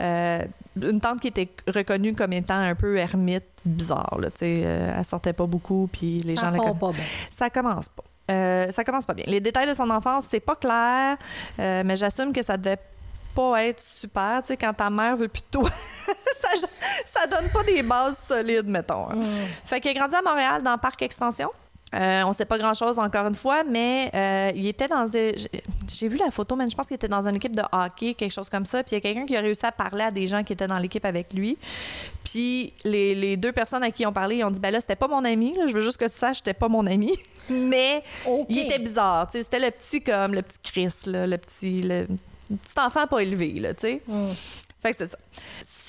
Euh, 0.00 0.40
une 0.76 1.00
tante 1.00 1.20
qui 1.20 1.28
était 1.28 1.48
reconnue 1.74 2.14
comme 2.14 2.32
étant 2.32 2.54
un 2.58 2.74
peu 2.74 2.96
ermite, 2.96 3.44
bizarre. 3.64 4.16
Là, 4.20 4.28
sais, 4.34 4.62
euh, 4.64 4.94
elle 4.98 5.04
sortait 5.04 5.32
pas 5.32 5.46
beaucoup, 5.46 5.88
puis 5.92 6.20
les 6.20 6.36
Ça 6.36 6.42
gens 6.42 6.50
la 6.50 6.58
conna- 6.58 6.74
pas 6.78 6.92
bien. 6.92 7.04
Ça 7.30 7.50
commence 7.50 7.88
pas. 7.88 8.04
Euh, 8.30 8.70
ça 8.70 8.84
commence 8.84 9.06
pas 9.06 9.14
bien. 9.14 9.24
Les 9.28 9.40
détails 9.40 9.68
de 9.68 9.74
son 9.74 9.90
enfance, 9.90 10.26
c'est 10.28 10.40
pas 10.40 10.54
clair, 10.56 11.16
euh, 11.58 11.82
mais 11.84 11.96
j'assume 11.96 12.32
que 12.32 12.42
ça 12.44 12.56
devait 12.56 12.78
pas 13.34 13.64
être 13.64 13.80
super. 13.80 14.40
Tu 14.42 14.48
sais, 14.48 14.56
quand 14.56 14.72
ta 14.72 14.88
mère 14.90 15.16
veut 15.16 15.28
plus 15.28 15.42
de 15.42 15.58
toi, 15.58 15.70
ça, 16.40 16.48
ça 17.04 17.26
donne 17.26 17.48
pas 17.50 17.64
des 17.64 17.82
bases 17.82 18.18
solides, 18.18 18.68
mettons. 18.68 19.10
hein. 19.10 19.20
Fait 19.64 19.80
qu'il 19.80 19.90
a 19.90 19.94
grandi 19.94 20.14
à 20.14 20.22
Montréal 20.22 20.62
dans 20.62 20.78
Parc 20.78 21.02
Extension. 21.02 21.50
Euh, 21.92 22.22
on 22.24 22.32
sait 22.32 22.44
pas 22.44 22.56
grand-chose 22.56 23.00
encore 23.00 23.26
une 23.26 23.34
fois, 23.34 23.64
mais 23.64 24.10
euh, 24.14 24.52
il 24.54 24.66
était 24.68 24.86
dans... 24.86 25.06
des- 25.06 25.34
j'ai- 25.92 26.08
vu 26.08 26.16
la 26.18 26.30
photo, 26.30 26.54
mais 26.54 26.68
je 26.70 26.76
pense 26.76 26.86
qu'il 26.86 26.94
était 26.94 27.08
dans 27.08 27.26
une 27.26 27.34
équipe 27.36 27.56
de 27.56 27.62
hockey, 27.72 28.14
quelque 28.14 28.30
chose 28.32 28.48
comme 28.48 28.64
ça. 28.64 28.82
Puis 28.84 28.92
il 28.92 28.94
y 28.94 28.98
a 28.98 29.00
quelqu'un 29.00 29.26
qui 29.26 29.36
a 29.36 29.40
réussi 29.40 29.66
à 29.66 29.72
parler 29.72 30.04
à 30.04 30.10
des 30.12 30.26
gens 30.28 30.44
qui 30.44 30.52
étaient 30.52 30.68
dans 30.68 30.78
l'équipe 30.78 31.04
avec 31.04 31.32
lui. 31.32 31.58
Puis 32.24 32.72
les, 32.84 33.14
les 33.16 33.36
deux 33.36 33.52
personnes 33.52 33.82
à 33.82 33.90
qui 33.90 34.02
ils 34.04 34.06
ont 34.06 34.12
parlé, 34.12 34.36
ils 34.36 34.44
ont 34.44 34.50
dit, 34.52 34.60
ben 34.60 34.70
là, 34.70 34.80
c'était 34.80 34.94
pas 34.96 35.08
mon 35.08 35.24
ami. 35.24 35.52
là. 35.58 35.66
Je 35.66 35.72
veux 35.74 35.82
juste 35.82 35.96
que 35.98 36.04
tu 36.04 36.12
saches, 36.16 36.36
c'était 36.38 36.54
pas 36.54 36.68
mon 36.68 36.86
ami. 36.86 37.10
mais 37.50 38.02
il 38.48 38.58
était 38.60 38.78
bizarre. 38.78 39.26
tu 39.26 39.38
sais. 39.38 39.42
C'était 39.44 39.58
le 39.58 39.70
petit 39.72 40.00
comme, 40.02 40.34
le 40.34 40.42
petit 40.42 40.58
Chris, 40.62 40.94
là, 41.06 41.26
le 41.26 41.38
petit... 41.38 41.80
Le, 41.82 42.06
le 42.50 42.56
petit 42.56 42.80
enfant 42.80 43.06
pas 43.06 43.20
élevé, 43.20 43.52
là, 43.60 43.74
tu 43.74 43.86
sais. 43.86 44.02
Fait 44.82 44.90
que 44.92 44.96
c'est 44.96 45.06
ça. 45.06 45.18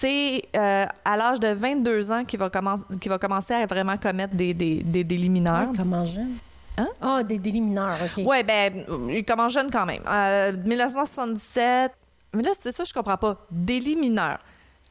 C'est 0.01 0.41
euh, 0.55 0.85
à 1.05 1.15
l'âge 1.15 1.39
de 1.39 1.49
22 1.49 2.11
ans 2.11 2.25
qu'il 2.25 2.39
va, 2.39 2.49
commencer 2.49 2.83
qu'il 2.99 3.11
va 3.11 3.19
commencer 3.19 3.53
à 3.53 3.67
vraiment 3.67 3.97
commettre 3.97 4.33
des, 4.33 4.53
des, 4.55 4.81
des 4.83 5.03
délits 5.03 5.29
mineurs. 5.29 5.69
Ouais, 5.69 5.77
comment 5.77 6.03
jeune? 6.05 6.31
Hein? 6.79 6.87
Ah, 7.01 7.21
des 7.21 7.37
délits 7.37 7.61
mineurs, 7.61 7.95
OK. 8.03 8.25
Ouais, 8.25 8.43
ben, 8.43 8.73
il 9.09 9.23
commence 9.23 9.53
jeune 9.53 9.69
quand 9.69 9.85
même. 9.85 10.01
Euh, 10.07 10.53
1977. 10.65 11.91
Mais 12.33 12.41
là, 12.41 12.49
c'est 12.57 12.71
ça, 12.71 12.83
je 12.83 12.93
comprends 12.93 13.17
pas. 13.17 13.37
Délit 13.51 13.95
mineur. 13.95 14.39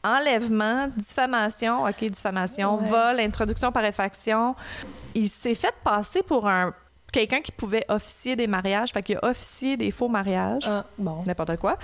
Enlèvement, 0.05 0.87
diffamation, 0.97 1.83
OK, 1.85 2.05
diffamation, 2.05 2.76
Ouais. 2.76 2.88
vol, 2.88 3.21
introduction 3.21 3.73
par 3.73 3.85
effraction. 3.85 4.55
Il 5.17 5.29
s'est 5.29 5.55
fait 5.55 5.75
passer 5.83 6.23
pour 6.23 6.49
un 6.49 6.73
quelqu'un 7.12 7.40
qui 7.40 7.52
pouvait 7.52 7.85
officier 7.88 8.37
des 8.37 8.47
mariages. 8.47 8.90
Fait 8.93 9.02
qu'il 9.02 9.17
a 9.23 9.29
officié 9.31 9.76
des 9.76 9.90
faux 9.90 10.09
mariages. 10.09 10.64
Ah, 10.67 10.85
bon. 10.99 11.23
N'importe 11.26 11.57
quoi. 11.57 11.76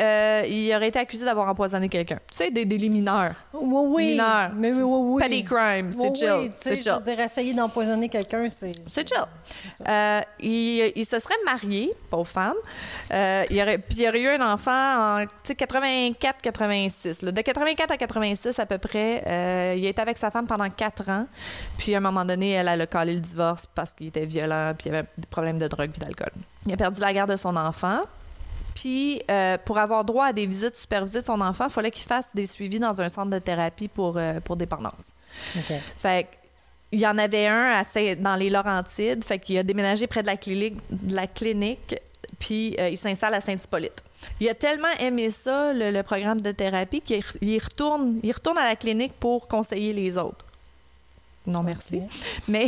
Euh, 0.00 0.42
il 0.48 0.74
aurait 0.74 0.88
été 0.88 0.98
accusé 0.98 1.24
d'avoir 1.24 1.48
empoisonné 1.48 1.88
quelqu'un. 1.88 2.18
Tu 2.30 2.38
sais, 2.38 2.50
des 2.50 2.64
délits 2.64 2.90
mineurs. 2.90 3.34
Oui, 3.52 3.82
oui. 3.88 4.06
Mineur. 4.12 4.50
Mais 4.56 4.72
oui, 4.72 4.82
oui, 4.82 4.98
oui. 5.14 5.22
Petty 5.22 5.44
crime, 5.44 5.92
c'est 5.92 6.08
Oui, 6.08 6.16
chill, 6.16 6.32
oui, 6.38 6.50
c'est 6.56 6.76
Je 6.76 6.80
chill. 6.82 6.92
veux 6.92 7.02
dire, 7.02 7.20
essayer 7.20 7.54
d'empoisonner 7.54 8.08
quelqu'un, 8.08 8.48
c'est... 8.48 8.72
C'est 8.84 9.06
chill. 9.08 9.18
C'est 9.44 9.68
ça. 9.68 9.84
Euh, 9.88 10.20
il, 10.40 10.92
il 10.96 11.04
se 11.06 11.18
serait 11.18 11.34
marié, 11.44 11.90
pauvre 12.10 12.26
femme. 12.26 12.54
Euh, 13.12 13.42
il 13.50 13.60
aurait, 13.62 13.78
puis 13.78 13.98
il 14.00 14.08
aurait 14.08 14.20
eu 14.20 14.28
un 14.28 14.52
enfant 14.52 14.70
en 14.72 15.24
84-86. 15.44 17.30
De 17.32 17.40
84 17.40 17.90
à 17.92 17.96
86 17.96 18.58
à 18.58 18.66
peu 18.66 18.78
près. 18.78 19.22
Euh, 19.26 19.74
il 19.76 19.86
a 19.86 19.88
été 19.90 20.02
avec 20.02 20.18
sa 20.18 20.30
femme 20.30 20.46
pendant 20.46 20.68
quatre 20.68 21.08
ans. 21.10 21.26
Puis 21.78 21.94
à 21.94 21.98
un 21.98 22.00
moment 22.00 22.24
donné, 22.24 22.52
elle, 22.52 22.68
elle 22.68 22.80
a 22.80 22.86
calé 22.86 23.14
le 23.14 23.20
divorce 23.20 23.66
parce 23.66 23.94
qu'il 23.94 24.08
était 24.08 24.26
violent, 24.26 24.71
puis 24.74 24.88
il 24.88 24.92
y 24.92 24.96
avait 24.96 25.06
des 25.18 25.26
problèmes 25.28 25.58
de 25.58 25.68
drogue 25.68 25.90
et 25.94 25.98
d'alcool. 25.98 26.32
Il 26.66 26.72
a 26.72 26.76
perdu 26.76 27.00
la 27.00 27.12
garde 27.12 27.30
de 27.30 27.36
son 27.36 27.56
enfant. 27.56 28.00
Puis, 28.74 29.22
euh, 29.30 29.58
pour 29.64 29.78
avoir 29.78 30.04
droit 30.04 30.26
à 30.26 30.32
des 30.32 30.46
visites 30.46 30.74
supervisées 30.76 31.20
de 31.20 31.26
son 31.26 31.40
enfant, 31.42 31.66
il 31.68 31.72
fallait 31.72 31.90
qu'il 31.90 32.06
fasse 32.06 32.30
des 32.34 32.46
suivis 32.46 32.78
dans 32.78 33.00
un 33.00 33.08
centre 33.08 33.30
de 33.30 33.38
thérapie 33.38 33.88
pour, 33.88 34.16
euh, 34.16 34.40
pour 34.40 34.56
dépendance. 34.56 35.12
OK. 35.56 35.74
Fait 35.98 36.26
il 36.94 37.00
y 37.00 37.06
en 37.06 37.16
avait 37.16 37.46
un 37.46 37.70
à 37.72 37.84
Saint- 37.84 38.16
dans 38.20 38.34
les 38.34 38.50
Laurentides. 38.50 39.24
Fait 39.24 39.38
qu'il 39.38 39.56
a 39.58 39.62
déménagé 39.62 40.06
près 40.06 40.22
de 40.22 40.26
la 40.26 40.36
clinique, 40.36 40.76
de 40.90 41.14
la 41.14 41.26
clinique 41.26 41.94
puis 42.38 42.74
euh, 42.80 42.88
il 42.88 42.98
s'installe 42.98 43.34
à 43.34 43.40
Saint-Hippolyte. 43.40 44.02
Il 44.40 44.48
a 44.48 44.54
tellement 44.54 44.88
aimé 45.00 45.30
ça, 45.30 45.72
le, 45.74 45.90
le 45.92 46.02
programme 46.02 46.40
de 46.40 46.50
thérapie, 46.50 47.00
qu'il 47.00 47.20
re- 47.20 47.36
il 47.40 47.58
retourne, 47.62 48.18
il 48.24 48.32
retourne 48.32 48.58
à 48.58 48.64
la 48.68 48.74
clinique 48.76 49.12
pour 49.20 49.46
conseiller 49.46 49.92
les 49.92 50.18
autres. 50.18 50.44
Non, 51.46 51.62
merci. 51.62 52.02
Mais, 52.48 52.66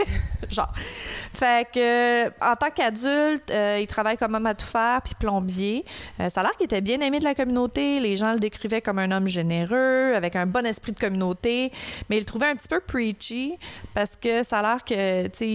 genre. 0.50 0.70
Fait 1.34 1.66
que, 1.72 2.28
en 2.28 2.56
tant 2.56 2.70
qu'adulte, 2.74 3.50
euh, 3.50 3.78
il 3.80 3.86
travaille 3.86 4.16
comme 4.18 4.34
homme 4.34 4.46
à 4.46 4.54
tout 4.54 4.66
faire, 4.66 5.00
puis 5.02 5.14
plombier. 5.18 5.84
Euh, 6.20 6.28
ça 6.28 6.40
a 6.40 6.44
l'air 6.44 6.52
qu'il 6.52 6.66
était 6.66 6.82
bien 6.82 7.00
aimé 7.00 7.20
de 7.20 7.24
la 7.24 7.34
communauté. 7.34 8.00
Les 8.00 8.16
gens 8.16 8.34
le 8.34 8.38
décrivaient 8.38 8.82
comme 8.82 8.98
un 8.98 9.10
homme 9.10 9.28
généreux, 9.28 10.12
avec 10.14 10.36
un 10.36 10.46
bon 10.46 10.66
esprit 10.66 10.92
de 10.92 10.98
communauté. 10.98 11.72
Mais 12.10 12.16
il 12.16 12.20
le 12.20 12.26
trouvait 12.26 12.48
un 12.48 12.54
petit 12.54 12.68
peu 12.68 12.80
preachy, 12.80 13.54
parce 13.94 14.16
que 14.16 14.42
ça 14.42 14.58
a 14.58 14.62
l'air 14.62 14.84
que, 14.84 15.26
tu 15.28 15.30
sais, 15.32 15.48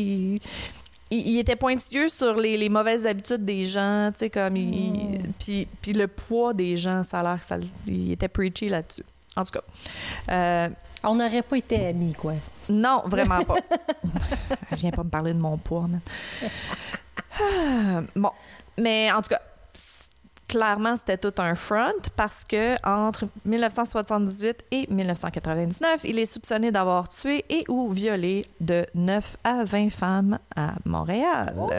il, 1.11 1.39
était 1.39 1.55
pointilleux 1.55 2.07
sur 2.07 2.37
les, 2.37 2.57
les 2.57 2.69
mauvaises 2.69 3.05
habitudes 3.05 3.45
des 3.45 3.63
gens, 3.63 4.09
tu 4.11 4.19
sais, 4.19 4.29
comme 4.31 4.55
il. 4.55 5.19
Puis, 5.39 5.67
puis 5.81 5.93
le 5.93 6.07
poids 6.07 6.53
des 6.53 6.75
gens, 6.75 7.03
ça 7.03 7.19
a 7.19 7.23
l'air 7.23 7.39
que 7.39 7.45
ça. 7.45 7.57
Il 7.87 8.11
était 8.11 8.27
preachy 8.27 8.67
là-dessus. 8.69 9.03
En 9.37 9.45
tout 9.45 9.51
cas. 9.51 9.61
Euh, 10.31 10.67
On 11.03 11.15
n'aurait 11.15 11.43
pas 11.43 11.57
été 11.57 11.87
amis, 11.87 12.13
quoi. 12.13 12.33
non, 12.69 13.03
vraiment 13.05 13.41
pas. 13.43 13.53
Viens 14.71 14.91
pas 14.91 15.03
me 15.03 15.09
parler 15.09 15.33
de 15.33 15.39
mon 15.39 15.57
poids, 15.57 15.87
man. 15.87 16.01
Ah, 17.39 18.01
bon, 18.15 18.31
mais 18.79 19.11
en 19.11 19.21
tout 19.21 19.29
cas, 19.29 19.39
clairement, 20.47 20.95
c'était 20.95 21.17
tout 21.17 21.33
un 21.41 21.55
front 21.55 21.91
parce 22.15 22.43
que 22.43 22.75
entre 22.87 23.25
1978 23.45 24.65
et 24.71 24.87
1999, 24.93 26.01
il 26.05 26.17
est 26.19 26.25
soupçonné 26.25 26.71
d'avoir 26.71 27.09
tué 27.09 27.43
et 27.49 27.63
ou 27.67 27.89
violé 27.91 28.45
de 28.61 28.85
9 28.95 29.37
à 29.43 29.63
20 29.65 29.89
femmes 29.91 30.39
à 30.55 30.69
Montréal. 30.85 31.53
Oh, 31.57 31.69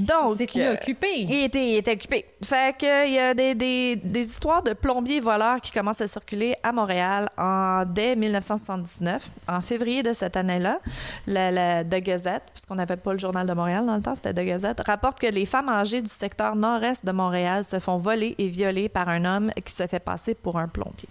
Donc, 0.00 0.38
il 0.38 0.46
tenu 0.46 0.64
euh, 0.64 0.74
occupé. 0.74 1.08
Il 1.16 1.44
était, 1.44 1.70
il 1.72 1.76
était 1.76 1.92
occupé. 1.92 2.24
Fait 2.44 2.76
que 2.78 3.06
il 3.08 3.14
y 3.14 3.18
a 3.18 3.34
des, 3.34 3.54
des- 3.54 3.96
des 3.96 4.20
histoires 4.20 4.62
de 4.62 4.72
plombiers 4.72 5.20
voleurs 5.20 5.60
qui 5.60 5.72
commencent 5.72 6.00
à 6.00 6.06
circuler 6.06 6.54
à 6.62 6.72
Montréal 6.72 7.28
en, 7.36 7.84
dès 7.86 8.14
1979. 8.16 9.22
En 9.48 9.60
février 9.60 10.02
de 10.02 10.12
cette 10.12 10.36
année-là, 10.36 10.78
la, 11.26 11.50
la 11.50 11.84
The 11.84 12.00
Gazette, 12.02 12.44
puisqu'on 12.52 12.76
n'avait 12.76 12.96
pas 12.96 13.12
le 13.12 13.18
journal 13.18 13.46
de 13.46 13.52
Montréal 13.52 13.84
dans 13.86 13.96
le 13.96 14.02
temps, 14.02 14.14
c'était 14.14 14.32
The 14.34 14.46
Gazette, 14.46 14.80
rapporte 14.86 15.18
que 15.18 15.26
les 15.26 15.46
femmes 15.46 15.68
âgées 15.68 16.00
du 16.00 16.08
secteur 16.10 16.54
nord-est 16.56 17.04
de 17.04 17.10
Montréal 17.10 17.23
se 17.32 17.78
font 17.80 17.96
voler 17.98 18.34
et 18.38 18.48
violer 18.48 18.88
par 18.88 19.08
un 19.08 19.24
homme 19.24 19.50
qui 19.64 19.72
se 19.72 19.86
fait 19.86 20.00
passer 20.00 20.34
pour 20.34 20.58
un 20.58 20.68
plombier. 20.68 21.08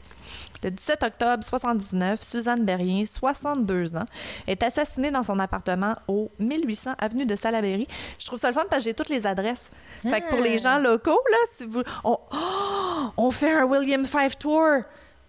Le 0.64 0.72
17 0.72 1.04
octobre 1.04 1.44
79, 1.44 2.22
Suzanne 2.24 2.64
Berrien, 2.64 3.06
62 3.06 3.98
ans, 3.98 4.06
est 4.48 4.64
assassinée 4.64 5.12
dans 5.12 5.24
son 5.24 5.38
appartement 5.40 5.94
au 6.08 6.32
1800 6.40 6.92
avenue 7.00 7.26
de 7.26 7.36
Salaberry. 7.36 7.88
Je 8.20 8.26
trouve 8.26 8.40
ça 8.40 8.48
le 8.48 8.54
fun 8.54 8.64
parce 8.70 8.78
que 8.78 8.84
j'ai 8.86 8.94
toutes 8.94 9.10
les 9.10 9.28
adresses. 9.28 9.72
Fait 10.04 10.22
que 10.22 10.30
pour 10.30 10.40
les 10.40 10.58
gens 10.58 10.78
locaux, 10.80 11.20
là, 11.32 11.38
si 11.52 11.66
vous... 11.66 11.84
On, 12.04 12.18
Oh! 12.32 13.12
on 13.18 13.32
fait 13.32 13.54
un 13.54 13.66
William 13.66 14.06
Five 14.06 14.38
Tour! 14.38 14.82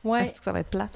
Ouais. 0.05 0.23
Est-ce 0.23 0.39
que 0.39 0.45
ça 0.45 0.53
va 0.53 0.61
être 0.61 0.71
plat? 0.71 0.89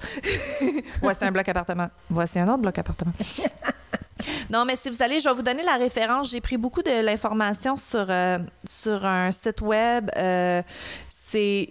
Voici 1.03 1.25
un 1.25 1.33
bloc 1.33 1.49
appartement. 1.49 1.89
Voici 2.11 2.39
un 2.39 2.49
autre 2.49 2.59
bloc 2.63 2.79
appartement. 2.79 3.13
Non, 4.51 4.65
mais 4.65 4.77
si 4.77 4.91
vous 4.91 5.03
allez, 5.03 5.21
je 5.21 5.29
vais 5.29 5.35
vous 5.35 5.43
donner 5.43 5.63
la 5.63 5.77
référence. 5.77 6.31
J'ai 6.31 6.41
pris 6.41 6.57
beaucoup 6.57 6.83
de 6.83 7.05
l'information 7.05 7.77
sur, 7.77 8.07
euh, 8.09 8.39
sur 8.65 9.05
un 9.05 9.31
site 9.31 9.61
web. 9.61 10.11
Euh, 10.17 10.63
c'est 11.09 11.71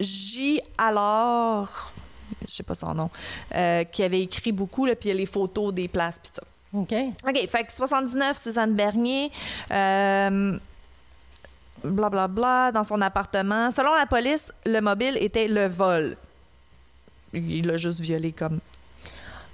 J. 0.00 0.60
Alors, 0.78 1.92
je 2.46 2.52
sais 2.52 2.62
pas 2.62 2.74
son 2.74 2.94
nom, 2.94 3.10
euh, 3.54 3.84
qui 3.84 4.02
avait 4.02 4.20
écrit 4.20 4.52
beaucoup, 4.52 4.86
là, 4.86 4.94
puis 4.96 5.08
il 5.08 5.12
y 5.12 5.14
a 5.14 5.18
les 5.18 5.26
photos 5.26 5.72
des 5.72 5.88
places, 5.88 6.18
puis 6.18 6.30
tout 6.32 6.40
ça. 6.40 6.78
OK. 6.78 6.92
OK, 7.28 7.48
fait 7.48 7.64
que 7.64 7.72
79, 7.72 8.36
Suzanne 8.36 8.74
Bernier, 8.74 9.30
euh, 9.70 10.58
blablabla, 11.84 12.72
dans 12.72 12.84
son 12.84 13.00
appartement. 13.00 13.70
Selon 13.70 13.94
la 13.94 14.06
police, 14.06 14.52
le 14.66 14.80
mobile 14.80 15.16
était 15.20 15.46
le 15.46 15.66
vol. 15.66 16.16
Il 17.32 17.66
l'a 17.66 17.76
juste 17.76 18.00
violé 18.00 18.32
comme. 18.32 18.58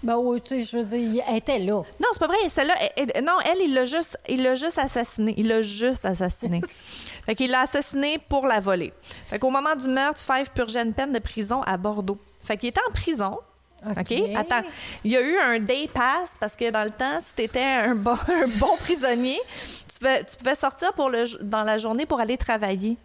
Ben 0.02 0.16
oui, 0.16 0.40
tu 0.40 0.48
sais, 0.48 0.60
je 0.60 0.78
veux 0.78 0.98
dire, 0.98 1.22
elle 1.28 1.36
était 1.36 1.58
là. 1.58 1.74
Non, 2.00 2.08
c'est 2.12 2.18
pas 2.20 2.26
vrai. 2.26 2.36
Celle-là, 2.48 2.74
elle- 2.96 3.10
elle- 3.14 3.24
non, 3.24 3.38
elle, 3.44 3.58
il 3.60 3.74
l'a 3.74 3.84
juste, 3.84 4.18
il 4.28 4.42
l'a 4.42 4.54
juste 4.54 4.78
assassiné. 4.78 5.34
Il 5.36 5.48
l'a 5.48 5.60
juste 5.60 6.06
assassiné. 6.06 6.62
fait 6.64 7.34
qu'il 7.34 7.50
l'a 7.50 7.60
assassiné 7.62 8.18
pour 8.30 8.46
la 8.46 8.60
voler. 8.60 8.92
Fait 9.02 9.38
qu'au 9.38 9.50
moment 9.50 9.74
du 9.76 9.88
meurtre, 9.88 10.22
Five 10.22 10.50
purgeait 10.52 10.82
une 10.82 10.94
peine 10.94 11.12
de 11.12 11.18
prison 11.18 11.60
à 11.62 11.76
Bordeaux. 11.76 12.18
Fait 12.42 12.56
qu'il 12.56 12.70
était 12.70 12.80
en 12.88 12.92
prison. 12.92 13.38
OK? 13.86 13.96
OK? 13.98 14.22
Attends. 14.36 14.66
Il 15.04 15.10
y 15.12 15.16
a 15.16 15.20
eu 15.22 15.38
un 15.38 15.58
day 15.58 15.88
pass 15.92 16.34
parce 16.38 16.54
que 16.56 16.70
dans 16.70 16.84
le 16.84 16.90
temps, 16.90 17.18
si 17.20 17.34
tu 17.36 17.42
étais 17.42 17.62
un 17.62 17.94
bon, 17.94 18.16
un 18.28 18.46
bon 18.58 18.76
prisonnier, 18.78 19.38
tu 19.88 19.98
pouvais, 19.98 20.24
tu 20.24 20.36
pouvais 20.36 20.54
sortir 20.54 20.92
pour 20.94 21.10
le, 21.10 21.24
dans 21.44 21.62
la 21.62 21.76
journée 21.78 22.06
pour 22.06 22.20
aller 22.20 22.36
travailler. 22.38 22.96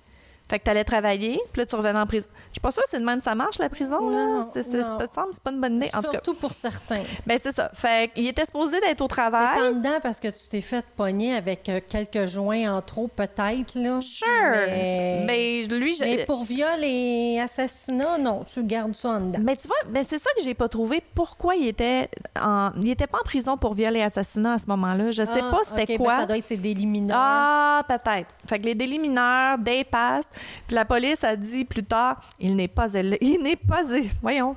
Fait 0.48 0.60
que 0.60 0.64
tu 0.66 0.70
allais 0.70 0.84
travailler, 0.84 1.40
puis 1.54 1.62
là, 1.62 1.66
tu 1.66 1.76
revenais 1.76 1.98
en 1.98 2.06
prison. 2.06 2.28
Je 2.50 2.54
suis 2.54 2.60
pas 2.62 2.70
sûre 2.70 2.84
que 2.84 2.90
c'est 2.90 3.00
de 3.00 3.06
même 3.06 3.20
ça 3.20 3.34
marche, 3.34 3.58
la 3.58 3.68
prison. 3.70 4.10
là. 4.12 4.42
C'est, 4.42 4.62
c'est, 4.62 4.84
semble 4.84 5.30
c'est 5.32 5.42
pas 5.44 5.52
une 5.52 5.60
bonne 5.60 5.78
idée. 5.78 5.90
En 5.96 6.02
tout 6.02 6.12
cas, 6.12 6.12
Surtout 6.12 6.34
pour 6.36 6.54
certains. 6.54 7.02
ben, 7.26 7.38
c'est 7.42 7.54
ça. 7.56 7.70
Fait 7.74 8.12
qu'il 8.14 8.28
était 8.28 8.46
supposé 8.46 8.80
d'être 8.82 9.02
au 9.02 9.08
T'es 9.08 9.16
travail. 9.16 9.60
en 9.70 9.72
dedans 9.72 9.98
parce 10.04 10.20
que 10.20 10.28
tu 10.28 10.48
t'es 10.52 10.62
fait 10.62 10.86
pogner 10.96 11.36
avec 11.36 11.68
euh, 11.70 11.80
quelques 11.90 12.26
joints 12.28 12.72
en 12.76 12.82
trop, 12.84 13.08
peut-être, 13.08 13.74
là. 13.76 14.00
Sure. 14.02 14.28
Mais, 14.68 15.26
Ben, 15.28 15.80
lui, 15.80 15.96
je- 15.96 16.04
mais 16.04 16.26
pour 16.26 16.44
viol 16.44 16.84
et 16.84 17.40
assassinat, 17.42 18.18
non, 18.20 18.44
tu 18.44 18.64
gardes 18.64 18.96
ça 18.96 19.10
en 19.10 19.22
dedans. 19.22 19.40
Mais 19.42 19.56
tu 19.56 19.68
vois, 19.68 19.78
ben 19.90 20.04
c'est 20.08 20.20
ça 20.20 20.30
que 20.38 20.44
j'ai 20.44 20.54
pas 20.54 20.68
trouvé. 20.68 21.02
Pourquoi 21.16 21.56
il 21.56 21.68
était 21.68 22.08
en... 22.40 22.70
il 22.78 22.90
était 22.92 23.08
pas 23.08 23.18
en 23.20 23.24
prison 23.24 23.58
pour 23.58 23.74
viol 23.74 23.96
et 23.98 24.04
assassinat 24.04 24.54
à 24.54 24.60
ce 24.60 24.68
moment-là? 24.68 25.12
Je 25.12 25.24
sais 25.24 25.42
Ah, 25.44 25.50
pas 25.52 25.60
c'était 25.64 25.86
ben 25.86 25.98
quoi. 25.98 26.18
ça 26.20 26.26
doit 26.28 26.38
être 26.38 26.46
ses 26.46 26.58
délits 26.58 26.86
mineurs. 26.86 27.18
Ah, 27.20 27.84
peut-être. 27.88 28.28
Fait 28.48 28.60
que 28.60 28.66
les 28.66 28.76
délits 28.76 29.00
mineurs, 29.00 29.58
day 29.58 29.84
passed. 29.84 30.30
Puis 30.68 30.76
la 30.76 30.86
police 30.86 31.24
a 31.24 31.36
dit 31.36 31.66
plus 31.66 31.84
tard, 31.84 32.20
il 32.40 32.56
n'est 32.56 32.68
pas 32.68 32.98
allé. 32.98 33.18
Il 33.22 33.42
n'est 33.44 33.56
pas. 33.56 33.82
Voyons. 34.22 34.56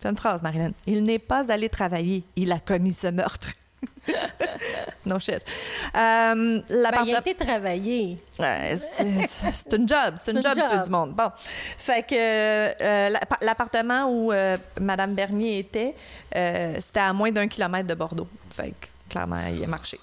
C'est 0.00 0.08
une 0.08 0.16
phrase, 0.16 0.42
Marilyn. 0.42 0.72
Il 0.86 1.04
n'est 1.04 1.18
pas 1.18 1.50
allé 1.50 1.68
travailler. 1.68 2.22
Il 2.36 2.52
a 2.52 2.60
commis 2.60 2.94
ce 2.94 3.08
meurtre. 3.08 3.48
no 5.06 5.18
shit. 5.18 5.40
Euh, 5.96 6.60
ben, 6.68 7.04
il 7.06 7.14
a 7.14 7.20
été 7.20 7.34
travaillé. 7.34 8.18
c'est 8.30 9.72
une 9.76 9.88
job. 9.88 10.14
C'est 10.16 10.32
une 10.32 10.42
job, 10.42 10.54
job. 10.56 10.82
du 10.84 10.90
monde. 10.90 11.14
Bon. 11.14 11.30
Fait 11.36 12.02
que 12.02 12.14
euh, 12.14 13.16
l'appartement 13.42 14.06
où 14.08 14.32
euh, 14.32 14.56
Mme 14.80 15.14
Bernier 15.14 15.58
était, 15.58 15.94
c'était 16.80 17.00
à 17.00 17.12
moins 17.12 17.32
d'un 17.32 17.48
kilomètre 17.48 17.88
de 17.88 17.94
Bordeaux. 17.94 18.28
Fait 18.54 18.70
que 18.70 18.86
clairement, 19.10 19.40
il 19.52 19.64
a 19.64 19.66
marché. 19.66 19.98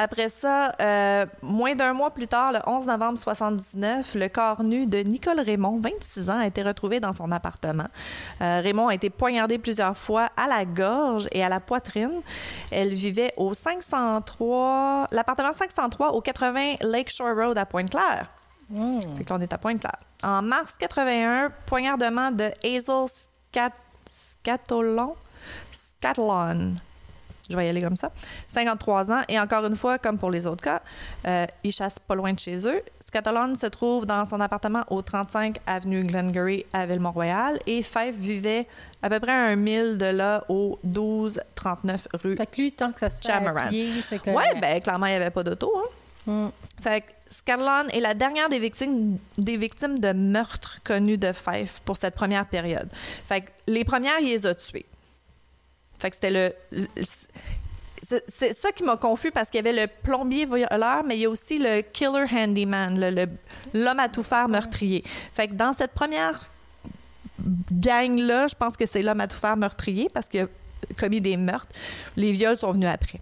Après 0.00 0.28
ça, 0.28 0.72
euh, 0.80 1.26
moins 1.42 1.74
d'un 1.74 1.92
mois 1.92 2.10
plus 2.10 2.28
tard, 2.28 2.52
le 2.52 2.60
11 2.68 2.86
novembre 2.86 3.18
79, 3.18 4.14
le 4.14 4.28
corps 4.28 4.62
nu 4.62 4.86
de 4.86 4.98
Nicole 4.98 5.40
Raymond, 5.40 5.80
26 5.80 6.30
ans, 6.30 6.38
a 6.38 6.46
été 6.46 6.62
retrouvé 6.62 7.00
dans 7.00 7.12
son 7.12 7.32
appartement. 7.32 7.88
Euh, 8.40 8.60
Raymond 8.62 8.86
a 8.86 8.94
été 8.94 9.10
poignardé 9.10 9.58
plusieurs 9.58 9.96
fois 9.96 10.28
à 10.36 10.46
la 10.46 10.64
gorge 10.64 11.26
et 11.32 11.42
à 11.42 11.48
la 11.48 11.58
poitrine. 11.58 12.12
Elle 12.70 12.94
vivait 12.94 13.32
au 13.36 13.54
503, 13.54 15.08
l'appartement 15.10 15.52
503 15.52 16.12
au 16.12 16.20
80 16.20 16.74
Lakeshore 16.82 17.34
Road 17.34 17.58
à 17.58 17.66
Pointe-Claire. 17.66 18.26
Mmh. 18.70 19.00
Fait 19.16 19.24
que 19.24 19.42
est 19.42 19.52
à 19.52 19.58
Pointe-Claire. 19.58 19.98
En 20.22 20.42
mars 20.42 20.76
81, 20.78 21.50
poignardement 21.66 22.30
de 22.30 22.44
Hazel 22.64 23.08
Scatolon? 24.06 25.16
Scatolon 25.72 26.76
je 27.50 27.56
vais 27.56 27.66
y 27.66 27.68
aller 27.68 27.82
comme 27.82 27.96
ça. 27.96 28.10
53 28.48 29.12
ans. 29.12 29.20
Et 29.28 29.38
encore 29.40 29.64
une 29.64 29.76
fois, 29.76 29.98
comme 29.98 30.18
pour 30.18 30.30
les 30.30 30.46
autres 30.46 30.62
cas, 30.62 30.80
euh, 31.26 31.46
ils 31.64 31.72
chassent 31.72 31.98
pas 31.98 32.14
loin 32.14 32.32
de 32.32 32.38
chez 32.38 32.66
eux. 32.68 32.80
Scatolon 33.00 33.54
se 33.54 33.66
trouve 33.66 34.06
dans 34.06 34.24
son 34.24 34.40
appartement 34.40 34.84
au 34.90 35.02
35 35.02 35.56
avenue 35.66 36.04
Glengarry 36.04 36.66
à 36.72 36.86
Ville-Mont-Royal 36.86 37.58
et 37.66 37.82
Fife 37.82 38.16
vivait 38.16 38.66
à 39.02 39.08
peu 39.08 39.20
près 39.20 39.32
un 39.32 39.56
mille 39.56 39.98
de 39.98 40.06
là 40.06 40.44
au 40.48 40.78
1239 40.84 42.08
rue. 42.22 42.36
Fait 42.36 42.46
que 42.46 42.60
lui, 42.60 42.72
tant 42.72 42.92
que 42.92 43.00
ça 43.00 43.08
se 43.08 43.22
fait 43.22 43.32
à 43.32 43.68
pied, 43.68 43.90
c'est 44.00 44.20
Oui, 44.26 44.44
bien, 44.60 44.80
clairement, 44.80 45.06
il 45.06 45.10
n'y 45.10 45.16
avait 45.16 45.30
pas 45.30 45.42
d'auto. 45.42 45.72
Hein? 45.76 45.88
Mm. 46.28 46.48
Fait 46.82 47.00
que 47.00 47.06
Scatolon 47.26 47.88
est 47.88 48.00
la 48.00 48.14
dernière 48.14 48.48
des 48.50 48.58
victimes, 48.58 49.16
des 49.38 49.56
victimes 49.56 49.98
de 49.98 50.12
meurtres 50.12 50.80
connues 50.84 51.18
de 51.18 51.32
Fife 51.32 51.80
pour 51.84 51.96
cette 51.96 52.14
première 52.14 52.46
période. 52.46 52.88
Fait 52.92 53.40
que 53.40 53.50
les 53.66 53.84
premières, 53.84 54.18
il 54.20 54.28
les 54.28 54.46
a 54.46 54.54
tuées. 54.54 54.86
Fait 55.98 56.10
que 56.10 56.16
c'était 56.16 56.30
le, 56.30 56.86
c'est 58.02 58.52
ça 58.52 58.72
qui 58.72 58.84
m'a 58.84 58.96
confus 58.96 59.30
parce 59.32 59.50
qu'il 59.50 59.64
y 59.64 59.68
avait 59.68 59.82
le 59.82 59.88
plombier 60.02 60.46
violeur, 60.46 61.02
mais 61.04 61.16
il 61.16 61.22
y 61.22 61.26
a 61.26 61.30
aussi 61.30 61.58
le 61.58 61.82
killer 61.82 62.24
handyman, 62.32 62.98
l'homme 63.74 63.98
à 63.98 64.08
tout 64.08 64.22
faire 64.22 64.48
meurtrier. 64.48 65.02
Fait 65.06 65.48
que 65.48 65.54
dans 65.54 65.72
cette 65.72 65.92
première 65.92 66.38
gang-là, 67.72 68.46
je 68.46 68.54
pense 68.54 68.76
que 68.76 68.86
c'est 68.86 69.02
l'homme 69.02 69.20
à 69.20 69.26
tout 69.26 69.36
faire 69.36 69.56
meurtrier 69.56 70.08
parce 70.12 70.28
qu'il 70.28 70.40
a 70.40 70.46
commis 70.96 71.20
des 71.20 71.36
meurtres. 71.36 71.74
Les 72.16 72.32
viols 72.32 72.58
sont 72.58 72.72
venus 72.72 72.88
après. 72.88 73.20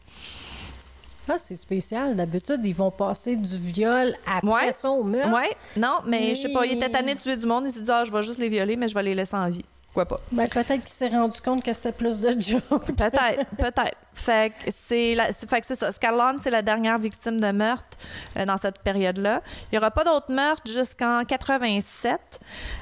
Ah, 1.28 1.38
c'est 1.38 1.56
spécial. 1.56 2.14
D'habitude, 2.14 2.60
ils 2.64 2.74
vont 2.74 2.90
passer 2.92 3.36
du 3.36 3.58
viol 3.58 4.14
après 4.26 4.72
son 4.72 5.02
meurtre. 5.02 5.34
Oui, 5.34 5.80
non, 5.80 5.98
mais 6.06 6.34
je 6.34 6.42
sais 6.42 6.52
pas, 6.52 6.64
il 6.64 6.72
était 6.74 6.88
tanné 6.88 7.14
de 7.14 7.20
tuer 7.20 7.36
du 7.36 7.46
monde. 7.46 7.64
Il 7.66 7.72
s'est 7.72 7.80
dit, 7.80 7.90
ah, 7.90 8.04
je 8.04 8.12
vais 8.12 8.22
juste 8.22 8.38
les 8.38 8.48
violer, 8.48 8.76
mais 8.76 8.86
je 8.86 8.94
vais 8.94 9.02
les 9.02 9.14
laisser 9.14 9.36
en 9.36 9.48
vie 9.50 9.64
pas. 10.04 10.18
Ben, 10.32 10.48
peut-être 10.48 10.80
qu'il 10.80 10.88
s'est 10.88 11.08
rendu 11.08 11.40
compte 11.40 11.64
que 11.64 11.72
c'était 11.72 11.92
plus 11.92 12.20
de 12.20 12.40
job. 12.40 12.60
peut-être, 12.70 13.46
peut-être. 13.56 13.96
Fait 14.12 14.50
que 14.50 14.70
c'est 14.70 15.16
fait 15.48 15.60
que 15.60 15.66
c'est 15.66 15.76
ça. 15.76 15.90
C'est 15.92 16.50
la 16.50 16.62
dernière 16.62 16.98
victime 16.98 17.40
de 17.40 17.50
meurtre 17.52 17.98
euh, 18.36 18.44
dans 18.44 18.58
cette 18.58 18.78
période-là. 18.80 19.42
Il 19.64 19.74
n'y 19.74 19.78
aura 19.78 19.90
pas 19.90 20.04
d'autres 20.04 20.32
meurtres 20.32 20.70
jusqu'en 20.70 21.24
87. 21.24 22.20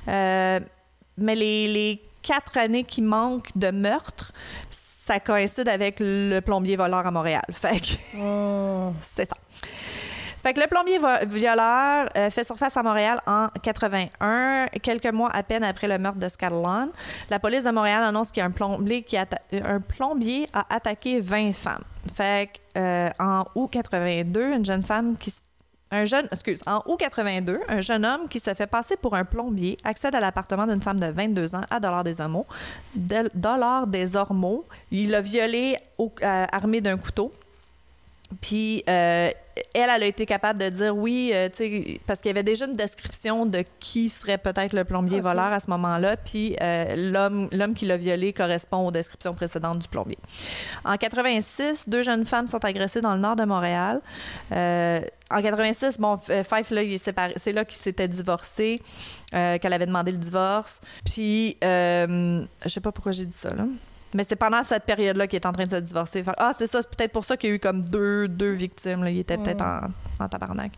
Euh, 0.08 0.60
mais 1.18 1.34
les, 1.34 1.66
les, 1.68 2.02
quatre 2.22 2.56
années 2.56 2.84
qui 2.84 3.02
manquent 3.02 3.56
de 3.56 3.70
meurtre, 3.70 4.32
ça 4.70 5.20
coïncide 5.20 5.68
avec 5.68 5.96
le 6.00 6.40
plombier 6.40 6.76
voleur 6.76 7.06
à 7.06 7.10
Montréal. 7.10 7.42
Fait 7.52 7.78
que 7.78 8.18
oh. 8.18 8.92
c'est 9.00 9.26
ça. 9.26 9.36
Fait 10.44 10.52
que 10.52 10.60
le 10.60 10.66
plombier 10.66 10.98
violeur 11.26 12.06
euh, 12.18 12.28
fait 12.28 12.44
surface 12.44 12.76
à 12.76 12.82
Montréal 12.82 13.18
en 13.26 13.48
81, 13.62 14.66
quelques 14.82 15.10
mois 15.10 15.30
à 15.34 15.42
peine 15.42 15.64
après 15.64 15.88
le 15.88 15.96
meurtre 15.96 16.18
de 16.18 16.28
Scathlon. 16.28 16.92
La 17.30 17.38
police 17.38 17.64
de 17.64 17.70
Montréal 17.70 18.04
annonce 18.04 18.30
qu'il 18.30 18.46
plombier 18.50 19.02
qui 19.02 19.16
a, 19.16 19.24
un 19.64 19.80
plombier 19.80 20.46
a 20.52 20.66
attaqué 20.68 21.18
20 21.18 21.54
femmes. 21.54 21.82
Fait 22.14 22.50
que, 22.52 22.78
euh, 22.78 23.08
en 23.20 23.44
août 23.54 23.70
82, 23.72 24.52
une 24.52 24.66
jeune 24.66 24.82
femme 24.82 25.16
qui 25.16 25.32
un 25.90 26.04
jeune, 26.04 26.26
excuse, 26.30 26.60
en 26.66 26.82
août 26.84 26.98
82, 26.98 27.60
un 27.66 27.80
jeune 27.80 28.04
homme 28.04 28.28
qui 28.28 28.38
se 28.38 28.52
fait 28.52 28.66
passer 28.66 28.98
pour 28.98 29.14
un 29.14 29.24
plombier 29.24 29.78
accède 29.84 30.14
à 30.14 30.20
l'appartement 30.20 30.66
d'une 30.66 30.82
femme 30.82 31.00
de 31.00 31.06
22 31.06 31.54
ans 31.54 31.62
à 31.70 31.80
Dollar 31.80 32.04
des 32.04 32.20
Ormeaux. 32.20 32.46
Dollar 32.94 33.86
des 33.86 34.14
Ormeaux. 34.16 34.66
Il 34.90 35.10
l'a 35.10 35.22
violée 35.22 35.78
euh, 35.98 36.46
armé 36.52 36.82
d'un 36.82 36.98
couteau. 36.98 37.32
Puis 38.42 38.82
euh, 38.90 39.30
elle, 39.74 39.90
elle 39.94 40.02
a 40.04 40.06
été 40.06 40.24
capable 40.24 40.60
de 40.60 40.68
dire 40.68 40.96
oui, 40.96 41.32
euh, 41.34 41.48
parce 42.06 42.20
qu'il 42.20 42.28
y 42.28 42.30
avait 42.30 42.42
déjà 42.42 42.66
une 42.66 42.74
description 42.74 43.44
de 43.44 43.64
qui 43.80 44.08
serait 44.08 44.38
peut-être 44.38 44.72
le 44.72 44.84
plombier 44.84 45.20
voleur 45.20 45.52
à 45.52 45.60
ce 45.60 45.68
moment-là, 45.70 46.16
puis 46.16 46.56
euh, 46.62 47.10
l'homme, 47.12 47.48
l'homme 47.52 47.74
qui 47.74 47.86
l'a 47.86 47.96
violé 47.96 48.32
correspond 48.32 48.86
aux 48.86 48.90
descriptions 48.90 49.34
précédentes 49.34 49.80
du 49.80 49.88
plombier. 49.88 50.18
En 50.84 50.96
86, 50.96 51.88
deux 51.88 52.02
jeunes 52.02 52.24
femmes 52.24 52.46
sont 52.46 52.64
agressées 52.64 53.00
dans 53.00 53.14
le 53.14 53.20
nord 53.20 53.36
de 53.36 53.44
Montréal. 53.44 54.00
en 54.52 55.42
86, 55.42 55.98
bon, 55.98 56.16
Fife, 56.16 56.70
là, 56.70 56.82
il 56.82 56.92
est 56.92 56.98
séparé. 56.98 57.32
C'est 57.36 57.52
là 57.52 57.64
qu'il 57.64 57.78
s'était 57.78 58.08
divorcé, 58.08 58.80
qu'elle 59.32 59.72
avait 59.72 59.86
demandé 59.86 60.12
le 60.12 60.18
divorce. 60.18 60.80
Puis, 61.04 61.56
je 61.62 62.46
sais 62.68 62.80
pas 62.80 62.92
pourquoi 62.92 63.12
j'ai 63.12 63.26
dit 63.26 63.36
ça, 63.36 63.52
là. 63.54 63.64
Mais 64.14 64.24
c'est 64.24 64.36
pendant 64.36 64.62
cette 64.62 64.84
période-là 64.84 65.26
qu'il 65.26 65.36
est 65.36 65.46
en 65.46 65.52
train 65.52 65.66
de 65.66 65.70
se 65.70 65.80
divorcer. 65.80 66.22
ah, 66.38 66.52
c'est 66.56 66.68
ça, 66.68 66.80
c'est 66.80 66.96
peut-être 66.96 67.12
pour 67.12 67.24
ça 67.24 67.36
qu'il 67.36 67.50
y 67.50 67.52
a 67.52 67.56
eu 67.56 67.58
comme 67.58 67.84
deux, 67.84 68.28
deux 68.28 68.52
victimes. 68.52 69.04
Il 69.08 69.18
était 69.18 69.36
peut-être 69.36 69.62
en, 69.62 70.24
en, 70.24 70.28
tabarnak. 70.28 70.70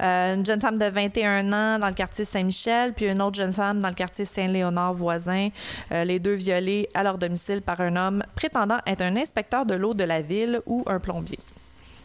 Euh, 0.00 0.36
une 0.36 0.46
jeune 0.46 0.60
femme 0.60 0.78
de 0.78 0.84
21 0.84 1.52
ans 1.52 1.78
dans 1.80 1.88
le 1.88 1.94
quartier 1.94 2.24
Saint-Michel, 2.24 2.94
puis 2.94 3.06
une 3.06 3.20
autre 3.20 3.36
jeune 3.36 3.52
femme 3.52 3.80
dans 3.80 3.88
le 3.88 3.94
quartier 3.94 4.24
Saint-Léonard 4.24 4.94
voisin. 4.94 5.48
Euh, 5.92 6.04
les 6.04 6.20
deux 6.20 6.34
violées 6.34 6.88
à 6.94 7.02
leur 7.02 7.18
domicile 7.18 7.62
par 7.62 7.80
un 7.80 7.96
homme 7.96 8.22
prétendant 8.36 8.78
être 8.86 9.02
un 9.02 9.16
inspecteur 9.16 9.66
de 9.66 9.74
l'eau 9.74 9.92
de 9.92 10.04
la 10.04 10.22
ville 10.22 10.60
ou 10.66 10.84
un 10.86 11.00
plombier. 11.00 11.38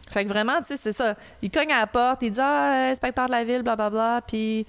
Fait 0.09 0.25
que 0.25 0.29
vraiment, 0.29 0.57
tu 0.59 0.65
sais, 0.65 0.77
c'est 0.77 0.93
ça. 0.93 1.15
Il 1.41 1.49
cogne 1.49 1.71
à 1.71 1.79
la 1.79 1.87
porte, 1.87 2.21
il 2.21 2.31
dit 2.31 2.39
Ah, 2.39 2.89
inspecteur 2.91 3.27
de 3.27 3.31
la 3.31 3.43
ville, 3.43 3.63
blablabla, 3.63 3.89
bla, 3.89 4.19
bla, 4.19 4.21
puis 4.27 4.65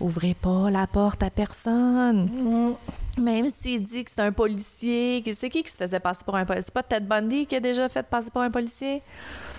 ouvrez 0.00 0.34
pas 0.34 0.70
la 0.70 0.86
porte 0.86 1.22
à 1.22 1.30
personne. 1.30 2.28
Même 3.18 3.50
s'il 3.50 3.82
dit 3.82 4.04
que 4.04 4.10
c'est 4.10 4.20
un 4.20 4.32
policier, 4.32 5.22
c'est 5.34 5.48
qui 5.48 5.62
qui 5.62 5.70
se 5.70 5.76
faisait 5.76 6.00
passer 6.00 6.24
pour 6.24 6.36
un 6.36 6.44
policier? 6.44 6.64
C'est 6.66 6.74
pas 6.74 6.82
Ted 6.82 7.06
Bundy 7.06 7.46
qui 7.46 7.56
a 7.56 7.60
déjà 7.60 7.88
fait 7.88 8.06
passer 8.06 8.30
pour 8.30 8.42
un 8.42 8.50
policier? 8.50 9.02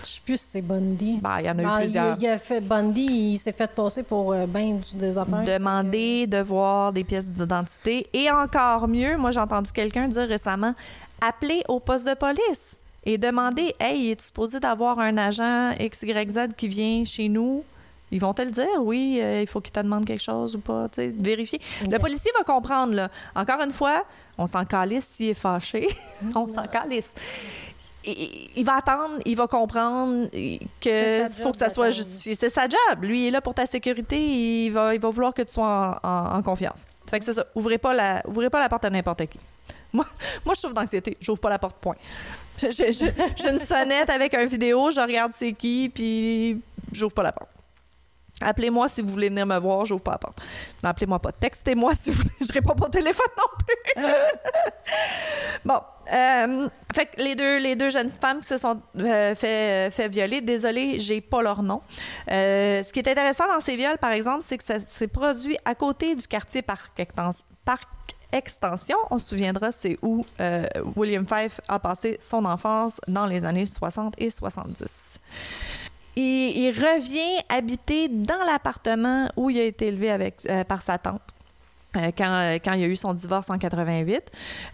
Je 0.02 0.06
sais 0.06 0.20
plus 0.24 0.36
si 0.36 0.46
c'est 0.46 0.62
Bundy. 0.62 1.20
Ben, 1.22 1.36
il 1.40 1.46
y 1.46 1.50
en 1.50 1.58
a 1.58 1.62
eu 1.62 1.64
ben, 1.64 1.76
plusieurs. 1.78 2.16
Il, 2.20 2.26
a 2.26 2.38
fait 2.38 2.60
Bundy, 2.60 3.32
il 3.32 3.38
s'est 3.38 3.52
fait 3.52 3.72
passer 3.72 4.02
pour 4.02 4.32
euh, 4.32 4.46
ben 4.46 4.80
des 4.94 5.18
affaires. 5.18 5.44
Demander 5.44 6.26
de 6.26 6.38
voir 6.38 6.92
des 6.92 7.04
pièces 7.04 7.30
d'identité. 7.30 8.06
Et 8.12 8.30
encore 8.30 8.88
mieux, 8.88 9.16
moi 9.16 9.30
j'ai 9.30 9.40
entendu 9.40 9.70
quelqu'un 9.72 10.08
dire 10.08 10.26
récemment, 10.26 10.74
appeler 11.20 11.62
au 11.68 11.78
poste 11.78 12.08
de 12.08 12.14
police 12.14 12.78
et 13.04 13.18
demander, 13.18 13.74
hey, 13.80 14.10
es-tu 14.10 14.24
supposé 14.24 14.60
d'avoir 14.60 14.98
un 14.98 15.16
agent 15.18 15.72
XYZ 15.78 16.54
qui 16.56 16.68
vient 16.68 17.04
chez 17.04 17.28
nous? 17.28 17.64
Ils 18.12 18.20
vont 18.20 18.34
te 18.34 18.42
le 18.42 18.50
dire, 18.50 18.68
oui, 18.80 19.18
euh, 19.22 19.40
il 19.40 19.48
faut 19.48 19.62
qu'il 19.62 19.72
te 19.72 19.80
demande 19.80 20.04
quelque 20.04 20.22
chose 20.22 20.54
ou 20.54 20.60
pas, 20.60 20.86
tu 20.90 21.00
sais, 21.00 21.14
vérifier. 21.18 21.58
Le 21.90 21.98
policier 21.98 22.30
va 22.38 22.44
comprendre, 22.44 22.92
là. 22.92 23.08
Encore 23.34 23.60
une 23.62 23.70
fois, 23.70 24.04
on 24.36 24.46
s'en 24.46 24.64
calisse 24.64 25.06
s'il 25.06 25.30
est 25.30 25.34
fâché. 25.34 25.88
on 26.34 26.46
s'en 26.46 26.66
calisse. 26.66 27.14
Il, 28.04 28.64
va 28.64 28.76
attendre, 28.76 29.14
il 29.24 29.36
va 29.36 29.46
comprendre 29.46 30.28
que 30.80 31.26
faut 31.42 31.52
que 31.52 31.56
ça 31.56 31.70
soit 31.70 31.90
justifié. 31.90 32.34
C'est 32.34 32.50
sa 32.50 32.68
job. 32.68 33.02
Lui, 33.02 33.22
il 33.22 33.26
est 33.28 33.30
là 33.30 33.40
pour 33.40 33.54
ta 33.54 33.64
sécurité. 33.64 34.18
Il 34.18 34.70
va, 34.70 34.94
il 34.94 35.00
va 35.00 35.08
vouloir 35.08 35.32
que 35.32 35.42
tu 35.42 35.54
sois 35.54 35.98
en, 36.02 36.42
confiance. 36.42 36.88
Fait 37.08 37.18
que 37.18 37.24
c'est 37.24 37.34
ça. 37.34 37.46
Ouvrez 37.54 37.78
pas 37.78 37.94
la, 37.94 38.20
ouvrez 38.26 38.50
pas 38.50 38.60
la 38.60 38.68
porte 38.68 38.84
à 38.84 38.90
n'importe 38.90 39.24
qui. 39.26 39.38
Moi, 39.92 40.04
moi, 40.44 40.54
je 40.54 40.60
souffre 40.60 40.74
d'anxiété. 40.74 41.16
J'ouvre 41.20 41.40
pas 41.40 41.50
la 41.50 41.60
porte, 41.60 41.76
point. 41.76 41.96
J'ai 42.58 43.48
une 43.48 43.58
sonnette 43.58 44.10
avec 44.10 44.34
un 44.34 44.46
vidéo, 44.46 44.90
je 44.90 45.00
regarde 45.00 45.32
c'est 45.32 45.52
qui, 45.52 45.88
puis 45.94 46.60
j'ouvre 46.92 47.14
pas 47.14 47.22
la 47.22 47.32
porte. 47.32 47.50
Appelez-moi 48.40 48.88
si 48.88 49.02
vous 49.02 49.08
voulez 49.08 49.28
venir 49.28 49.46
me 49.46 49.58
voir, 49.58 49.84
j'ouvre 49.84 50.02
pas 50.02 50.12
la 50.12 50.18
porte. 50.18 50.42
Appelez-moi 50.82 51.18
pas. 51.18 51.32
Textez-moi 51.32 51.92
si 51.94 52.10
vous 52.10 52.22
voulez. 52.22 52.34
Je 52.48 52.52
réponds 52.52 52.74
pas 52.74 52.86
au 52.86 52.90
téléphone 52.90 53.26
non 53.38 53.44
plus. 53.58 54.04
bon. 55.64 55.80
Euh, 56.12 56.68
fait 56.92 57.06
que 57.06 57.22
les 57.22 57.36
deux, 57.36 57.58
les 57.58 57.76
deux 57.76 57.88
jeunes 57.88 58.10
femmes 58.10 58.40
qui 58.40 58.48
se 58.48 58.58
sont 58.58 58.80
euh, 58.98 59.34
fait, 59.34 59.90
fait 59.92 60.08
violer, 60.08 60.40
désolée, 60.40 60.98
j'ai 60.98 61.20
pas 61.20 61.40
leur 61.42 61.62
nom. 61.62 61.80
Euh, 62.30 62.82
ce 62.82 62.92
qui 62.92 62.98
est 62.98 63.08
intéressant 63.08 63.46
dans 63.46 63.60
ces 63.60 63.76
viols, 63.76 63.98
par 63.98 64.10
exemple, 64.10 64.42
c'est 64.42 64.58
que 64.58 64.64
ça 64.64 64.80
s'est 64.80 65.08
produit 65.08 65.56
à 65.64 65.74
côté 65.74 66.14
du 66.16 66.26
quartier 66.26 66.62
Parc, 66.62 66.92
Extension. 68.32 68.96
On 69.10 69.18
se 69.18 69.28
souviendra, 69.28 69.70
c'est 69.72 69.98
où 70.00 70.24
William 70.96 71.26
Fife 71.26 71.60
a 71.68 71.78
passé 71.78 72.16
son 72.18 72.46
enfance 72.46 72.98
dans 73.06 73.26
les 73.26 73.44
années 73.44 73.66
60 73.66 74.14
et 74.18 74.30
70 74.30 75.20
il, 76.16 76.22
il 76.58 76.70
revient 76.70 77.42
habiter 77.48 78.08
dans 78.08 78.42
l'appartement 78.46 79.28
où 79.36 79.50
il 79.50 79.58
a 79.58 79.64
été 79.64 79.86
élevé 79.86 80.10
avec, 80.10 80.34
euh, 80.50 80.64
par 80.64 80.82
sa 80.82 80.98
tante. 80.98 81.22
euh, 81.96 82.10
quand, 82.16 82.24
euh, 82.32 82.58
quand 82.64 82.72
il 82.72 82.80
y 82.80 82.84
a 82.84 82.88
eu 82.88 82.96
son 82.96 83.12
divorce 83.12 83.50
en 83.50 83.58
88. 83.58 84.22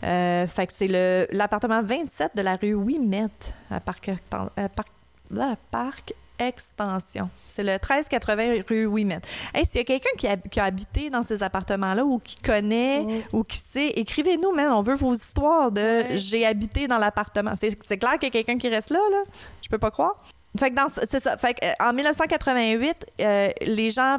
Euh, 0.05 0.47
fait 0.47 0.67
que 0.69 0.73
c'est 0.73 0.87
le- 0.89 1.27
l'appartement 1.33 1.83
27 1.83 2.33
de 2.37 2.43
la 2.43 2.55
rue 2.57 2.75
Ouimet 2.75 3.27
à 3.71 3.81
Parc, 3.81 4.11
à 4.57 4.69
Parc, 4.69 4.89
là, 5.33 5.57
Parc 5.73 6.13
Extension. 6.39 7.29
C'est 7.49 7.65
le 7.65 7.73
1380 7.73 8.63
rue 8.69 8.87
Ouimet. 8.87 9.19
Hey, 9.53 9.67
s'il 9.67 9.79
y 9.79 9.81
a 9.81 9.85
quelqu'un 9.85 10.11
qui 10.17 10.29
a, 10.29 10.37
qui 10.37 10.61
a 10.61 10.65
habité 10.65 11.11
dans 11.11 11.25
ces 11.25 11.43
appartements-là 11.43 12.05
ou 12.05 12.19
qui 12.21 12.37
connaît 12.37 13.05
ou 13.33 13.43
qui 13.43 13.57
sait, 13.59 13.89
écrivez-nous, 13.97 14.53
man. 14.55 14.73
On 14.73 14.83
veut 14.83 14.95
vos 14.95 15.13
histoires 15.15 15.73
de 15.73 16.03
j'ai 16.13 16.47
habité 16.47 16.87
dans 16.87 16.99
l'appartement. 16.99 17.53
C'est 17.57 17.77
c'est 17.83 17.99
clair 17.99 18.13
qu'il 18.21 18.25
y 18.25 18.27
a 18.29 18.31
quelqu'un 18.31 18.57
qui 18.59 18.69
reste 18.69 18.91
là, 18.91 19.01
là. 19.11 19.23
Je 19.63 19.69
peux 19.69 19.79
pas 19.79 19.91
croire. 19.91 20.15
Fait 20.57 20.71
que 20.71 20.77
dans, 20.77 20.89
c'est 20.89 21.21
ça. 21.21 21.37
Fait 21.37 21.55
que, 21.55 21.65
euh, 21.65 21.89
en 21.89 21.93
1988, 21.93 23.07
euh, 23.21 23.49
les 23.67 23.91
gens 23.91 24.19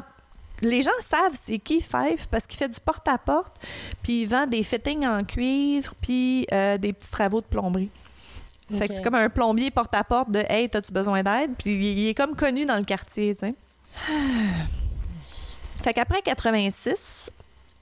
les 0.62 0.82
gens 0.82 0.90
savent 0.98 1.32
c'est 1.32 1.58
qui 1.58 1.80
Fife 1.80 2.26
parce 2.30 2.46
qu'il 2.46 2.58
fait 2.58 2.68
du 2.68 2.80
porte-à-porte, 2.80 3.66
puis 4.02 4.22
il 4.22 4.26
vend 4.26 4.46
des 4.46 4.62
fittings 4.62 5.06
en 5.06 5.24
cuivre, 5.24 5.94
puis 6.02 6.46
euh, 6.52 6.76
des 6.76 6.92
petits 6.92 7.10
travaux 7.10 7.40
de 7.40 7.46
plomberie. 7.46 7.90
Fait 8.70 8.86
que 8.86 8.94
c'est 8.94 9.02
comme 9.02 9.16
un 9.16 9.28
plombier 9.28 9.72
porte-à-porte 9.72 10.30
de 10.30 10.44
Hey, 10.48 10.68
t'as-tu 10.68 10.92
besoin 10.92 11.24
d'aide? 11.24 11.50
Puis 11.58 11.74
il, 11.74 11.98
il 11.98 12.08
est 12.10 12.14
comme 12.14 12.36
connu 12.36 12.66
dans 12.66 12.76
le 12.76 12.84
quartier, 12.84 13.34
tu 13.34 13.46
sais. 13.46 13.54
Fait 15.82 15.94
qu'après 15.94 16.22
86, 16.22 17.32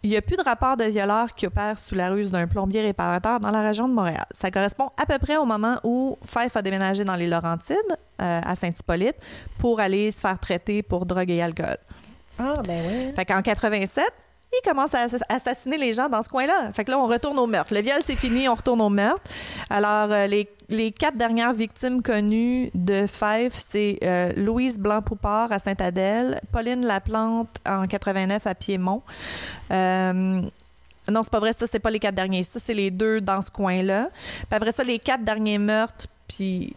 il 0.03 0.11
n'y 0.11 0.17
a 0.17 0.23
plus 0.23 0.37
de 0.37 0.43
rapport 0.43 0.77
de 0.77 0.85
violeurs 0.85 1.35
qui 1.35 1.47
opèrent 1.47 1.79
sous 1.79 1.95
la 1.95 2.11
ruse 2.11 2.31
d'un 2.31 2.47
plombier 2.47 2.83
réparateur 2.83 3.41
dans 3.41 3.51
la 3.51 3.63
région 3.63 3.89
de 3.89 3.95
Montréal. 3.95 4.25
Ça 4.31 4.51
correspond 4.51 4.89
à 4.97 5.07
peu 5.07 5.19
près 5.19 5.37
au 5.37 5.45
moment 5.45 5.77
où 5.83 6.17
Fife 6.25 6.57
a 6.57 6.63
déménagé 6.63 7.05
dans 7.05 7.17
les 7.17 7.27
Laurentides, 7.27 7.77
euh, 8.23 8.41
à 8.45 8.55
Saint-Hippolyte, 8.55 9.17
pour 9.59 9.81
aller 9.81 10.13
se 10.13 10.21
faire 10.21 10.39
traiter 10.39 10.83
pour 10.83 11.05
drogue 11.05 11.31
et 11.31 11.43
alcool. 11.43 11.77
Ah, 12.39 12.55
ben 12.65 12.85
oui. 12.89 13.13
Fait 13.17 13.25
qu'en 13.25 13.43
87, 13.43 14.05
il 14.53 14.61
commence 14.69 14.95
à 14.95 15.05
ass- 15.07 15.23
assassiner 15.29 15.77
les 15.79 15.93
gens 15.93 16.09
dans 16.09 16.23
ce 16.23 16.29
coin-là. 16.29 16.73
Fait 16.73 16.85
que 16.85 16.91
là, 16.91 16.99
on 16.99 17.07
retourne 17.07 17.39
au 17.39 17.47
meurtre. 17.47 17.75
Le 17.75 17.83
viol, 17.83 18.01
c'est 18.05 18.17
fini, 18.17 18.49
on 18.49 18.55
retourne 18.55 18.81
au 18.81 18.89
meurtre. 18.89 19.21
Alors, 19.71 20.11
euh, 20.11 20.27
les, 20.27 20.49
les 20.71 20.91
quatre 20.91 21.17
dernières 21.17 21.53
victimes 21.53 22.03
connues 22.03 22.71
de 22.75 23.07
Fife, 23.07 23.53
c'est 23.53 23.99
euh, 24.03 24.33
Louise 24.37 24.79
Blanc-Poupard 24.79 25.53
à 25.53 25.59
Sainte-Adèle, 25.59 26.41
Pauline 26.53 26.85
Laplante 26.87 27.51
en 27.67 27.87
89 27.87 28.47
à 28.47 28.55
Piémont. 28.55 29.03
Euh, 29.71 30.41
non, 31.11 31.23
c'est 31.23 31.33
pas 31.33 31.41
vrai, 31.41 31.53
ça, 31.53 31.67
c'est 31.67 31.79
pas 31.79 31.91
les 31.91 31.99
quatre 31.99 32.15
derniers. 32.15 32.45
Ça, 32.45 32.59
c'est 32.59 32.75
les 32.75 32.91
deux 32.91 33.21
dans 33.21 33.43
ce 33.43 33.51
coin-là. 33.51 34.09
Puis 34.13 34.47
après 34.51 34.73
ça, 34.73 34.83
les 34.85 34.99
quatre 34.99 35.25
derniers 35.25 35.59
meurtres, 35.59 36.07
puis 36.27 36.75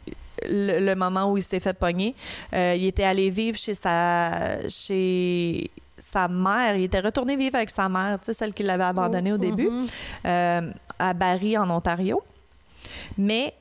le, 0.48 0.80
le 0.86 0.96
moment 0.96 1.32
où 1.32 1.38
il 1.38 1.44
s'est 1.44 1.60
fait 1.60 1.78
pogner, 1.78 2.16
il 2.54 2.86
était 2.86 3.04
allé 3.04 3.30
vivre 3.30 3.58
chez 3.58 3.74
sa, 3.74 4.32
chez 4.70 5.70
sa 6.02 6.28
mère. 6.28 6.76
Il 6.76 6.84
était 6.84 7.00
retourné 7.00 7.36
vivre 7.38 7.56
avec 7.56 7.70
sa 7.70 7.88
mère, 7.88 8.18
celle 8.22 8.54
qui 8.54 8.64
l'avait 8.64 8.84
abandonné 8.84 9.32
au 9.32 9.38
début, 9.38 9.70
euh, 10.26 10.62
à 11.00 11.14
Barrie, 11.14 11.58
en 11.58 11.70
Ontario. 11.70 12.22
Mais 13.18 13.54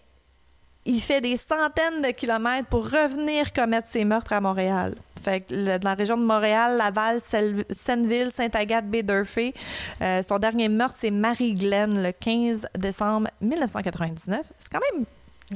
il 0.87 1.01
fait 1.01 1.21
des 1.21 1.37
centaines 1.37 2.03
de 2.03 2.09
kilomètres 2.11 2.69
pour 2.69 2.85
revenir 2.85 3.53
commettre 3.53 3.87
ses 3.89 4.05
meurtres 4.05 4.33
à 4.33 4.41
Montréal. 4.41 4.95
Fait 5.23 5.41
que 5.43 5.53
le- 5.55 5.79
dans 5.79 5.91
la 5.91 5.95
région 5.95 6.17
de 6.17 6.23
Montréal, 6.25 6.79
Laval, 6.79 7.21
Senneville, 7.21 8.31
Sainte-Agathe, 8.31 8.87
Baie-Durfee. 8.87 9.53
Euh, 10.01 10.23
son 10.23 10.39
dernier 10.39 10.69
meurtre, 10.71 10.97
c'est 10.99 11.11
Marie-Glenn, 11.11 12.03
le 12.03 12.11
15 12.13 12.69
décembre 12.79 13.29
1999. 13.43 14.41
C'est 14.59 14.73
quand 14.73 14.81
même... 14.95 15.05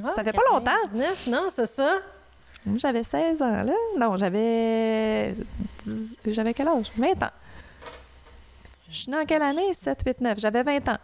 Ah, 0.04 0.10
ça 0.14 0.22
fait 0.24 0.32
pas 0.32 0.42
longtemps. 0.52 0.72
99, 0.82 1.26
non, 1.28 1.44
c'est 1.48 1.66
ça? 1.66 1.88
J'avais 2.77 3.05
16 3.05 3.42
ans, 3.42 3.62
là. 3.62 3.74
Non, 3.98 4.16
j'avais... 4.16 5.35
10 5.83 6.18
J'avais 6.29 6.55
quel 6.55 6.68
âge? 6.68 6.90
20 6.96 7.22
ans. 7.22 7.31
Je 8.88 8.96
suis 8.96 9.11
née 9.11 9.18
en 9.18 9.24
quelle 9.27 9.42
année? 9.42 9.72
7, 9.72 10.03
8, 10.07 10.20
9. 10.20 10.38
J'avais 10.38 10.62
20 10.62 10.88
ans. 10.88 10.96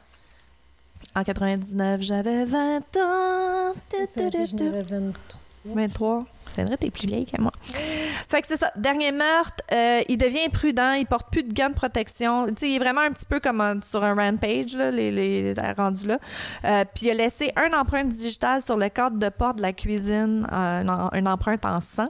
En 1.16 1.24
99, 1.24 2.00
j'avais 2.00 2.44
20 2.44 2.78
ans. 2.98 3.72
Tu, 3.88 4.06
tu, 4.06 4.46
tu, 4.56 4.64
n'avais 4.64 4.82
23. 4.82 5.39
23. 5.64 6.24
C'est 6.30 6.64
vrai, 6.64 6.76
t'es 6.76 6.90
plus 6.90 7.06
vieille 7.06 7.24
que 7.24 7.40
moi. 7.40 7.52
Fait 7.62 8.40
que 8.40 8.46
c'est 8.46 8.56
ça. 8.56 8.72
Dernier 8.76 9.12
meurtre, 9.12 9.62
euh, 9.72 10.00
il 10.08 10.16
devient 10.16 10.48
prudent, 10.52 10.92
il 10.92 11.06
porte 11.06 11.30
plus 11.30 11.42
de 11.42 11.52
gants 11.52 11.68
de 11.68 11.74
protection. 11.74 12.46
Tu 12.48 12.54
sais, 12.56 12.68
il 12.70 12.76
est 12.76 12.78
vraiment 12.78 13.02
un 13.02 13.10
petit 13.10 13.26
peu 13.26 13.40
comme 13.40 13.80
sur 13.82 14.02
un 14.02 14.14
rampage, 14.14 14.74
là, 14.74 14.90
les, 14.90 15.10
les, 15.10 15.54
rendu 15.76 16.06
là. 16.06 16.18
Euh, 16.64 16.84
puis 16.94 17.06
il 17.06 17.10
a 17.10 17.14
laissé 17.14 17.52
un 17.56 17.78
empreinte 17.78 18.08
digitale 18.08 18.62
sur 18.62 18.76
le 18.76 18.88
cadre 18.88 19.18
de 19.18 19.28
porte 19.28 19.56
de 19.56 19.62
la 19.62 19.72
cuisine, 19.72 20.46
euh, 20.52 21.08
une, 21.12 21.28
empreinte 21.28 21.64
en 21.66 21.80
sang. 21.80 22.08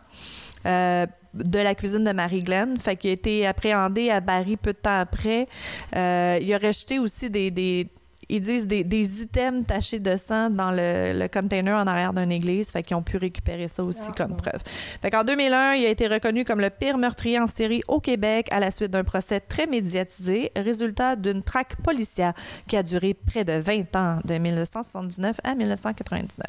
de 0.65 1.59
la 1.59 1.75
cuisine 1.75 2.05
de 2.05 2.13
Marie-Glenn. 2.13 2.79
Fait 2.79 2.97
qu'il 2.97 3.11
a 3.11 3.13
été 3.15 3.47
appréhendé 3.47 4.11
à 4.11 4.21
Barry 4.21 4.57
peu 4.57 4.73
de 4.73 4.79
temps 4.79 5.01
après. 5.01 5.49
Il 5.95 6.55
aurait 6.55 6.73
jeté 6.73 6.99
aussi 6.99 7.31
des, 7.31 7.51
des- 7.51 7.89
ils 8.31 8.41
disent 8.41 8.67
des, 8.67 8.85
des 8.85 9.23
items 9.23 9.67
tachés 9.67 9.99
de 10.01 10.17
sang 10.17 10.51
dans 10.51 10.71
le, 10.71 11.19
le 11.19 11.29
container 11.29 11.77
en 11.77 11.87
arrière 11.87 12.13
d'une 12.13 12.33
église. 12.33 12.71
Fait 12.71 12.83
qu'ils 12.83 12.97
ont 12.97 13.03
pu 13.03 13.17
récupérer 13.17 13.69
ça 13.69 13.83
aussi 13.85 14.09
Ah, 14.09 14.15
comme 14.17 14.33
bon. 14.33 14.37
preuve. 14.37 14.61
Fait 14.65 15.11
qu'en 15.11 15.25
2001, 15.25 15.75
il 15.75 15.87
a 15.87 15.89
été 15.89 16.07
reconnu 16.09 16.45
comme 16.45 16.61
le 16.61 16.71
pire 16.71 16.97
meurtrier 16.99 17.39
en 17.39 17.47
série 17.47 17.83
au 17.89 18.01
Québec 18.01 18.47
à 18.51 18.61
la 18.61 18.71
suite 18.71 18.91
d'un 18.91 19.05
procès 19.05 19.41
très 19.41 19.67
médiatisé, 19.67 20.51
résultat 20.57 21.17
d'une 21.17 21.43
traque 21.43 21.77
policière 21.83 22.33
qui 22.69 22.77
a 22.77 22.83
duré 22.83 23.15
près 23.15 23.45
de 23.45 23.53
20 23.53 23.97
ans, 23.97 24.19
de 24.25 24.35
1979 24.35 25.37
à 25.45 25.55
1999. 25.55 26.47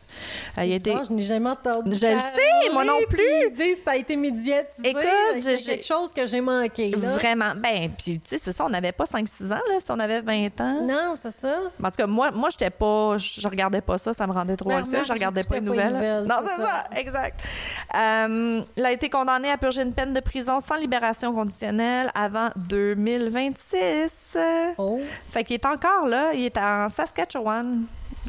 Euh, 0.58 0.63
il 0.65 0.74
a 0.74 0.76
été... 0.76 0.94
Je 1.08 1.13
n'ai 1.13 1.22
jamais 1.24 1.50
entendu. 1.50 1.91
Je 1.94 2.06
le 2.06 2.15
sais, 2.15 2.74
moi 2.74 2.86
non 2.86 2.94
plus. 3.10 3.20
Ils 3.48 3.52
disent 3.52 3.84
ça 3.84 3.91
a 3.91 3.96
été 3.96 4.15
médiatisé. 4.15 4.89
Écoute, 4.89 5.04
j'ai- 5.36 5.58
quelque 5.58 5.86
chose 5.86 6.13
que 6.13 6.26
j'ai 6.28 6.41
manqué. 6.41 6.89
Là. 6.91 6.98
Vraiment. 7.15 7.52
Ben, 7.58 7.89
puis, 7.98 8.20
tu 8.20 8.28
sais, 8.30 8.38
c'est 8.44 8.52
ça, 8.52 8.65
on 8.65 8.70
n'avait 8.70 8.91
pas 8.91 9.06
5-6 9.06 9.52
ans, 9.52 9.56
là, 9.70 9.80
si 9.80 9.91
on 9.91 10.00
avait 10.00 10.22
20 10.22 10.62
ans. 10.62 10.86
Non, 10.88 11.13
c'est 11.15 11.32
ça. 11.32 11.56
En 11.84 11.89
tout 11.89 11.97
cas, 11.97 12.07
moi, 12.07 12.31
moi 12.31 12.49
j'étais 12.49 12.69
pas. 12.69 13.17
Je 13.17 13.47
regardais 13.47 13.81
pas 13.81 13.97
ça, 13.97 14.13
ça 14.13 14.27
me 14.27 14.34
rendait 14.34 14.55
trop 14.55 14.69
Ben, 14.69 14.81
anxieux. 14.81 15.03
Je 15.03 15.13
regardais 15.13 15.43
pas 15.43 15.55
les 15.55 15.62
nouvelles. 15.62 15.93
nouvelles, 15.93 16.25
non, 16.25 16.36
c'est 16.43 16.62
ça. 16.62 16.86
ça. 16.91 16.99
exact. 16.99 17.47
Euh, 17.95 18.62
il 18.77 18.86
a 18.86 18.91
été 18.91 19.10
condamné 19.10 19.49
à 19.51 19.57
purger 19.57 19.81
une 19.81 19.93
peine 19.93 20.13
de 20.13 20.19
prison 20.19 20.60
sans 20.60 20.77
libération 20.77 21.34
conditionnelle 21.34 22.10
avant 22.15 22.49
2026. 22.55 24.38
Oh. 24.77 24.99
Fait 25.31 25.43
qu'il 25.43 25.55
est 25.55 25.65
encore 25.65 26.07
là. 26.07 26.34
Il 26.34 26.45
est 26.45 26.57
en 26.57 26.89
Saskatchewan 26.89 27.84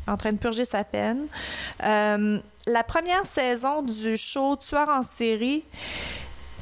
en 0.07 0.17
train 0.17 0.33
de 0.33 0.39
purger 0.39 0.65
sa 0.65 0.85
peine. 0.85 1.27
Euh, 1.85 2.39
la 2.67 2.83
première 2.85 3.25
saison 3.27 3.83
du 3.83 4.17
show 4.17 4.57
Tueur 4.57 4.89
en 4.89 5.03
série, 5.03 5.65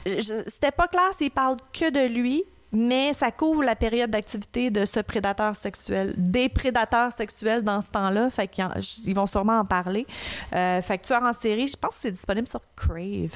c'était 0.07 0.71
pas 0.71 0.89
clair 0.89 1.09
s'il 1.13 1.31
parle 1.31 1.57
que 1.73 1.91
de 1.91 2.13
lui, 2.13 2.43
mais 2.73 3.13
ça 3.15 3.31
couvre 3.31 3.63
la 3.65 3.75
période 3.77 4.11
d'activité 4.11 4.71
de 4.71 4.85
ce 4.87 5.01
prédateur 5.01 5.57
sexuel, 5.57 6.15
des 6.17 6.49
prédateurs 6.49 7.13
sexuels 7.13 7.63
dans 7.63 7.83
ce 7.83 7.91
temps-là. 7.91 8.31
Fait 8.31 8.47
qu'ils 8.49 8.65
en- 8.65 8.71
ils 9.07 9.15
vont 9.15 9.27
sûrement 9.27 9.59
en 9.61 9.65
parler. 9.65 10.07
Euh, 10.55 10.81
fait 10.83 10.99
que 10.99 11.07
Tueur 11.07 11.23
en 11.23 11.33
série, 11.33 11.67
je 11.67 11.77
pense 11.77 11.95
que 11.97 12.01
c'est 12.03 12.13
disponible 12.13 12.47
sur 12.47 12.61
Crave. 12.77 13.35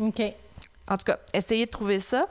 OK. 0.00 0.22
En 0.88 0.96
tout 0.96 1.04
cas, 1.04 1.16
essayez 1.32 1.66
de 1.66 1.70
trouver 1.70 2.00
ça. 2.00 2.26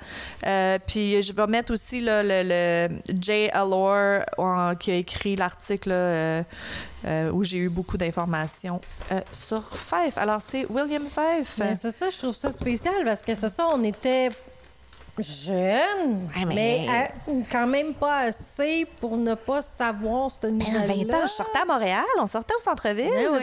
Euh, 0.45 0.77
puis 0.85 1.23
je 1.23 1.31
vais 1.31 1.47
mettre 1.47 1.71
aussi 1.73 2.01
là, 2.01 2.21
le, 2.21 2.43
le 2.43 2.89
Jay 3.21 3.49
Allure 3.53 4.23
en- 4.37 4.75
qui 4.75 4.91
a 4.91 4.95
écrit 4.95 5.37
l'article 5.37 5.89
euh, 5.93 6.43
euh, 7.05 7.31
où 7.31 7.43
j'ai 7.45 7.57
eu 7.59 7.69
beaucoup 7.69 7.97
d'informations 7.97 8.81
euh, 9.13 9.21
sur 9.31 9.63
Fife. 9.73 10.17
Alors, 10.17 10.41
c'est 10.45 10.65
William 10.69 11.01
Fife. 11.01 11.59
Ben, 11.59 11.73
c'est 11.75 11.91
ça, 11.91 12.09
je 12.09 12.17
trouve 12.17 12.35
ça 12.35 12.51
spécial 12.51 12.93
parce 13.05 13.21
que 13.21 13.33
c'est 13.35 13.49
ça, 13.49 13.67
on 13.73 13.83
était 13.85 14.29
jeunes, 15.21 16.27
Ah, 16.35 16.45
mais- 16.47 17.11
quand 17.51 17.67
même 17.67 17.93
pas 17.93 18.21
assez 18.21 18.85
pour 18.99 19.17
ne 19.17 19.35
pas 19.35 19.61
savoir 19.61 20.29
cette 20.31 20.43
Ben, 20.57 20.61
à 20.67 20.79
nouvelle 20.79 21.07
20 21.07 21.15
ans, 21.15 21.21
je 21.25 21.31
sortais 21.31 21.59
à 21.59 21.65
Montréal, 21.65 22.03
on 22.19 22.27
sortait 22.27 22.53
au 22.57 22.61
centre-ville. 22.61 23.09
je 23.11 23.27
veux 23.27 23.39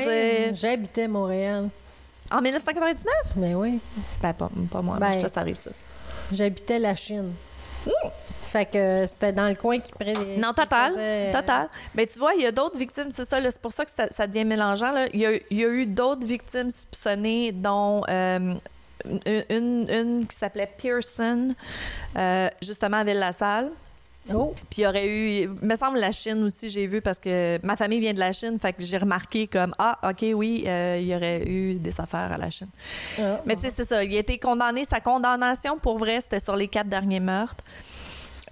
dire. 0.47 0.55
J'habitais 0.55 1.09
Montréal. 1.09 1.69
En 2.31 2.43
1999? 2.43 3.13
Mais 3.37 3.55
oui, 3.55 3.81
Ben, 4.23 4.33
pas, 4.35 4.51
pas 4.71 4.83
moi, 4.83 4.97
Ben, 4.99 5.09
mais 5.11 5.21
ça, 5.21 5.29
ça 5.29 5.41
arrive 5.41 5.59
ça. 5.59 5.71
j'habitais 6.33 6.79
la 6.79 6.95
Chine. 6.95 7.33
Mmh. 7.87 7.91
Fait 8.49 8.67
que 8.67 9.05
c'était 9.07 9.33
dans 9.33 9.47
le 9.47 9.55
coin 9.55 9.79
qui 9.79 9.93
près 9.93 10.15
Non, 10.39 10.53
total. 10.53 10.91
faisait- 10.93 11.31
Total. 11.33 11.69
Mais 11.95 12.07
tu 12.07 12.19
vois, 12.19 12.35
il 12.35 12.43
y 12.43 12.47
a 12.47 12.53
d'autres 12.53 12.79
victimes, 12.79 13.09
c'est 13.11 13.25
ça, 13.25 13.39
c'est 13.41 13.61
pour 13.61 13.73
ça 13.73 13.85
que 13.85 13.91
ça, 13.95 14.07
ça 14.11 14.27
devient 14.27 14.45
mélangeant. 14.45 14.91
là. 14.91 15.07
Il, 15.15 15.21
y 15.21 15.27
a, 15.27 15.31
il 15.51 15.59
y 15.59 15.65
a 15.65 15.69
eu 15.69 15.87
d'autres 15.87 16.27
victimes 16.27 16.71
soupçonnées, 16.71 17.53
dont 17.53 18.03
euh, 18.11 18.55
une, 19.05 19.45
une- 19.51 19.91
une 19.91 20.27
qui 20.27 20.37
s'appelait 20.37 20.71
Pearson, 20.81 21.55
euh, 22.17 22.49
justement 22.63 22.99
à 22.99 23.05
Ville-la-Salle. 23.05 23.71
Oh, 24.35 24.55
Puis 24.69 24.83
il 24.83 24.85
y 24.85 24.87
aurait 24.87 25.07
eu, 25.09 25.29
il 25.61 25.67
me 25.67 25.75
semble 25.75 25.99
la 25.99 26.13
Chine 26.13 26.43
aussi, 26.45 26.69
j'ai 26.69 26.87
vu, 26.87 27.01
parce 27.01 27.19
que 27.19 27.59
ma 27.67 27.79
famille 27.79 27.99
vient 28.01 28.13
de 28.13 28.19
la 28.19 28.31
Chine, 28.33 28.59
fait 28.61 28.75
que 28.75 28.83
j'ai 28.85 28.99
remarqué 28.99 29.47
comme, 29.47 29.73
ah, 29.79 29.99
OK, 30.11 30.23
oui, 30.35 30.65
euh, 30.67 30.99
il 31.01 31.07
y 31.09 31.15
aurait 31.15 31.45
eu 31.49 31.77
des 31.77 31.99
affaires 31.99 32.31
à 32.31 32.37
la 32.37 32.51
Chine. 32.51 32.69
Ah, 33.21 33.41
Mais 33.47 33.57
tu 33.57 33.63
sais, 33.63 33.73
c'est 33.75 33.87
ça. 33.87 34.05
Il 34.05 34.15
a 34.15 34.19
été 34.19 34.37
condamné. 34.39 34.85
Sa 34.85 35.01
condamnation, 35.01 35.79
pour 35.79 35.97
vrai, 35.97 36.19
c'était 36.21 36.41
sur 36.41 36.57
les 36.57 36.69
quatre 36.69 36.91
derniers 36.91 37.21
meurtres. 37.21 37.65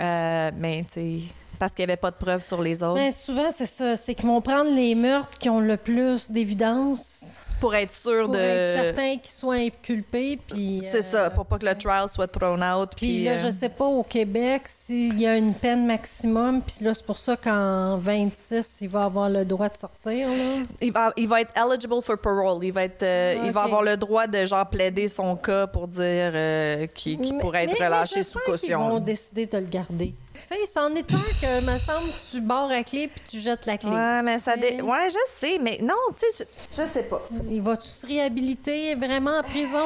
Euh, 0.01 0.51
mais, 0.57 0.83
tu 0.85 0.93
sais, 0.93 1.19
parce 1.59 1.75
qu'il 1.75 1.85
n'y 1.87 1.91
avait 1.93 1.97
pas 2.01 2.11
de 2.11 2.17
preuves 2.17 2.43
sur 2.43 2.63
les 2.63 2.83
autres. 2.83 2.95
Mais 2.97 3.11
souvent, 3.13 3.51
c'est 3.51 3.67
ça. 3.67 3.97
C'est 3.97 4.15
qu'ils 4.15 4.27
vont 4.29 4.41
prendre 4.41 4.71
les 4.75 4.95
meurtres 4.95 5.39
qui 5.39 5.49
ont 5.49 5.61
le 5.61 5.77
plus 5.77 6.31
d'évidence. 6.31 7.45
pour 7.61 7.75
être 7.75 7.91
sûr 7.91 8.25
Pour 8.25 8.35
de. 8.35 8.39
être 8.39 8.83
certain 8.85 9.17
qu'il 9.17 9.31
soit 9.31 9.55
inculpé. 9.55 10.39
Puis, 10.49 10.81
C'est 10.83 10.99
euh, 10.99 11.03
ça, 11.25 11.31
pour 11.31 11.47
pas 11.47 11.59
que 11.59 11.65
le 11.67 11.75
trial 11.75 12.09
soit 12.09 12.27
thrown 12.27 12.63
out. 12.63 12.91
Puis 12.97 13.07
Puis, 13.07 13.25
là, 13.25 13.33
euh, 13.33 13.39
je 13.47 13.51
sais 13.51 13.69
pas 13.71 13.85
au 13.87 14.03
Québec 14.03 14.63
s'il 14.67 15.19
y 15.21 15.27
a 15.27 15.37
une 15.37 15.55
peine 15.55 15.87
maximum. 15.87 16.61
Puis 16.63 16.85
là, 16.85 16.93
c'est 16.95 17.07
pour 17.07 17.17
ça 17.19 17.37
qu'en 17.37 17.97
26, 17.99 18.79
il 18.83 18.89
va 18.89 19.05
avoir 19.05 19.29
le 19.31 19.45
droit 19.45 19.69
de 19.69 19.77
sortir. 19.77 20.27
Là. 20.29 20.35
il, 20.83 20.93
va, 20.93 21.13
il 21.17 21.29
va 21.29 21.41
être 21.41 21.53
eligible 21.59 22.03
for 22.03 22.19
parole. 22.19 22.63
Il 22.65 22.73
va, 22.73 22.85
être, 22.85 23.03
euh, 23.03 23.37
il 23.45 23.53
va 23.53 23.63
avoir 23.63 23.83
le 23.83 23.97
droit 23.97 24.27
de 24.27 24.45
genre 24.47 24.69
plaider 24.69 25.09
son 25.09 25.37
cas 25.37 25.67
pour 25.67 25.89
dire 25.89 26.33
euh, 26.35 26.87
qu'il 26.89 27.19
pourrait 27.41 27.65
être 27.65 27.75
mais- 27.79 27.87
relâché 27.87 28.17
mais 28.17 28.23
sous 28.23 28.39
j'espère 28.47 28.61
qu'ils 28.61 28.75
vont 28.77 28.85
caution. 28.89 29.01
décider 29.01 29.47
de 29.47 29.59
le 29.59 29.67
garder. 29.67 30.15
Tu 30.37 30.43
sais, 30.43 30.67
c'en 30.67 30.95
est 30.95 31.13
un 31.13 31.17
que, 31.17 31.65
me 31.73 31.79
semble, 31.79 32.09
tu 32.31 32.41
barres 32.43 32.69
la 32.69 32.85
clé 32.85 33.09
puis 33.09 33.23
tu 33.29 33.39
jettes 33.41 33.67
la 33.67 33.79
clé. 33.79 33.91
Ouais, 33.91 34.23
mais 34.23 34.39
ça. 34.39 34.57
Dé- 34.57 34.81
Ouais, 34.83 35.09
je 35.09 35.19
sais, 35.29 35.59
mais 35.61 35.79
non, 35.83 35.95
tu 36.19 36.27
sais, 36.33 36.47
je, 36.75 36.83
je 36.83 36.87
sais 36.89 37.05
pas. 37.05 37.21
Il 37.51 37.63
va-tu 37.63 37.89
se 37.89 38.07
réhabiliter 38.07 38.95
vraiment 38.97 39.39
en 39.39 39.43
prison? 39.43 39.85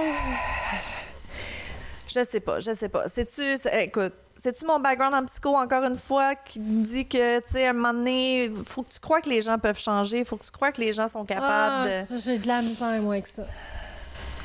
Je 2.12 2.24
sais 2.24 2.40
pas, 2.40 2.58
je 2.58 2.72
sais 2.72 2.88
pas. 2.88 3.06
C'est-tu, 3.06 3.56
c'est- 3.56 3.84
écoute, 3.84 4.12
c'est-tu 4.34 4.66
mon 4.66 4.80
background 4.80 5.14
en 5.14 5.24
psycho, 5.26 5.56
encore 5.56 5.84
une 5.84 5.96
fois, 5.98 6.34
qui 6.34 6.58
me 6.58 6.82
dit 6.82 7.06
que, 7.06 7.38
tu 7.40 7.52
sais, 7.52 7.66
à 7.68 7.70
un 7.70 7.72
moment 7.72 7.92
donné, 7.92 8.50
faut 8.66 8.82
que 8.82 8.90
tu 8.90 8.98
crois 8.98 9.20
que 9.20 9.28
les 9.28 9.40
gens 9.40 9.58
peuvent 9.58 9.78
changer, 9.78 10.24
faut 10.24 10.36
que 10.36 10.44
tu 10.44 10.50
crois 10.50 10.72
que 10.72 10.80
les 10.80 10.92
gens 10.92 11.06
sont 11.06 11.24
capables 11.24 11.46
Ah, 11.48 11.84
de. 11.84 12.06
ça, 12.06 12.16
j'ai 12.24 12.38
de 12.38 12.48
la 12.48 12.60
misère, 12.62 13.00
moi, 13.02 13.14
avec 13.14 13.28
ça. 13.28 13.44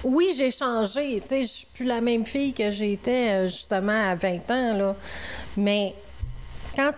Oui, 0.05 0.31
j'ai 0.37 0.51
changé. 0.51 1.19
Tu 1.19 1.27
sais, 1.27 1.41
je 1.41 1.47
suis 1.47 1.67
plus 1.73 1.85
la 1.85 1.99
même 1.99 2.25
fille 2.25 2.53
que 2.53 2.69
j'étais, 2.69 3.31
euh, 3.31 3.47
justement, 3.47 4.11
à 4.11 4.15
20 4.15 4.51
ans, 4.51 4.77
là. 4.77 4.95
Mais 5.57 5.95
quand, 6.75 6.91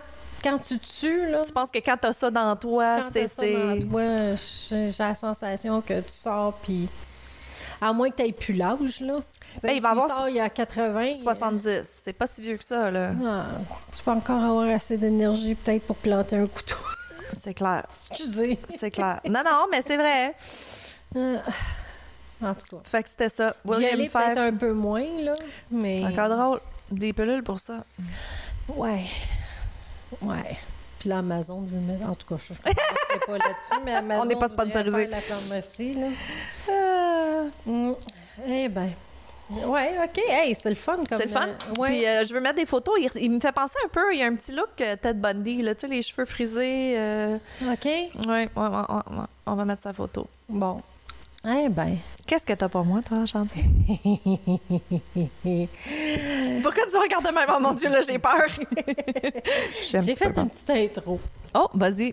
quand 0.44 0.58
tu 0.58 0.78
tues, 0.78 1.30
là... 1.30 1.42
Tu 1.42 1.52
penses 1.52 1.70
que 1.70 1.78
quand 1.78 1.96
t'as 1.98 2.12
ça 2.12 2.30
dans 2.30 2.54
toi, 2.56 3.00
Quand 3.00 3.08
c'est. 3.10 3.22
t'as 3.22 3.28
ça 3.28 3.42
dans 3.46 3.88
toi, 3.88 4.02
j'ai 4.70 4.90
la 4.98 5.14
sensation 5.14 5.80
que 5.80 6.00
tu 6.00 6.12
sors, 6.12 6.52
puis... 6.62 6.88
À 7.80 7.92
moins 7.92 8.10
que 8.10 8.22
tu 8.22 8.32
plus 8.32 8.54
l'âge, 8.54 9.00
là. 9.00 9.14
Ben, 9.62 9.72
il 9.72 9.80
va 9.80 9.88
s'il 9.90 9.98
avoir 9.98 10.08
sort 10.08 10.28
il 10.28 10.36
y 10.36 10.40
a 10.40 10.50
80... 10.50 11.14
70. 11.14 11.80
C'est 12.04 12.12
pas 12.12 12.26
si 12.26 12.42
vieux 12.42 12.58
que 12.58 12.64
ça, 12.64 12.90
là. 12.90 13.12
Ah, 13.26 13.46
tu 13.96 14.02
peux 14.02 14.10
encore 14.10 14.42
avoir 14.42 14.68
assez 14.68 14.98
d'énergie, 14.98 15.54
peut-être, 15.54 15.86
pour 15.86 15.96
planter 15.96 16.36
un 16.36 16.46
couteau. 16.46 16.76
C'est 17.32 17.54
clair. 17.54 17.84
Excusez. 18.10 18.58
C'est 18.68 18.90
clair. 18.90 19.18
Non, 19.26 19.40
non, 19.44 19.66
mais 19.70 19.80
c'est 19.80 19.96
vrai. 19.96 20.34
Euh, 22.42 22.46
en 22.50 22.54
tout 22.54 22.76
cas. 22.76 22.82
Fait 22.84 23.02
que 23.02 23.08
c'était 23.08 23.28
ça. 23.28 23.54
William 23.64 23.96
peut-être 23.98 24.38
un 24.38 24.52
peu 24.54 24.72
moins, 24.72 25.04
là, 25.22 25.34
mais... 25.70 26.04
Encore 26.04 26.28
drôle. 26.28 26.60
Des 26.90 27.12
pilules 27.12 27.42
pour 27.42 27.60
ça. 27.60 27.84
Ouais. 28.68 29.04
Ouais. 30.22 30.56
Puis 30.98 31.08
l'Amazon 31.08 31.60
veut 31.60 31.78
mettre... 31.80 32.08
En 32.08 32.14
tout 32.14 32.26
cas, 32.26 32.36
je 32.42 32.52
ne 32.54 32.58
pas 32.58 33.32
là-dessus, 33.32 33.80
mais 33.84 33.94
Amazon 33.94 34.22
On 34.24 34.26
n'est 34.26 34.36
pas 34.36 34.48
sponsorisé. 34.48 35.06
la 35.06 35.16
pharmacie, 35.20 35.94
là. 35.94 36.06
Ah, 36.70 37.44
Mm. 37.66 37.92
Eh 38.46 38.68
ben... 38.68 38.90
Ouais, 39.66 39.96
OK. 40.04 40.20
Hey, 40.28 40.54
c'est 40.54 40.68
le 40.68 40.74
fun 40.74 40.96
comme... 41.08 41.18
c'est 41.18 41.24
le 41.24 41.30
fun. 41.30 41.46
euh, 41.48 41.80
ouais. 41.80 41.88
Puis 41.88 42.06
euh, 42.06 42.22
je 42.24 42.34
veux 42.34 42.40
mettre 42.40 42.56
des 42.56 42.66
photos. 42.66 42.94
Il, 43.00 43.08
il 43.22 43.30
me 43.30 43.40
fait 43.40 43.52
penser 43.52 43.76
un 43.84 43.88
peu. 43.88 44.12
Il 44.12 44.18
y 44.18 44.22
a 44.22 44.26
un 44.26 44.34
petit 44.34 44.52
look 44.52 44.68
euh, 44.82 44.94
Ted 45.00 45.14
Bundy, 45.14 45.62
là, 45.62 45.74
tu 45.74 45.80
sais, 45.82 45.88
les 45.88 46.02
cheveux 46.02 46.26
frisés. 46.26 46.98
euh, 46.98 47.38
OK. 47.72 47.84
Ouais, 47.86 48.10
ouais, 48.26 48.48
ouais. 48.56 49.24
on 49.46 49.54
va 49.54 49.64
mettre 49.64 49.80
sa 49.82 49.92
photo. 49.94 50.26
Bon. 50.50 50.76
Eh 51.46 51.68
ben... 51.68 51.96
Qu'est-ce 52.26 52.44
que 52.44 52.52
t'as 52.52 52.68
pour 52.68 52.84
moi, 52.84 53.00
toi, 53.00 53.24
Chantier? 53.24 53.62
Pourquoi 56.62 56.82
tu 56.90 56.96
regardes 56.98 57.24
de 57.24 57.34
même? 57.34 57.46
Oh 57.48 57.58
mon 57.62 57.72
Dieu, 57.72 57.88
là, 57.88 58.00
j'ai 58.06 58.18
peur. 58.18 58.34
J'ai 59.90 59.96
un 59.96 60.02
fait 60.02 60.36
une 60.36 60.50
petite 60.50 60.68
intro. 60.68 61.18
Oh, 61.54 61.68
vas-y. 61.72 62.12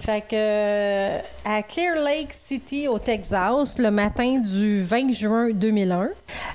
Fait 0.00 0.22
que 0.22 0.34
euh, 0.34 1.16
à 1.44 1.62
Clear 1.62 2.00
Lake 2.02 2.32
City, 2.32 2.88
au 2.88 2.98
Texas, 2.98 3.78
le 3.78 3.92
matin 3.92 4.40
du 4.40 4.82
20 4.82 5.12
juin 5.12 5.50
2001, 5.52 6.08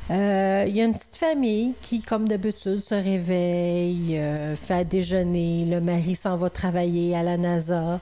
euh, 0.09 0.65
il 0.67 0.75
y 0.75 0.81
a 0.81 0.83
une 0.83 0.93
petite 0.93 1.15
famille 1.15 1.75
qui, 1.81 2.01
comme 2.01 2.27
d'habitude, 2.27 2.83
se 2.83 2.95
réveille, 2.95 4.17
euh, 4.17 4.55
fait 4.57 4.73
à 4.73 4.83
déjeuner. 4.83 5.63
Le 5.65 5.79
mari 5.79 6.15
s'en 6.15 6.35
va 6.35 6.49
travailler 6.49 7.15
à 7.15 7.23
la 7.23 7.37
NASA. 7.37 8.01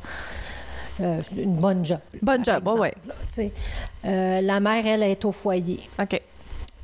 Euh, 1.02 1.22
une 1.38 1.56
bonne 1.58 1.86
job. 1.86 2.00
Bonne 2.22 2.44
job, 2.44 2.68
ouais, 2.68 2.90
exemple, 2.90 3.08
là, 3.08 3.16
sais. 3.28 3.52
Euh, 4.06 4.42
la 4.42 4.60
mère, 4.60 4.86
elle, 4.86 5.04
est 5.04 5.26
au 5.26 5.32
foyer. 5.32 5.80
OK. 6.00 6.22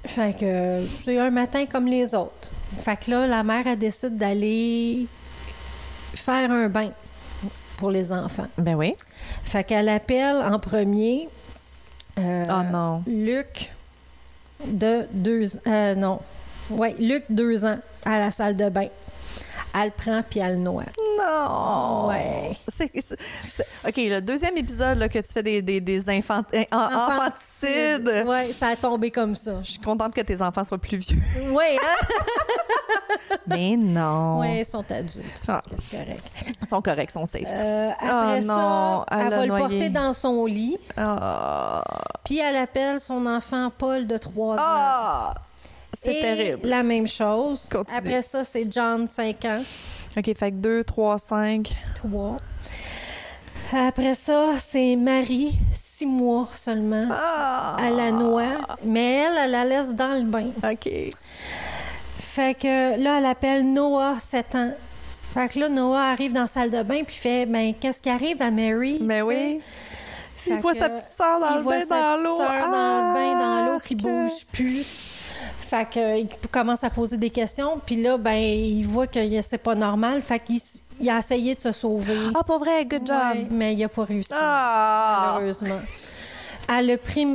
Fait 0.03 0.37
que 0.37 0.83
c'est 0.85 1.17
un 1.19 1.29
matin 1.29 1.65
comme 1.65 1.85
les 1.85 2.15
autres. 2.15 2.51
Fait 2.77 2.97
que 2.97 3.11
là, 3.11 3.27
la 3.27 3.43
mère, 3.43 3.65
elle 3.67 3.77
décide 3.77 4.17
d'aller 4.17 5.05
faire 6.13 6.51
un 6.51 6.67
bain 6.67 6.89
pour 7.77 7.91
les 7.91 8.11
enfants. 8.11 8.47
Ben 8.57 8.75
oui. 8.75 8.95
Fait 9.43 9.63
qu'elle 9.63 9.89
appelle 9.89 10.37
en 10.37 10.59
premier 10.59 11.29
euh, 12.19 12.43
Oh 12.49 12.63
non. 12.71 13.03
Luc 13.07 13.71
de 14.67 15.05
deux 15.11 15.47
non. 15.95 16.19
Ouais, 16.71 16.95
Luc, 16.99 17.23
deux 17.29 17.65
ans, 17.65 17.77
à 18.05 18.19
la 18.19 18.31
salle 18.31 18.55
de 18.55 18.69
bain. 18.69 18.87
Elle 19.73 19.85
le 19.85 19.91
prend 19.91 20.21
puis 20.29 20.39
elle 20.41 20.53
le 20.53 20.59
noie. 20.59 20.83
Non! 21.17 22.07
Ouais. 22.09 22.51
OK, 23.87 23.95
le 23.97 24.19
deuxième 24.19 24.57
épisode 24.57 24.97
là, 24.97 25.07
que 25.07 25.19
tu 25.19 25.31
fais 25.33 25.43
des, 25.43 25.61
des, 25.61 25.79
des 25.81 26.09
infant- 26.09 26.43
en- 26.71 26.77
infanticides. 26.77 28.23
Ouais, 28.27 28.43
ça 28.43 28.67
a 28.69 28.75
tombé 28.75 29.11
comme 29.11 29.35
ça. 29.35 29.53
Je 29.63 29.71
suis 29.71 29.79
contente 29.79 30.13
que 30.13 30.21
tes 30.21 30.41
enfants 30.41 30.63
soient 30.63 30.77
plus 30.77 30.97
vieux. 30.97 31.21
Ouais, 31.53 31.75
hein? 31.81 32.05
Mais 33.47 33.75
non. 33.77 34.39
Ouais, 34.39 34.59
ils 34.61 34.65
sont 34.65 34.89
adultes. 34.91 35.43
Ah. 35.47 35.61
C'est 35.77 35.97
correct. 35.97 36.31
Ils 36.61 36.67
sont 36.67 36.81
corrects, 36.81 37.09
ils 37.09 37.13
sont 37.13 37.25
safe. 37.25 37.43
Euh, 37.47 37.89
après 37.91 38.07
Ah, 38.09 38.41
ça, 38.41 38.47
non, 38.55 39.05
elle 39.11 39.29
va 39.29 39.41
le 39.41 39.47
noyé. 39.47 39.63
porter 39.67 39.89
dans 39.89 40.13
son 40.13 40.45
lit, 40.45 40.77
Ah! 40.97 41.83
puis 42.23 42.39
elle 42.39 42.55
appelle 42.57 42.99
son 42.99 43.25
enfant 43.25 43.69
Paul 43.77 44.07
de 44.07 44.17
3 44.17 44.55
ans. 44.55 44.59
Ah! 44.59 45.33
C'est 45.93 46.21
terrible. 46.21 46.67
la 46.67 46.83
même 46.83 47.07
chose. 47.07 47.67
Continue. 47.71 47.97
Après 47.97 48.21
ça, 48.21 48.43
c'est 48.43 48.65
John, 48.71 49.07
5 49.07 49.45
ans. 49.45 49.61
OK, 50.17 50.25
fait 50.37 50.51
que 50.51 50.55
2, 50.55 50.83
3, 50.83 51.17
5. 51.17 51.75
3. 51.95 52.37
Après 53.73 54.15
ça, 54.15 54.49
c'est 54.57 54.95
Marie, 54.97 55.55
6 55.71 56.05
mois 56.05 56.47
seulement. 56.51 57.07
Ah! 57.11 57.77
Elle 57.85 57.95
la 57.95 58.11
noie, 58.11 58.43
mais 58.83 59.15
elle, 59.15 59.37
elle 59.45 59.51
la 59.51 59.65
laisse 59.65 59.95
dans 59.95 60.13
le 60.17 60.23
bain. 60.23 60.47
OK. 60.69 60.89
Fait 62.19 62.57
que 62.57 63.01
là, 63.01 63.17
elle 63.19 63.25
appelle 63.25 63.71
Noah, 63.71 64.15
7 64.19 64.55
ans. 64.55 64.71
Fait 65.33 65.47
que 65.47 65.59
là, 65.59 65.69
Noah 65.69 66.11
arrive 66.11 66.33
dans 66.33 66.41
la 66.41 66.47
salle 66.47 66.69
de 66.69 66.83
bain 66.83 67.03
puis 67.05 67.15
fait 67.15 67.45
Ben, 67.45 67.73
qu'est-ce 67.79 68.01
qui 68.01 68.09
arrive 68.09 68.41
à 68.41 68.51
Mary? 68.51 68.97
Mais 69.01 69.21
tu 69.21 69.27
sais? 69.27 69.27
oui. 69.27 69.61
Il 70.47 70.59
voit 70.59 70.73
que 70.73 70.79
sa 70.79 70.89
petite 70.89 71.07
sœur 71.07 71.39
dans 71.39 71.55
le 71.57 71.63
bain, 71.63 71.79
dans 71.79 71.79
petite 71.79 72.23
l'eau. 72.23 72.37
sœur 72.37 72.49
dans 72.49 73.07
le 73.07 73.13
bain, 73.13 73.39
dans 73.39 73.73
l'eau, 73.73 73.79
qui 73.79 73.93
Arc. 73.93 74.03
bouge 74.03 74.45
plus. 74.51 75.31
Fait 75.59 75.87
que, 75.89 76.19
il 76.19 76.27
commence 76.51 76.83
à 76.83 76.89
poser 76.89 77.17
des 77.17 77.29
questions. 77.29 77.79
Puis 77.85 78.01
là, 78.01 78.17
ben, 78.17 78.33
il 78.35 78.83
voit 78.83 79.07
que 79.07 79.19
c'est 79.41 79.57
pas 79.57 79.75
normal. 79.75 80.21
Fait 80.21 80.39
qu'il 80.39 80.59
il 80.99 81.09
a 81.09 81.17
essayé 81.17 81.55
de 81.55 81.59
se 81.59 81.71
sauver. 81.71 82.13
Ah, 82.35 82.43
pas 82.43 82.57
vrai, 82.57 82.85
good 82.85 83.05
job. 83.05 83.17
Ouais, 83.33 83.47
mais 83.49 83.73
il 83.73 83.83
a 83.83 83.89
pas 83.89 84.03
réussi. 84.03 84.33
Ah! 84.35 85.33
Malheureusement. 85.33 85.79
Elle 86.69 86.91
a, 86.91 86.97
pris, 86.97 87.27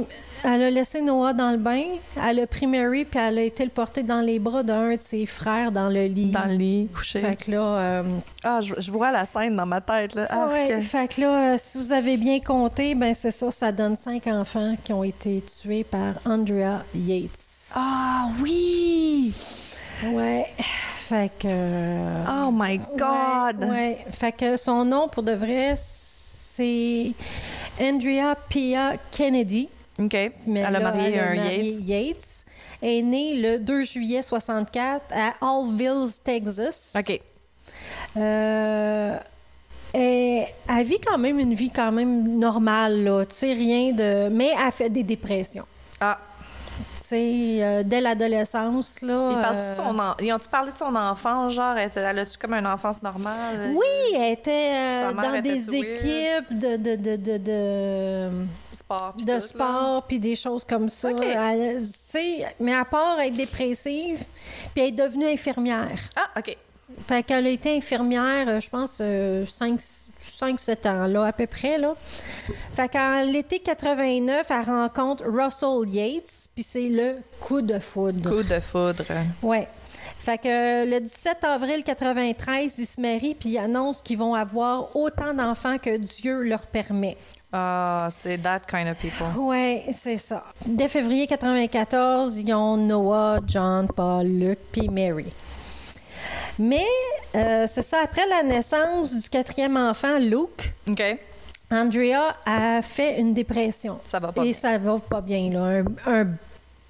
elle 0.46 0.62
a 0.62 0.70
laissé 0.70 1.00
Noah 1.02 1.32
dans 1.32 1.50
le 1.50 1.58
bain. 1.58 1.82
Elle 2.26 2.40
a 2.40 2.46
pris 2.46 2.66
Mary, 2.66 3.04
puis 3.04 3.18
elle 3.20 3.38
a 3.38 3.42
été 3.42 3.64
le 3.64 3.70
porter 3.70 4.02
dans 4.02 4.20
les 4.20 4.38
bras 4.38 4.62
d'un 4.62 4.94
de 4.94 4.98
ses 5.00 5.26
frères 5.26 5.72
dans 5.72 5.88
le 5.88 6.04
lit. 6.04 6.30
Dans 6.30 6.44
le 6.46 6.54
lit, 6.56 6.88
couché. 6.94 7.20
Fait 7.20 7.36
que 7.36 7.50
là, 7.50 7.68
euh, 7.70 8.02
Ah, 8.44 8.60
je, 8.62 8.74
je 8.78 8.90
vois 8.90 9.10
la 9.10 9.24
scène 9.26 9.56
dans 9.56 9.66
ma 9.66 9.80
tête. 9.80 10.14
Là. 10.14 10.26
Arc. 10.30 10.52
ouais, 10.52 10.80
fait 10.82 11.08
que 11.08 11.20
là, 11.20 11.54
euh, 11.54 11.56
si 11.58 11.78
vous 11.78 11.92
avez 11.92 12.16
bien 12.16 12.40
compté, 12.40 12.94
ben 12.94 13.12
c'est 13.14 13.30
ça, 13.30 13.50
ça 13.50 13.72
donne 13.72 13.96
cinq 13.96 14.26
enfants 14.28 14.74
qui 14.84 14.92
ont 14.92 15.04
été 15.04 15.40
tués 15.42 15.84
par 15.84 16.14
Andrea 16.24 16.82
Yates. 16.94 17.72
Ah 17.74 18.28
oui! 18.42 19.32
Ouais. 20.12 20.46
Fait 20.58 21.30
que. 21.38 21.46
euh, 21.48 22.24
Oh 22.28 22.50
my 22.52 22.78
God! 22.78 23.60
Ouais, 23.60 23.68
ouais. 23.70 23.98
Fait 24.12 24.32
que 24.32 24.56
son 24.56 24.84
nom, 24.84 25.08
pour 25.08 25.22
de 25.22 25.32
vrai, 25.32 25.74
c'est 25.76 27.12
Andrea 27.80 28.34
Pia 28.48 28.92
Kennedy. 29.10 29.68
OK. 29.98 30.32
Mais 30.46 30.60
elle 30.60 30.76
a 30.76 30.80
marié 30.80 31.18
un 31.18 31.34
Yates. 31.34 31.80
Yates. 31.86 32.44
Est 32.82 33.02
née 33.02 33.40
le 33.40 33.58
2 33.58 33.82
juillet 33.82 34.22
64 34.22 35.04
à 35.12 35.34
Allville, 35.40 36.08
Texas. 36.22 36.96
OK. 36.98 37.20
Euh, 38.16 39.18
et 39.94 40.44
elle 40.68 40.86
vit 40.86 41.00
quand 41.00 41.18
même 41.18 41.38
une 41.38 41.54
vie 41.54 41.70
quand 41.70 41.92
même 41.92 42.38
normale, 42.38 43.04
là. 43.04 43.24
Tu 43.24 43.34
sais, 43.34 43.52
rien 43.54 43.92
de... 43.92 44.28
Mais 44.28 44.50
elle 44.64 44.72
fait 44.72 44.90
des 44.90 45.02
dépressions. 45.04 45.64
Sais, 47.08 47.58
euh, 47.60 47.82
dès 47.84 48.00
l'adolescence, 48.00 49.00
là... 49.02 49.28
ils 49.30 49.40
parlent 49.40 49.54
de 49.54 49.60
euh, 49.60 49.76
son 49.76 49.96
en... 49.96 50.16
Ils 50.20 50.32
ont-tu 50.32 50.48
parlé 50.48 50.72
de 50.72 50.76
son 50.76 50.92
enfance, 50.96 51.52
genre, 51.52 51.76
elle, 51.76 51.88
elle 51.94 52.18
a-tu 52.18 52.36
comme 52.36 52.54
une 52.54 52.66
enfance 52.66 53.00
normale? 53.00 53.74
Oui, 53.76 54.16
elle 54.16 54.32
était 54.32 54.72
euh, 54.72 55.12
dans 55.12 55.40
des 55.40 55.74
équipes 55.76 56.58
de, 56.58 56.76
de, 56.76 56.96
de, 56.96 57.16
de, 57.16 57.38
de, 57.38 58.30
Sport, 58.72 59.14
pis 59.16 59.24
de 59.24 59.38
sport, 59.38 60.02
puis 60.02 60.18
des 60.18 60.34
choses 60.34 60.64
comme 60.64 60.88
ça. 60.88 61.10
Mais 62.58 62.74
à 62.74 62.84
part 62.84 63.20
être 63.20 63.36
dépressive, 63.36 64.24
puis 64.74 64.82
elle 64.82 64.88
est 64.88 64.90
devenue 64.90 65.26
infirmière. 65.26 66.00
Ah, 66.16 66.40
OK. 66.40 66.56
Fait 67.08 67.24
qu'elle 67.24 67.46
a 67.46 67.50
été 67.50 67.76
infirmière, 67.76 68.48
euh, 68.48 68.60
je 68.60 68.70
pense, 68.70 69.00
5-7 69.00 70.88
ans, 70.88 71.06
là, 71.06 71.24
à 71.26 71.32
peu 71.32 71.46
près, 71.46 71.78
là. 71.78 71.94
Fait 72.00 72.88
qu'en 72.88 73.22
l'été 73.24 73.58
89, 73.58 74.46
elle 74.50 74.64
rencontre 74.64 75.24
Russell 75.26 75.88
Yates, 75.92 76.50
puis 76.54 76.62
c'est 76.62 76.88
le 76.88 77.16
coup 77.40 77.60
de 77.60 77.78
foudre. 77.80 78.30
Coup 78.30 78.42
de 78.42 78.60
foudre. 78.60 79.04
Ouais. 79.42 79.66
Fait 80.18 80.38
que 80.38 80.84
le 80.88 81.00
17 81.00 81.44
avril 81.44 81.82
93, 81.82 82.78
ils 82.78 82.86
se 82.86 83.00
marient, 83.00 83.34
puis 83.34 83.50
ils 83.50 83.58
annoncent 83.58 84.02
qu'ils 84.04 84.18
vont 84.18 84.34
avoir 84.34 84.94
autant 84.94 85.34
d'enfants 85.34 85.78
que 85.78 85.96
Dieu 85.96 86.42
leur 86.42 86.66
permet. 86.68 87.16
Ah, 87.52 88.08
c'est 88.12 88.38
that 88.38 88.60
kind 88.68 88.88
of 88.88 88.96
people. 88.98 89.26
Oui, 89.38 89.82
c'est 89.90 90.18
ça. 90.18 90.44
Dès 90.66 90.88
février 90.88 91.26
94, 91.26 92.38
ils 92.38 92.52
ont 92.54 92.76
Noah, 92.76 93.40
John, 93.46 93.88
Paul, 93.88 94.26
Luke, 94.26 94.58
puis 94.72 94.88
Mary. 94.88 95.26
Mais 96.58 96.84
euh, 97.34 97.66
c'est 97.66 97.82
ça, 97.82 97.98
après 98.02 98.26
la 98.28 98.42
naissance 98.42 99.14
du 99.14 99.28
quatrième 99.28 99.76
enfant, 99.76 100.18
Luke, 100.18 100.74
OK. 100.88 101.02
Andrea 101.70 102.34
a 102.46 102.80
fait 102.82 103.18
une 103.20 103.34
dépression. 103.34 103.98
Ça 104.04 104.20
va 104.20 104.32
pas 104.32 104.40
Et 104.42 104.44
bien. 104.44 104.52
ça 104.52 104.78
va 104.78 104.96
pas 104.98 105.20
bien, 105.20 105.50
là. 105.50 105.82
Un, 106.06 106.22
un 106.22 106.26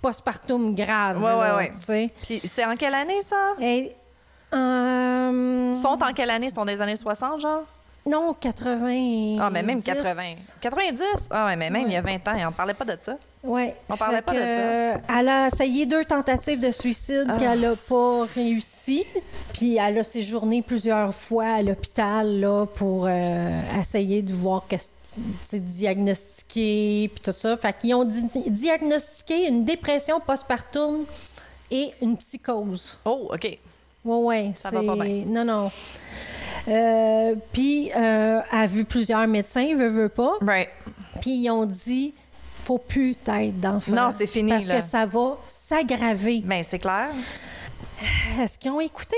postpartum 0.02 0.74
grave. 0.74 1.16
Ouais, 1.22 1.30
là, 1.30 1.56
ouais, 1.56 1.70
ouais. 1.88 2.10
Puis 2.22 2.40
c'est 2.44 2.64
en 2.64 2.76
quelle 2.76 2.94
année, 2.94 3.20
ça? 3.22 3.54
Et, 3.60 3.90
euh, 4.54 5.70
Ils 5.74 5.80
sont 5.80 5.98
en 6.02 6.12
quelle 6.12 6.30
année? 6.30 6.46
Ils 6.46 6.52
sont 6.52 6.64
des 6.64 6.80
années 6.80 6.94
60, 6.96 7.40
genre? 7.40 7.64
Non, 8.06 8.34
80. 8.34 9.38
Ah, 9.40 9.50
mais 9.50 9.62
même 9.62 9.82
80. 9.82 10.22
90? 10.60 11.02
Ah, 11.30 11.46
ouais, 11.46 11.56
mais 11.56 11.70
même 11.70 11.86
il 11.88 11.92
y 11.92 11.96
a 11.96 12.02
20 12.02 12.14
ans, 12.28 12.48
on 12.48 12.52
parlait 12.52 12.74
pas 12.74 12.84
de 12.84 12.96
ça. 13.00 13.16
Oui. 13.42 13.70
On 13.88 13.96
parlait 13.96 14.22
pas 14.22 14.32
de 14.32 14.38
ça. 14.38 15.00
Elle 15.18 15.28
a 15.28 15.46
essayé 15.48 15.86
deux 15.86 16.04
tentatives 16.04 16.60
de 16.60 16.70
suicide, 16.70 17.26
Ah, 17.28 17.38
elle 17.52 17.60
n'a 17.62 17.72
pas 17.88 18.24
réussi. 18.34 19.04
Puis 19.54 19.76
elle 19.76 19.98
a 19.98 20.04
séjourné 20.04 20.62
plusieurs 20.62 21.12
fois 21.14 21.46
à 21.46 21.62
l'hôpital 21.62 22.40
là, 22.40 22.66
pour 22.66 23.06
euh, 23.08 23.50
essayer 23.80 24.22
de 24.22 24.32
voir 24.32 24.64
qu'est-ce 24.68 24.90
tu 25.16 25.22
sais, 25.44 25.60
diagnostiquer, 25.60 27.10
puis 27.14 27.22
tout 27.22 27.32
ça. 27.36 27.56
Fait 27.56 27.74
qu'ils 27.80 27.94
ont 27.94 28.04
di- 28.04 28.50
diagnostiqué 28.50 29.48
une 29.48 29.64
dépression 29.64 30.20
postpartum 30.20 31.04
et 31.70 31.90
une 32.02 32.16
psychose. 32.18 32.98
Oh, 33.04 33.30
OK. 33.32 33.58
Oui, 34.04 34.18
oui. 34.44 34.50
Ça 34.54 34.70
va 34.70 34.82
pas 34.84 35.02
bien. 35.04 35.24
Non, 35.26 35.44
non. 35.44 35.70
Euh, 36.68 37.34
puis, 37.52 37.90
euh, 37.96 38.40
elle 38.52 38.58
a 38.58 38.66
vu 38.66 38.84
plusieurs 38.84 39.26
médecins, 39.26 39.74
veut, 39.76 39.88
veut 39.88 40.08
pas. 40.08 40.32
Right. 40.40 40.68
Puis 41.20 41.30
ils 41.42 41.50
ont 41.50 41.64
dit 41.66 42.12
faut 42.62 42.78
plus 42.78 43.14
t'être 43.14 43.60
d'enfant. 43.60 43.92
Non, 43.92 44.08
c'est 44.10 44.26
fini, 44.26 44.50
Parce 44.50 44.66
là. 44.66 44.78
que 44.80 44.84
ça 44.84 45.06
va 45.06 45.36
s'aggraver. 45.46 46.42
Ben, 46.44 46.64
c'est 46.68 46.80
clair. 46.80 47.06
Est-ce 48.40 48.58
qu'ils 48.58 48.72
ont 48.72 48.80
écouté? 48.80 49.16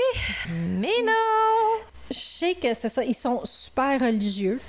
Mais 0.77 0.87
non! 1.03 1.81
Je 2.11 2.17
sais 2.17 2.53
que 2.55 2.73
c'est 2.75 2.89
ça. 2.89 3.03
Ils 3.03 3.15
sont 3.15 3.41
super 3.43 3.99
religieux. 3.99 4.61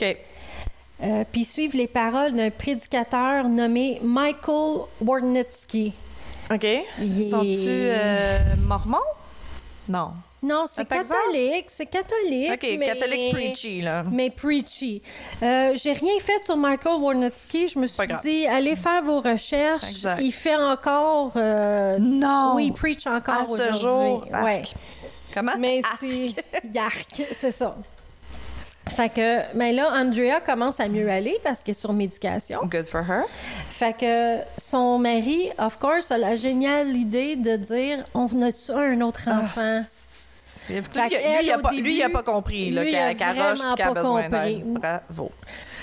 OK. 0.00 0.16
Euh, 1.02 1.24
puis 1.32 1.40
ils 1.40 1.44
suivent 1.44 1.74
les 1.76 1.88
paroles 1.88 2.34
d'un 2.34 2.50
prédicateur 2.50 3.48
nommé 3.48 3.98
Michael 4.02 4.82
Warnitsky. 5.00 5.92
OK. 6.52 6.66
Il 7.00 7.24
Sont-tu 7.24 7.48
est- 7.48 7.92
euh, 7.96 8.38
mormons? 8.68 8.96
Non. 9.88 10.10
Non, 10.44 10.64
c'est 10.66 10.86
catholique. 10.86 11.64
C'est 11.68 11.86
catholique. 11.86 12.52
OK, 12.52 12.76
mais- 12.78 12.86
catholique 12.86 13.32
preachy, 13.32 13.80
là. 13.82 14.04
Mais 14.12 14.30
preachy. 14.30 15.00
Euh, 15.42 15.72
J'ai 15.74 15.92
rien 15.92 16.18
fait 16.20 16.44
sur 16.44 16.56
Michael 16.56 17.00
Warnitsky. 17.00 17.68
Je 17.68 17.78
me 17.78 17.86
suis 17.86 18.06
dit, 18.22 18.46
allez 18.46 18.76
faire 18.76 19.02
vos 19.02 19.20
recherches. 19.20 19.82
Exact. 19.84 20.18
Il 20.20 20.32
fait 20.32 20.56
encore. 20.56 21.32
euh, 21.36 21.96
Non! 22.00 22.52
Oui, 22.56 22.66
il 22.66 22.72
preach 22.72 23.06
encore 23.06 23.34
À 23.34 23.46
ce 23.46 23.52
aujourd'hui. 23.52 23.80
jour. 23.80 24.26
Ouais. 24.42 24.62
Comment? 25.34 25.52
Mais 25.58 25.80
c'est 25.98 26.26
Yark, 26.72 27.06
c'est 27.32 27.50
ça. 27.50 27.74
Fait 28.86 29.08
que, 29.08 29.56
mais 29.56 29.72
là, 29.72 29.90
Andrea 29.94 30.40
commence 30.44 30.78
à 30.78 30.88
mieux 30.88 31.08
aller 31.08 31.34
parce 31.42 31.62
qu'elle 31.62 31.72
est 31.74 31.78
sur 31.80 31.94
médication. 31.94 32.60
Good 32.64 32.84
for 32.86 33.00
her. 33.00 33.22
Fait 33.30 33.96
que 33.96 34.36
son 34.58 34.98
mari, 34.98 35.50
of 35.58 35.78
course, 35.78 36.10
a 36.12 36.18
la 36.18 36.36
géniale 36.36 36.94
idée 36.94 37.36
de 37.36 37.56
dire 37.56 37.98
on 38.12 38.26
a-tu 38.42 38.72
un 38.72 39.00
autre 39.00 39.26
Lui, 40.68 40.80
Fait 40.82 41.08
lui, 41.08 41.16
il 41.42 41.50
a 41.50 41.58
pas, 41.58 41.70
lui, 41.72 41.96
il 41.96 42.02
a 42.02 42.06
début, 42.06 42.12
pas 42.12 42.22
compris 42.22 42.70
qu'elle 42.74 42.94
a 42.94 43.14
qu'elle 43.14 43.28
roche 43.42 43.58
vraiment 43.58 43.74
qu'elle 43.74 43.86
a 43.88 43.94
besoin 43.94 44.28
d'aide. 44.28 44.64
Bravo. 44.64 45.30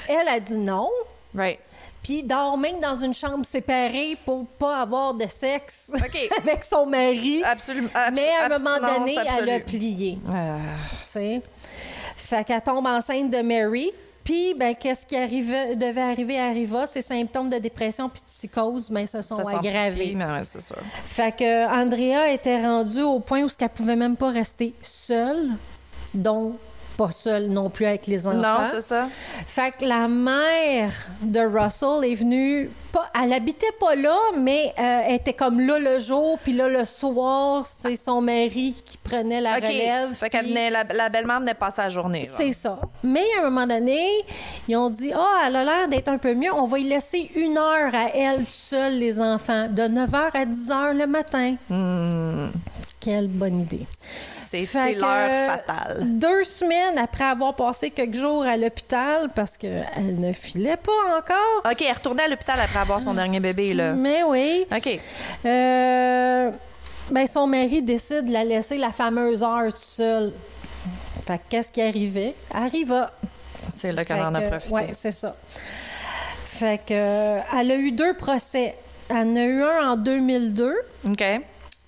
Elle 0.08 0.28
a 0.28 0.40
dit 0.40 0.58
non. 0.60 0.90
Right. 1.36 1.60
Puis 2.04 2.20
il 2.22 2.24
dort 2.28 2.58
même 2.58 2.80
dans 2.80 2.96
une 2.96 3.14
chambre 3.14 3.46
séparée 3.46 4.18
pour 4.26 4.48
pas 4.58 4.82
avoir 4.82 5.14
de 5.14 5.28
sexe 5.28 5.92
OK. 5.96 6.30
avec 6.40 6.64
son 6.64 6.88
mari. 6.88 7.44
Absolument. 7.46 7.90
abs- 7.94 8.16
Mais 8.16 8.28
à 8.42 8.46
un 8.46 8.58
moment 8.58 8.78
donné, 8.80 9.12
elle 9.40 9.50
a 9.50 9.54
absolue. 9.56 9.64
plié. 9.80 10.18
Ah, 10.34 10.58
tu 10.90 10.96
sais? 11.06 11.42
Fait 12.18 12.44
qu'elle 12.44 12.62
tombe 12.62 12.88
enceinte 12.88 13.30
de 13.30 13.42
Mary. 13.44 13.92
Puis, 14.24 14.54
ben, 14.54 14.76
qu'est-ce 14.76 15.06
qui 15.06 15.18
arrivait, 15.18 15.76
devait 15.76 16.02
arriver 16.02 16.40
arriva? 16.40 16.86
Ses 16.86 17.02
symptômes 17.02 17.50
de 17.50 17.58
dépression 17.58 18.08
puis 18.10 18.22
de 18.22 18.26
psychose, 18.26 18.90
ben, 18.92 19.06
se 19.06 19.22
sont 19.22 19.44
ça 19.44 19.58
aggravés. 19.58 20.14
mais 20.16 20.26
ouais, 20.26 20.44
c'est 20.44 20.62
sûr. 20.62 20.78
Fait 21.06 21.36
que 21.36 21.68
Andrea 21.68 22.32
était 22.32 22.62
rendue 22.64 23.02
au 23.02 23.20
point 23.20 23.44
où 23.44 23.48
elle 23.60 23.70
pouvait 23.70 23.96
même 23.96 24.16
pas 24.16 24.30
rester 24.30 24.74
seule, 24.82 25.50
donc 26.14 26.56
pas 26.98 27.10
seule 27.10 27.48
non 27.48 27.70
plus 27.70 27.86
avec 27.86 28.08
les 28.08 28.28
enfants. 28.28 28.38
Non, 28.38 28.66
c'est 28.72 28.82
ça. 28.82 29.08
Fait 29.10 29.72
que 29.72 29.86
la 29.86 30.08
mère 30.08 30.92
de 31.24 31.40
Russell 31.40 32.10
est 32.10 32.16
venue, 32.16 32.70
pas, 32.92 33.10
elle 33.24 33.32
habitait 33.34 33.72
pas 33.80 33.96
là, 33.96 34.18
mais 34.38 34.74
euh, 34.78 35.02
elle 35.08 35.16
était 35.16 35.34
comme 35.34 35.60
là 35.62 35.80
le 35.80 36.00
jour, 36.00 36.38
puis 36.44 36.54
là 36.54 36.68
le 36.68 36.84
soir, 36.84 37.66
c'est 37.66 37.96
son 37.96 38.22
mari 38.22 38.76
qui 38.86 38.98
prenait 38.98 39.40
la 39.42 39.58
OK. 39.58 39.64
relève. 39.64 40.12
Fait 40.14 40.30
qu'elle 40.30 40.42
puis- 40.42 40.50
venait, 40.50 40.70
la, 40.70 40.84
la 40.96 41.10
belle-mère 41.10 41.40
venait 41.40 41.54
passer 41.54 41.82
la 41.82 41.90
journée. 41.90 42.24
c'est 42.26 42.52
ça. 42.52 42.78
Mais 43.04 43.24
à 43.40 43.46
un 43.46 43.50
moment 43.50 43.66
donné, 43.68 44.00
ils 44.68 44.76
ont 44.76 44.90
dit 44.90 45.12
Ah, 45.16 45.44
elle 45.48 45.56
a 45.56 45.64
l'air 45.64 45.88
d'être 45.88 46.10
un 46.10 46.18
peu 46.18 46.34
mieux. 46.34 46.54
On 46.54 46.66
va 46.66 46.80
y 46.80 46.84
laisser 46.84 47.30
une 47.36 47.58
heure 47.58 47.94
à 47.96 48.10
elle 48.14 48.46
seule, 48.46 48.98
les 49.00 49.22
enfants, 49.22 49.68
de 49.70 49.84
9h 49.84 50.32
à 50.34 50.46
10h 50.46 50.94
le 50.98 51.08
matin. 51.08 51.56
Hmm. 51.70 52.50
Quelle 53.02 53.28
bonne 53.28 53.60
idée. 53.62 53.86
C'était 54.00 54.94
l'heure 54.94 55.48
fatale. 55.48 56.04
Deux 56.20 56.44
semaines 56.44 57.00
après 57.00 57.24
avoir 57.24 57.56
passé 57.56 57.90
quelques 57.90 58.16
jours 58.16 58.44
à 58.44 58.58
l'hôpital, 58.58 59.30
parce 59.34 59.58
qu'elle 59.58 60.20
ne 60.20 60.32
filait 60.34 60.78
pas 60.78 61.18
encore. 61.18 61.72
OK, 61.72 61.82
elle 61.82 61.96
retournait 61.96 62.24
à 62.24 62.28
l'hôpital 62.28 62.60
après 62.60 62.80
avoir 62.80 63.02
son 63.02 63.16
dernier 63.16 63.40
bébé, 63.40 63.74
là. 63.74 63.94
Mais 63.94 64.24
oui. 64.24 64.66
OK. 64.72 65.00
Euh, 65.46 66.52
ben, 67.10 67.28
son 67.28 67.48
mari 67.48 67.82
décide 67.82 68.26
de 68.26 68.34
la 68.34 68.44
laisser 68.44 68.78
la 68.78 68.92
fameuse 68.92 69.42
heure 69.42 69.70
toute 69.70 69.78
seule. 69.78 70.32
Fait 71.26 71.38
que 71.38 71.44
qu'est-ce 71.50 71.72
qui 71.72 71.82
arrivait? 71.82 72.36
Arriva. 72.54 73.10
C'est 73.70 73.94
là 73.94 74.06
qu'elle 74.06 74.22
en 74.22 74.36
a 74.36 74.42
profité. 74.42 74.74
ouais, 74.76 74.90
c'est 74.94 75.12
ça. 75.12 75.36
Fait 75.48 76.80
que, 76.86 76.94
euh, 76.94 77.40
elle 77.60 77.72
a 77.72 77.76
eu 77.76 77.92
deux 77.92 78.14
procès. 78.14 78.76
Elle 79.10 79.16
en 79.16 79.36
a 79.36 79.44
eu 79.44 79.64
un 79.64 79.92
en 79.92 79.96
2002. 79.98 80.74
OK. 81.10 81.24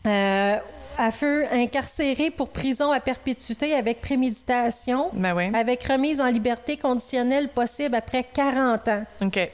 Euh, 0.05 0.57
elle 0.99 1.11
fut 1.11 1.45
incarcérée 1.51 2.31
pour 2.31 2.49
prison 2.49 2.91
à 2.91 2.99
perpétuité 2.99 3.73
avec 3.73 4.01
préméditation, 4.01 5.09
Ben 5.13 5.35
oui. 5.35 5.45
avec 5.53 5.83
remise 5.85 6.21
en 6.21 6.27
liberté 6.27 6.77
conditionnelle 6.77 7.49
possible 7.49 7.95
après 7.95 8.23
40 8.23 8.87
ans. 8.87 9.03
OK. 9.23 9.49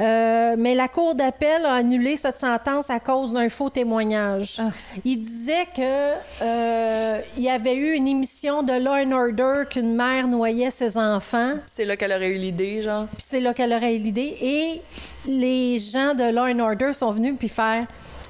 Euh, 0.00 0.56
mais 0.58 0.74
la 0.74 0.88
Cour 0.88 1.14
d'appel 1.14 1.64
a 1.64 1.74
annulé 1.74 2.16
cette 2.16 2.36
sentence 2.36 2.90
à 2.90 2.98
cause 2.98 3.32
d'un 3.32 3.48
faux 3.48 3.70
témoignage. 3.70 4.56
Ah. 4.58 4.68
Il 5.04 5.18
disait 5.18 5.66
que 5.66 6.42
euh, 6.42 7.20
il 7.36 7.44
y 7.44 7.48
avait 7.48 7.74
eu 7.74 7.94
une 7.94 8.08
émission 8.08 8.64
de 8.64 8.72
Law 8.72 8.90
and 9.06 9.12
Order 9.12 9.68
qu'une 9.70 9.94
mère 9.94 10.26
noyait 10.26 10.70
ses 10.72 10.98
enfants. 10.98 11.52
C'est 11.66 11.84
là 11.84 11.96
qu'elle 11.96 12.10
aurait 12.12 12.30
eu 12.30 12.38
l'idée, 12.38 12.82
genre. 12.82 13.06
Puis 13.06 13.24
c'est 13.24 13.40
là 13.40 13.54
qu'elle 13.54 13.72
aurait 13.72 13.94
eu 13.94 13.98
l'idée. 13.98 14.36
Et 14.40 14.82
les 15.26 15.78
gens 15.78 16.14
de 16.14 16.28
Law 16.32 16.46
and 16.46 16.58
Order 16.58 16.92
sont 16.92 17.12
venus 17.12 17.36
puis 17.38 17.48
faire 17.48 17.86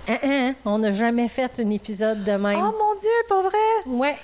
Hein, 0.06 0.18
hein, 0.22 0.54
on 0.66 0.78
n'a 0.78 0.90
jamais 0.90 1.28
fait 1.28 1.60
un 1.60 1.70
épisode 1.70 2.24
de 2.24 2.32
même. 2.32 2.58
Oh 2.58 2.74
mon 2.78 2.94
Dieu, 2.94 3.10
pas 3.28 3.42
vrai? 3.42 3.58
Ouais. 3.86 4.14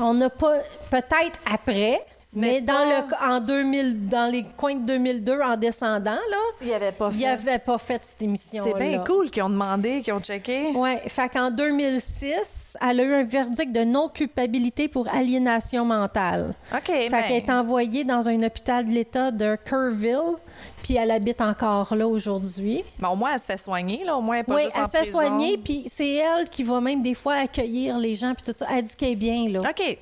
On 0.00 0.14
n'a 0.14 0.30
pas. 0.30 0.54
Peut-être 0.90 1.38
après. 1.52 2.00
Mais 2.34 2.52
Mais, 2.52 2.60
dans, 2.62 2.72
le, 2.72 3.30
en 3.34 3.40
2000, 3.40 4.08
dans 4.08 4.30
les 4.32 4.42
coins 4.56 4.76
de 4.76 4.86
2002, 4.86 5.38
en 5.42 5.56
descendant, 5.56 6.12
là, 6.12 6.38
Il 6.62 6.68
n'y 6.68 6.72
avait 6.74 6.92
pas 6.92 7.10
fait. 7.10 7.24
n'avait 7.24 7.58
pas 7.58 7.76
fait 7.76 8.02
cette 8.02 8.22
émission 8.22 8.64
C'est 8.64 8.74
bien 8.78 8.98
cool 9.00 9.30
qu'ils 9.30 9.42
ont 9.42 9.50
demandé, 9.50 10.00
qu'ils 10.00 10.14
ont 10.14 10.20
checké. 10.20 10.68
Oui, 10.74 10.96
fait 11.08 11.28
qu'en 11.28 11.50
2006, 11.50 12.78
elle 12.80 13.00
a 13.00 13.02
eu 13.02 13.14
un 13.16 13.24
verdict 13.24 13.72
de 13.72 13.84
non-culpabilité 13.84 14.88
pour 14.88 15.08
aliénation 15.08 15.84
mentale. 15.84 16.54
OK, 16.74 16.80
Fait 16.86 17.08
ben, 17.10 17.22
qu'elle 17.22 17.36
est 17.36 17.50
envoyée 17.50 18.04
dans 18.04 18.28
un 18.28 18.42
hôpital 18.42 18.86
de 18.86 18.90
l'État 18.92 19.30
de 19.30 19.56
Kerrville, 19.68 20.36
puis 20.82 20.96
elle 20.96 21.10
habite 21.10 21.40
encore 21.42 21.94
là 21.94 22.06
aujourd'hui. 22.08 22.82
ben, 22.98 23.10
au 23.10 23.16
moins, 23.16 23.32
elle 23.34 23.40
se 23.40 23.46
fait 23.46 23.58
soigner, 23.58 24.04
là. 24.04 24.16
Au 24.16 24.20
moins, 24.22 24.36
elle 24.38 24.44
pas 24.44 24.54
Oui, 24.54 24.62
juste 24.62 24.76
elle 24.76 24.82
en 24.84 24.86
se 24.86 24.90
fait 24.92 24.98
prison. 25.02 25.18
soigner, 25.20 25.58
puis 25.58 25.84
c'est 25.86 26.14
elle 26.14 26.48
qui 26.48 26.62
va 26.64 26.80
même 26.80 27.02
des 27.02 27.14
fois 27.14 27.34
accueillir 27.34 27.98
les 27.98 28.14
gens, 28.14 28.32
puis 28.34 28.42
tout 28.44 28.56
ça. 28.56 28.66
Elle 28.74 28.84
dit 28.84 28.96
qu'elle 28.96 29.10
est 29.12 29.16
bien, 29.16 29.48
là. 29.50 29.60
OK. 29.68 29.98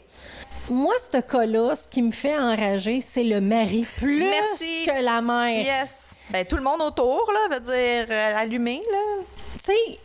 Moi, 0.71 0.95
ce 1.12 1.18
cas-là, 1.21 1.75
ce 1.75 1.89
qui 1.89 2.01
me 2.03 2.11
fait 2.12 2.39
enrager, 2.39 3.01
c'est 3.01 3.25
le 3.25 3.41
mari 3.41 3.87
plus 3.99 4.21
Merci. 4.21 4.87
que 4.87 5.03
la 5.03 5.21
mère. 5.21 5.64
Yes. 5.64 6.14
Ben, 6.31 6.47
tout 6.47 6.57
le 6.57 6.62
monde 6.62 6.81
autour, 6.81 7.29
là, 7.33 7.57
veut 7.57 7.61
dire 7.64 8.07
euh, 8.09 8.33
allumé, 8.37 8.81
là. 8.91 9.23
Tu 9.55 9.61
sais, 9.64 9.99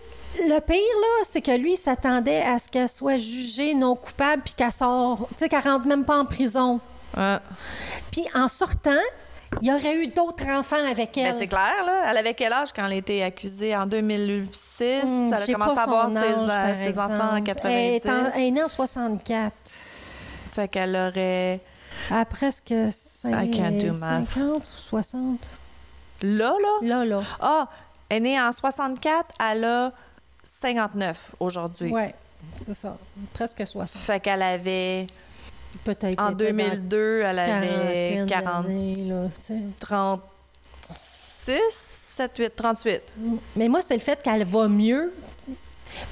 Le 0.47 0.59
pire, 0.59 0.75
là, 0.75 1.23
c'est 1.23 1.41
que 1.41 1.55
lui, 1.55 1.73
il 1.73 1.77
s'attendait 1.77 2.41
à 2.41 2.59
ce 2.59 2.67
qu'elle 2.69 2.89
soit 2.89 3.15
jugée 3.15 3.73
non 3.73 3.95
coupable 3.95 4.41
puis 4.43 4.53
qu'elle 4.55 4.71
sort, 4.71 5.27
tu 5.29 5.35
sais, 5.37 5.49
qu'elle 5.49 5.61
rentre 5.61 5.87
même 5.87 6.03
pas 6.03 6.17
en 6.19 6.25
prison. 6.25 6.79
Puis 8.11 8.25
en 8.33 8.47
sortant, 8.49 8.91
il 9.61 9.69
y 9.69 9.71
aurait 9.73 9.95
eu 10.03 10.07
d'autres 10.07 10.47
enfants 10.49 10.83
avec 10.91 11.17
elle. 11.17 11.31
Ben, 11.31 11.35
c'est 11.39 11.47
clair, 11.47 11.73
là. 11.85 12.07
Elle 12.11 12.17
avait 12.17 12.33
quel 12.33 12.51
âge 12.51 12.73
quand 12.75 12.85
elle 12.85 12.91
a 12.91 12.95
été 12.95 13.23
accusée? 13.23 13.73
En 13.77 13.85
2006? 13.85 15.03
Hum, 15.03 15.31
elle 15.33 15.41
a 15.41 15.53
commencé 15.53 15.79
à 15.79 15.83
avoir 15.83 16.11
ses, 16.11 16.17
euh, 16.17 16.75
ses 16.75 16.99
enfants 16.99 17.31
en 17.31 17.35
exemple. 17.37 17.43
90. 17.43 17.65
Elle 17.65 17.93
est, 17.93 18.09
en- 18.09 18.31
elle 18.35 18.43
est 18.43 18.51
née 18.51 18.63
en 18.63 18.67
64. 18.67 19.53
Fait 20.55 20.67
qu'elle 20.69 20.95
aurait... 20.95 21.59
À 22.11 22.23
presque 22.25 22.71
cin- 22.71 23.45
I 23.45 23.51
can't 23.51 23.77
do 23.77 23.87
math. 23.99 24.27
50 24.27 24.59
ou 24.59 24.61
60. 24.65 25.39
Là, 26.23 26.53
là? 26.61 26.87
Là, 26.87 27.05
là. 27.05 27.21
Ah, 27.41 27.67
elle 28.09 28.17
est 28.17 28.19
née 28.21 28.41
en 28.41 28.51
64, 28.51 29.33
elle 29.51 29.63
a 29.65 29.91
59 30.43 31.35
aujourd'hui. 31.39 31.91
Ouais, 31.91 32.13
c'est 32.61 32.73
ça. 32.73 32.95
Presque 33.33 33.65
60. 33.67 34.01
Fait 34.01 34.19
qu'elle 34.19 34.41
avait... 34.41 35.07
Peut-être. 35.83 36.21
En 36.21 36.29
était 36.31 36.37
dans 36.51 36.51
2002, 36.51 37.21
elle 37.25 37.39
avait 37.39 38.25
quarantaine 38.27 38.27
40, 38.27 38.65
d'années, 38.65 38.95
là, 39.05 39.27
tu 39.33 39.41
sais. 39.41 39.61
36, 39.79 41.59
7, 41.69 42.31
8, 42.37 42.55
38. 42.55 43.01
Mais 43.57 43.67
moi, 43.67 43.81
c'est 43.81 43.95
le 43.95 43.99
fait 43.99 44.21
qu'elle 44.23 44.45
va 44.45 44.67
mieux. 44.69 45.11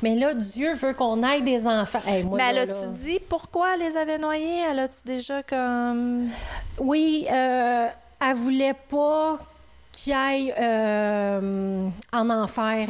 Mais 0.02 0.16
là, 0.16 0.34
Dieu 0.34 0.74
veut 0.74 0.94
qu'on 0.94 1.24
aille 1.24 1.42
des 1.42 1.68
enfants. 1.68 2.00
Hey, 2.08 2.24
moi, 2.24 2.38
Mais 2.38 2.54
là, 2.54 2.66
là- 2.66 2.88
dit 2.88 3.20
pourquoi 3.30 3.68
elle 3.76 3.82
les 3.82 3.98
avait 3.98 4.18
noyés? 4.18 4.62
Elle 4.72 4.80
a-tu 4.80 5.00
déjà 5.06 5.44
comme... 5.44 6.28
Oui, 6.80 7.26
euh, 7.32 7.88
elle 8.22 8.36
voulait 8.36 8.76
pas 8.90 9.38
qu'ils 9.92 10.14
aillent 10.14 10.54
euh, 10.60 11.88
en 12.12 12.30
enfer. 12.30 12.88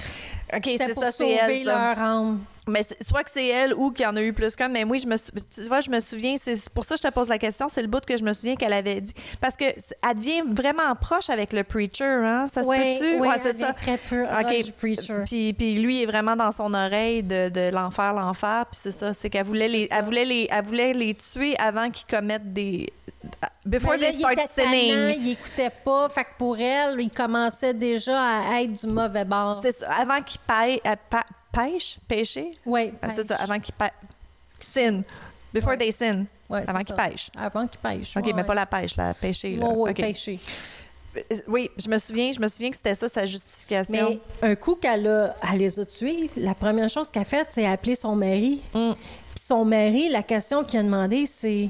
OK, 0.56 0.62
c'est 0.78 0.94
pour 0.94 1.04
ça, 1.04 1.12
c'est 1.12 1.24
sauver 1.24 1.60
elle, 1.60 1.66
ça. 1.66 1.96
leur 1.96 2.00
âme. 2.00 2.40
Mais 2.68 2.82
soit 3.02 3.24
que 3.26 3.30
c'est 3.30 3.46
elle 3.48 3.74
ou 3.74 3.92
qu'il 3.92 4.06
y 4.06 4.08
en 4.08 4.16
a 4.16 4.22
eu 4.22 4.32
plus 4.32 4.56
qu'un. 4.56 4.70
Mais 4.70 4.86
oui, 4.86 5.00
je 5.00 5.08
me, 5.08 5.18
tu 5.18 5.68
vois, 5.68 5.82
je 5.82 5.90
me 5.90 6.00
souviens, 6.00 6.36
c'est 6.38 6.70
pour 6.70 6.86
ça 6.86 6.96
que 6.96 7.02
je 7.04 7.08
te 7.10 7.14
pose 7.14 7.28
la 7.28 7.38
question, 7.38 7.68
c'est 7.68 7.82
le 7.82 7.88
bout 7.90 8.04
que 8.06 8.16
je 8.18 8.24
me 8.24 8.32
souviens 8.32 8.56
qu'elle 8.56 8.72
avait 8.72 9.02
dit. 9.02 9.14
Parce 9.42 9.58
que 9.58 9.66
elle 9.66 10.16
devient 10.16 10.44
vraiment 10.48 10.96
proche 10.96 11.30
avec 11.30 11.52
le 11.52 11.64
preacher, 11.66 12.06
hein? 12.06 12.48
Ça 12.48 12.64
se 12.64 12.68
Ouais, 12.70 12.98
peut-tu? 13.00 13.20
ouais, 13.20 13.38
c'est 13.42 13.60
ça. 13.60 13.74
très 13.74 13.98
proche 13.98 14.64
du 14.64 14.72
preacher. 14.72 15.24
Puis, 15.26 15.54
puis 15.54 15.74
lui 15.76 16.04
est 16.04 16.06
vraiment 16.06 16.36
dans 16.38 16.52
son 16.54 16.74
oreille 16.74 17.22
de, 17.24 17.50
de 17.50 17.70
l'enfer, 17.74 18.14
l'enfer. 18.14 18.66
Puis 18.72 18.80
c'est 18.82 18.92
ça, 18.92 19.14
c'est 19.14 19.30
qu'elle 19.30 19.46
voulait 19.46 19.68
les, 19.68 19.88
elle 19.92 20.06
voulait 20.06 20.26
les, 20.26 20.48
elle 20.50 20.64
voulait 20.66 20.94
les 20.94 21.14
tuer 21.16 21.56
avant 21.60 21.90
qu'ils 21.90 22.08
commettent 22.08 22.54
des. 22.54 22.88
Before 23.66 23.94
là, 23.94 24.00
they 24.00 24.10
il 24.14 24.20
start 24.20 24.36
tannant, 24.36 24.70
sinning. 24.72 25.22
il 25.22 25.32
écoutait 25.32 25.72
pas. 25.84 26.08
Fait 26.10 26.24
que 26.24 26.30
pour 26.38 26.58
elle, 26.58 27.00
il 27.00 27.10
commençait 27.10 27.74
déjà 27.74 28.22
à 28.22 28.62
être 28.62 28.72
du 28.72 28.88
mauvais 28.88 29.26
bord. 29.26 29.60
C'est 29.62 29.72
ça, 29.72 29.90
avant 30.02 30.22
qu'ils 30.22 30.42
paient, 30.48 30.82
euh, 31.58 31.66
pêchent, 31.72 31.98
pêcher? 32.08 32.52
Oui, 32.66 32.92
Ah, 33.02 33.10
C'est 33.10 33.24
ça, 33.24 33.36
pêche. 33.36 33.44
avant 33.50 33.60
qu'ils 33.60 33.76
sin. 34.60 35.02
Before 35.54 35.70
Ouais. 35.72 35.78
they 35.78 35.92
sin. 35.92 36.26
Ouais, 36.50 36.64
avant 36.68 36.80
qu'ils 36.80 36.96
pêchent. 36.96 37.30
Avant 37.38 37.68
qu'il 37.68 37.80
pêche. 37.80 38.18
OK, 38.18 38.26
ouais, 38.26 38.34
mais 38.34 38.44
pas 38.44 38.56
la 38.56 38.66
pêche, 38.66 38.96
la 38.98 39.14
pêcher. 39.14 39.56
Là. 39.56 39.68
OK. 39.68 39.94
pêcher. 39.96 40.40
Oui, 41.48 41.70
je 41.78 41.88
me 41.90 42.00
souviens, 42.00 42.32
je 42.32 42.40
me 42.40 42.48
souviens 42.48 42.72
que 42.72 42.76
c'était 42.78 42.96
ça 42.96 43.08
sa 43.08 43.26
justification. 43.28 44.20
Mais 44.42 44.50
un 44.50 44.56
coup 44.56 44.76
qu'elle 44.76 45.06
a, 45.08 45.36
elle 45.52 45.60
les 45.60 45.80
a 45.80 45.86
tués, 45.86 46.28
la 46.38 46.56
première 46.56 46.90
chose 46.90 47.12
qu'elle 47.12 47.22
a 47.22 47.26
faite, 47.26 47.48
c'est 47.50 47.68
appeler 47.68 47.96
son 47.96 48.16
mari. 48.16 48.62
Mm. 48.74 48.92
Puis 49.36 49.44
son 49.46 49.64
mari, 49.64 50.10
la 50.10 50.24
question 50.24 50.64
qu'il 50.64 50.80
a 50.80 50.84
demandé, 50.84 51.28
c'est 51.28 51.70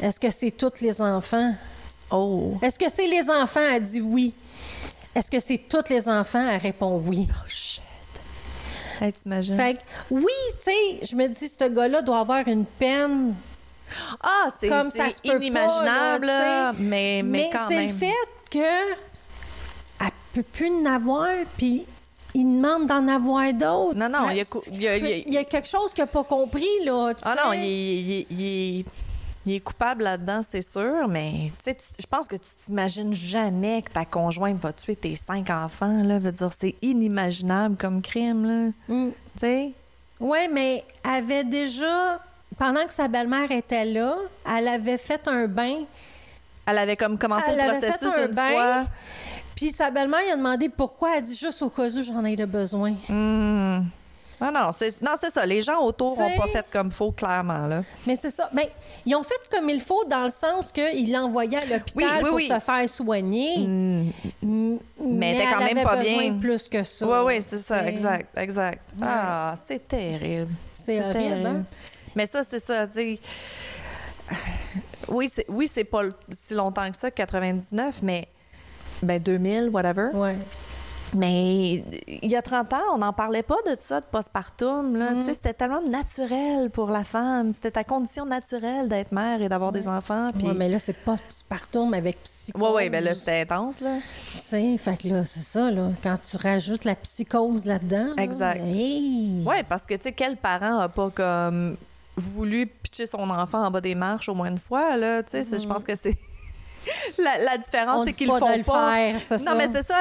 est-ce 0.00 0.20
que 0.20 0.30
c'est 0.30 0.52
tous 0.52 0.80
les 0.80 1.02
enfants? 1.02 1.52
Oh. 2.12 2.56
Est-ce 2.62 2.78
que 2.78 2.88
c'est 2.88 3.08
les 3.08 3.28
enfants? 3.30 3.60
Elle 3.72 3.82
dit 3.82 4.00
oui. 4.00 4.32
Est-ce 5.16 5.28
que 5.30 5.40
c'est 5.40 5.58
tous 5.68 5.90
les 5.90 6.08
enfants? 6.08 6.46
Elle 6.48 6.60
répond 6.60 7.02
oui. 7.06 7.26
Oh, 7.28 7.34
shit. 7.48 7.82
Hey, 9.00 9.12
t'imagines? 9.12 9.56
Fait 9.56 9.74
que, 9.74 9.80
oui, 10.10 10.24
tu 10.58 10.70
sais, 10.70 11.00
je 11.10 11.16
me 11.16 11.26
dis, 11.26 11.34
ce 11.48 11.68
gars-là 11.68 12.02
doit 12.02 12.18
avoir 12.20 12.46
une 12.46 12.66
peine 12.66 13.34
Ah, 14.22 14.48
c'est 14.50 14.68
c'est 14.90 15.24
inimaginable, 15.24 16.26
pas, 16.26 16.26
là, 16.26 16.72
sais. 16.76 16.82
mais, 16.84 17.22
mais, 17.24 17.50
quand 17.52 17.58
c'est 17.68 17.76
même. 17.76 17.88
le 17.88 17.92
fait 17.94 18.14
que 18.50 18.92
elle 20.00 20.10
peut 20.34 20.42
plus 20.42 20.68
en 20.70 20.84
avoir, 20.84 21.28
puis 21.56 21.84
il 22.34 22.44
demande 22.44 22.86
d'en 22.86 23.08
avoir 23.08 23.52
d'autres. 23.54 23.98
Non, 23.98 24.08
non, 24.08 24.30
il 24.30 24.36
y 24.36 24.40
a 24.40 24.44
il 24.72 24.82
y 24.82 24.88
a- 24.88 24.96
il 24.96 25.04
y 25.06 25.12
a- 25.12 25.16
il 25.16 25.32
y 25.32 25.38
a 25.38 25.44
quelque 25.44 25.66
chose 25.68 25.92
qu'il 25.92 26.02
n'a 26.04 26.06
pas 26.08 26.22
compris, 26.24 26.68
là. 26.84 27.12
Ah 27.24 27.34
non, 27.44 27.52
il 27.54 27.64
il 27.64 28.26
il 28.30 28.80
est- 28.80 28.84
il 29.46 29.54
est 29.54 29.60
coupable 29.60 30.04
là-dedans, 30.04 30.42
c'est 30.42 30.62
sûr, 30.62 31.08
mais 31.08 31.30
tu 31.58 31.72
sais, 31.72 31.76
je 31.98 32.06
pense 32.06 32.28
que 32.28 32.36
tu 32.36 32.50
t'imagines 32.56 33.14
jamais 33.14 33.80
que 33.82 33.90
ta 33.90 34.04
conjointe 34.04 34.58
va 34.60 34.72
tuer 34.72 34.96
tes 34.96 35.16
cinq 35.16 35.48
enfants, 35.50 36.02
là. 36.02 36.18
Veut 36.18 36.32
dire, 36.32 36.50
c'est 36.52 36.74
inimaginable 36.82 37.76
comme 37.76 38.02
crime, 38.02 38.44
là. 38.46 38.70
Mm. 38.88 39.10
Tu 39.32 39.38
sais? 39.38 39.72
Oui, 40.20 40.38
mais 40.52 40.84
elle 41.04 41.10
avait 41.10 41.44
déjà, 41.44 42.20
pendant 42.58 42.84
que 42.84 42.92
sa 42.92 43.08
belle-mère 43.08 43.50
était 43.50 43.86
là, 43.86 44.14
elle 44.46 44.68
avait 44.68 44.98
fait 44.98 45.26
un 45.28 45.46
bain. 45.46 45.76
Elle 46.66 46.76
avait 46.78 46.96
comme 46.96 47.18
commencé 47.18 47.46
Elle 47.48 47.56
le 47.56 47.62
avait 47.62 47.80
fait 47.80 47.88
processus 47.88 48.18
un 48.18 48.26
une 48.28 48.34
bain. 48.34 48.50
fois. 48.50 48.86
Puis 49.56 49.70
sa 49.70 49.90
belle-mère 49.90 50.20
lui 50.20 50.30
a 50.32 50.36
demandé 50.36 50.68
pourquoi. 50.68 51.16
Elle 51.16 51.22
dit 51.22 51.36
juste 51.36 51.62
au 51.62 51.70
cas 51.70 51.88
où 51.88 52.02
j'en 52.02 52.24
ai 52.24 52.36
le 52.36 52.46
besoin. 52.46 52.94
Hmm. 53.08 53.80
Ah 54.42 54.50
non, 54.50 54.70
c'est 54.72 55.02
non, 55.02 55.12
c'est 55.20 55.30
ça. 55.30 55.44
Les 55.44 55.60
gens 55.60 55.80
autour 55.82 56.18
n'ont 56.18 56.36
pas 56.38 56.46
fait 56.48 56.64
comme 56.72 56.90
faut, 56.90 57.12
clairement. 57.12 57.66
Là. 57.66 57.82
Mais 58.06 58.16
c'est 58.16 58.30
ça. 58.30 58.48
Mais 58.54 58.70
ils 59.04 59.14
ont 59.14 59.22
fait 59.22 59.38
comme 59.50 59.68
il 59.68 59.80
faut 59.80 60.04
dans 60.06 60.22
le 60.22 60.30
sens 60.30 60.72
qu'ils 60.72 61.12
l'envoyaient 61.12 61.58
à 61.58 61.64
l'hôpital 61.66 61.84
Oui, 61.96 62.04
oui, 62.22 62.28
pour 62.28 62.34
oui. 62.36 62.48
se 62.48 62.58
faire 62.58 62.88
soigner. 62.88 63.54
M- 63.64 64.10
Mais 65.04 65.30
elle 65.30 65.36
était 65.36 65.44
quand 65.52 65.58
même 65.64 65.76
avait 65.76 65.82
pas 65.84 65.96
besoin 65.96 66.18
bien. 66.20 66.30
de 66.32 66.40
plus 66.40 66.68
que 66.68 66.82
ça. 66.82 67.06
Oui, 67.06 67.18
oui, 67.26 67.42
c'est 67.42 67.58
ça, 67.58 67.86
exact, 67.86 68.28
exact. 68.38 68.80
Ah, 69.02 69.54
c'est 69.62 69.86
terrible. 69.86 70.48
C'est 70.72 71.00
horrible, 71.04 71.46
hein? 71.46 71.64
Mais 72.16 72.26
ça, 72.26 72.42
c'est 72.42 72.58
ça, 72.60 72.86
tu 72.86 72.92
sais. 72.94 73.18
Oui, 75.08 75.28
c'est 75.32 75.44
oui, 75.48 75.68
c'est 75.72 75.84
pas 75.84 76.02
si 76.30 76.54
longtemps 76.54 76.88
que 76.90 76.96
ça, 76.96 77.10
99, 77.10 78.00
mais 78.02 78.26
ben 79.02 79.20
2000, 79.20 79.68
whatever. 79.70 80.08
Ouais. 80.14 80.36
Mais 81.14 81.82
il 82.06 82.30
y 82.30 82.36
a 82.36 82.42
30 82.42 82.72
ans, 82.72 82.78
on 82.94 82.98
n'en 82.98 83.12
parlait 83.12 83.42
pas 83.42 83.56
de 83.66 83.74
ça, 83.78 84.00
de 84.00 84.06
postpartum. 84.06 84.96
Là. 84.96 85.14
Mm. 85.14 85.24
Sais, 85.24 85.34
C'était 85.34 85.54
tellement 85.54 85.80
naturel 85.88 86.70
pour 86.70 86.90
la 86.90 87.04
femme. 87.04 87.52
C'était 87.52 87.72
ta 87.72 87.84
condition 87.84 88.26
naturelle 88.26 88.88
d'être 88.88 89.12
mère 89.12 89.42
et 89.42 89.48
d'avoir 89.48 89.72
des 89.72 89.88
enfants. 89.88 90.30
Ouais, 90.42 90.54
mais 90.54 90.68
là, 90.68 90.78
c'est 90.78 91.04
mais 91.88 91.98
avec 91.98 92.22
psychose. 92.22 92.62
Oui, 92.62 92.68
oui, 92.76 92.90
ben 92.90 93.02
là, 93.02 93.14
c'était 93.14 93.40
intense, 93.40 93.80
là. 93.80 93.94
Tu 93.96 94.02
sais, 94.40 94.76
fait 94.76 94.96
que 94.96 95.08
là, 95.08 95.24
c'est 95.24 95.40
ça, 95.40 95.70
là. 95.70 95.88
Quand 96.02 96.16
tu 96.20 96.36
rajoutes 96.36 96.84
la 96.84 96.94
psychose 96.94 97.64
là-dedans. 97.66 98.14
là, 98.16 98.22
Exact. 98.22 98.60
hey! 98.62 99.42
Oui, 99.46 99.56
parce 99.68 99.86
que, 99.86 99.94
tu 99.94 100.02
sais, 100.04 100.12
quel 100.12 100.36
parent 100.36 100.78
a 100.78 100.88
pas 100.88 101.10
comme 101.10 101.76
voulu 102.16 102.66
pitcher 102.66 103.06
son 103.06 103.28
enfant 103.30 103.64
en 103.64 103.70
bas 103.70 103.80
des 103.80 103.94
marches 103.94 104.28
au 104.28 104.34
moins 104.34 104.48
une 104.48 104.58
fois, 104.58 104.96
là? 104.96 105.22
Tu 105.22 105.30
sais, 105.32 105.44
c'est- 105.44 105.58
je 105.58 105.66
pense 105.66 105.84
que 105.84 105.96
c'est. 105.96 106.16
La, 107.18 107.38
la 107.52 107.58
différence, 107.58 108.06
c'est 108.06 108.12
qu'ils 108.12 108.26
le 108.28 108.32
font 108.38 108.50
de 108.52 108.58
le 108.58 108.64
pas. 108.64 108.94
faire, 108.94 109.14
non, 109.14 109.38
ça. 109.38 109.54
mais 109.54 109.66
c'est 109.66 109.86
ça. 109.86 109.96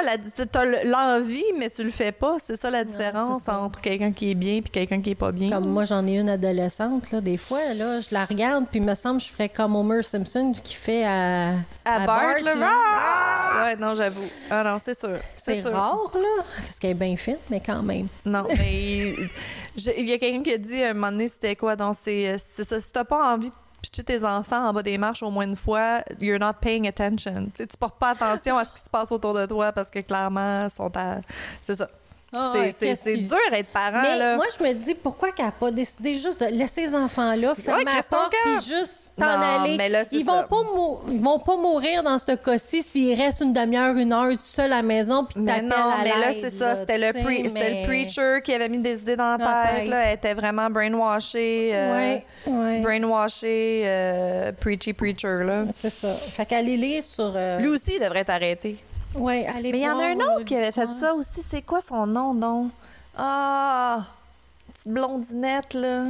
Tu 0.45 0.57
as 0.57 0.83
l'envie, 0.85 1.43
mais 1.57 1.69
tu 1.69 1.83
le 1.83 1.89
fais 1.89 2.11
pas. 2.11 2.37
C'est 2.39 2.55
ça 2.55 2.69
la 2.71 2.83
différence 2.83 3.43
ça. 3.43 3.59
entre 3.59 3.81
quelqu'un 3.81 4.11
qui 4.11 4.31
est 4.31 4.35
bien 4.35 4.55
et 4.57 4.61
quelqu'un 4.61 5.01
qui 5.01 5.11
est 5.11 5.15
pas 5.15 5.31
bien. 5.31 5.49
Comme 5.51 5.67
moi, 5.69 5.85
j'en 5.85 6.05
ai 6.07 6.13
une 6.17 6.29
adolescente, 6.29 7.11
là, 7.11 7.19
des 7.21 7.37
fois, 7.37 7.59
là, 7.77 7.99
je 7.99 8.13
la 8.13 8.25
regarde, 8.25 8.65
puis 8.71 8.79
il 8.79 8.85
me 8.85 8.95
semble 8.95 9.19
que 9.19 9.25
je 9.25 9.31
ferais 9.31 9.49
comme 9.49 9.75
Homer 9.75 10.03
Simpson 10.03 10.53
qui 10.63 10.75
fait 10.75 11.03
à, 11.03 11.49
À 11.85 11.99
Bart, 12.05 12.35
là. 12.43 12.55
là. 12.55 12.71
Ah! 12.71 13.61
Ouais, 13.63 13.75
non, 13.75 13.93
j'avoue. 13.95 14.29
Ah 14.51 14.63
non, 14.63 14.77
c'est 14.83 14.97
sûr. 14.97 15.17
C'est 15.33 15.61
rare, 15.69 16.11
là, 16.13 16.43
parce 16.55 16.79
qu'elle 16.79 16.91
est 16.91 16.93
bien 16.93 17.17
fine, 17.17 17.37
mais 17.49 17.59
quand 17.59 17.83
même. 17.83 18.07
Non, 18.25 18.43
mais 18.57 19.13
il 19.97 20.05
y 20.05 20.13
a 20.13 20.17
quelqu'un 20.17 20.43
qui 20.43 20.53
a 20.53 20.57
dit 20.57 20.83
à 20.83 20.91
un 20.91 20.93
moment 20.93 21.11
donné, 21.11 21.27
c'était 21.27 21.55
quoi? 21.55 21.75
Donc, 21.75 21.95
c'est 21.99 22.37
c'est 22.37 22.63
ça. 22.63 22.79
Si 22.79 22.91
t'as 22.91 23.03
pas 23.03 23.33
envie 23.33 23.49
de 23.49 23.55
pitcher 23.81 24.03
tes 24.03 24.23
enfants 24.23 24.67
en 24.69 24.73
bas 24.73 24.83
des 24.83 24.97
marches 24.97 25.23
au 25.23 25.31
moins 25.31 25.45
une 25.45 25.55
fois, 25.55 25.99
you're 26.21 26.39
not 26.39 26.53
paying 26.61 26.87
attention. 26.87 27.49
Tu 27.55 27.67
tu 27.67 27.77
portes 27.77 27.99
pas 27.99 28.11
attention 28.11 28.57
à 28.57 28.65
ce 28.65 28.73
qui 28.73 28.81
se 28.81 28.89
passe 28.89 29.11
autour 29.11 29.33
de 29.33 29.45
toi 29.45 29.71
parce 29.71 29.89
que 29.89 29.99
clairement, 29.99 30.69
sont 30.69 30.91
à. 30.95 31.17
C'est 31.63 31.75
ça. 31.75 31.89
Ah 32.35 32.47
c'est 32.53 32.59
ouais, 32.59 32.95
qui- 32.95 33.27
dur 33.27 33.37
être 33.53 33.67
parent, 33.69 34.01
Mais 34.03 34.19
là. 34.19 34.35
moi, 34.35 34.45
je 34.55 34.63
me 34.63 34.71
dis, 34.73 34.93
pourquoi 34.93 35.31
qu'elle 35.31 35.45
n'a 35.47 35.51
pas 35.51 35.71
décidé 35.71 36.13
juste 36.13 36.41
de 36.43 36.49
laisser 36.55 36.81
les 36.81 36.95
enfants-là, 36.95 37.55
fermer 37.55 37.83
la 37.85 37.91
Christon 37.93 38.17
porte, 38.17 38.33
puis 38.43 38.75
juste 38.77 39.13
t'en 39.17 39.25
aller? 39.25 39.77
mais 39.77 39.89
là, 39.89 40.03
ils, 40.11 40.23
vont 40.23 40.43
pas 40.43 40.63
mou- 40.75 40.99
ils 41.11 41.19
vont 41.21 41.39
pas 41.39 41.57
mourir 41.57 42.03
dans 42.03 42.19
ce 42.19 42.33
cas-ci 42.35 42.83
s'ils 42.83 43.19
restent 43.19 43.41
une 43.41 43.53
demi-heure, 43.53 43.95
une 43.97 44.13
heure 44.13 44.31
tout 44.31 44.37
seul 44.39 44.71
à 44.71 44.77
la 44.77 44.81
maison, 44.83 45.25
puis 45.25 45.39
Mais 45.41 45.61
non, 45.63 45.75
à 45.75 46.03
mais 46.03 46.09
là, 46.09 46.31
c'est 46.31 46.51
ça. 46.51 46.75
C'était 46.75 46.99
le, 46.99 47.07
pre- 47.07 47.51
mais- 47.53 47.81
le 47.81 47.87
preacher 47.87 48.41
qui 48.43 48.53
avait 48.53 48.69
mis 48.69 48.77
des 48.77 48.99
idées 48.99 49.15
dans 49.15 49.35
la 49.35 49.37
la 49.37 49.63
tête. 49.71 49.75
tête. 49.79 49.87
Là. 49.89 49.99
Elle 50.05 50.13
était 50.15 50.33
vraiment 50.35 50.69
brainwashée. 50.69 51.71
euh, 51.73 51.95
Ouais, 51.95 52.25
ouais. 52.45 52.81
Brainwashée, 52.81 53.81
euh, 53.85 54.51
preachy 54.59 54.93
preacher. 54.93 55.43
Là. 55.43 55.65
C'est 55.71 55.89
ça. 55.89 56.13
Fait 56.13 56.45
qu'aller 56.45 56.77
lire 56.77 57.05
sur... 57.07 57.33
euh, 57.35 57.57
Lui 57.59 57.69
aussi, 57.69 57.93
il 57.95 58.03
devrait 58.03 58.19
être 58.19 58.29
arrêté. 58.29 58.77
Ouais, 59.15 59.45
aller 59.47 59.71
Mais 59.71 59.79
il 59.79 59.83
y 59.83 59.89
en 59.89 59.99
a 59.99 60.05
un 60.05 60.15
autre 60.35 60.45
qui 60.45 60.55
avait 60.55 60.71
fait 60.71 60.91
ça 60.93 61.13
aussi. 61.15 61.41
C'est 61.41 61.61
quoi 61.61 61.81
son 61.81 62.05
nom, 62.07 62.33
donc? 62.33 62.71
Ah! 63.17 63.97
Petite 64.71 64.89
blondinette, 64.93 65.73
là. 65.73 66.05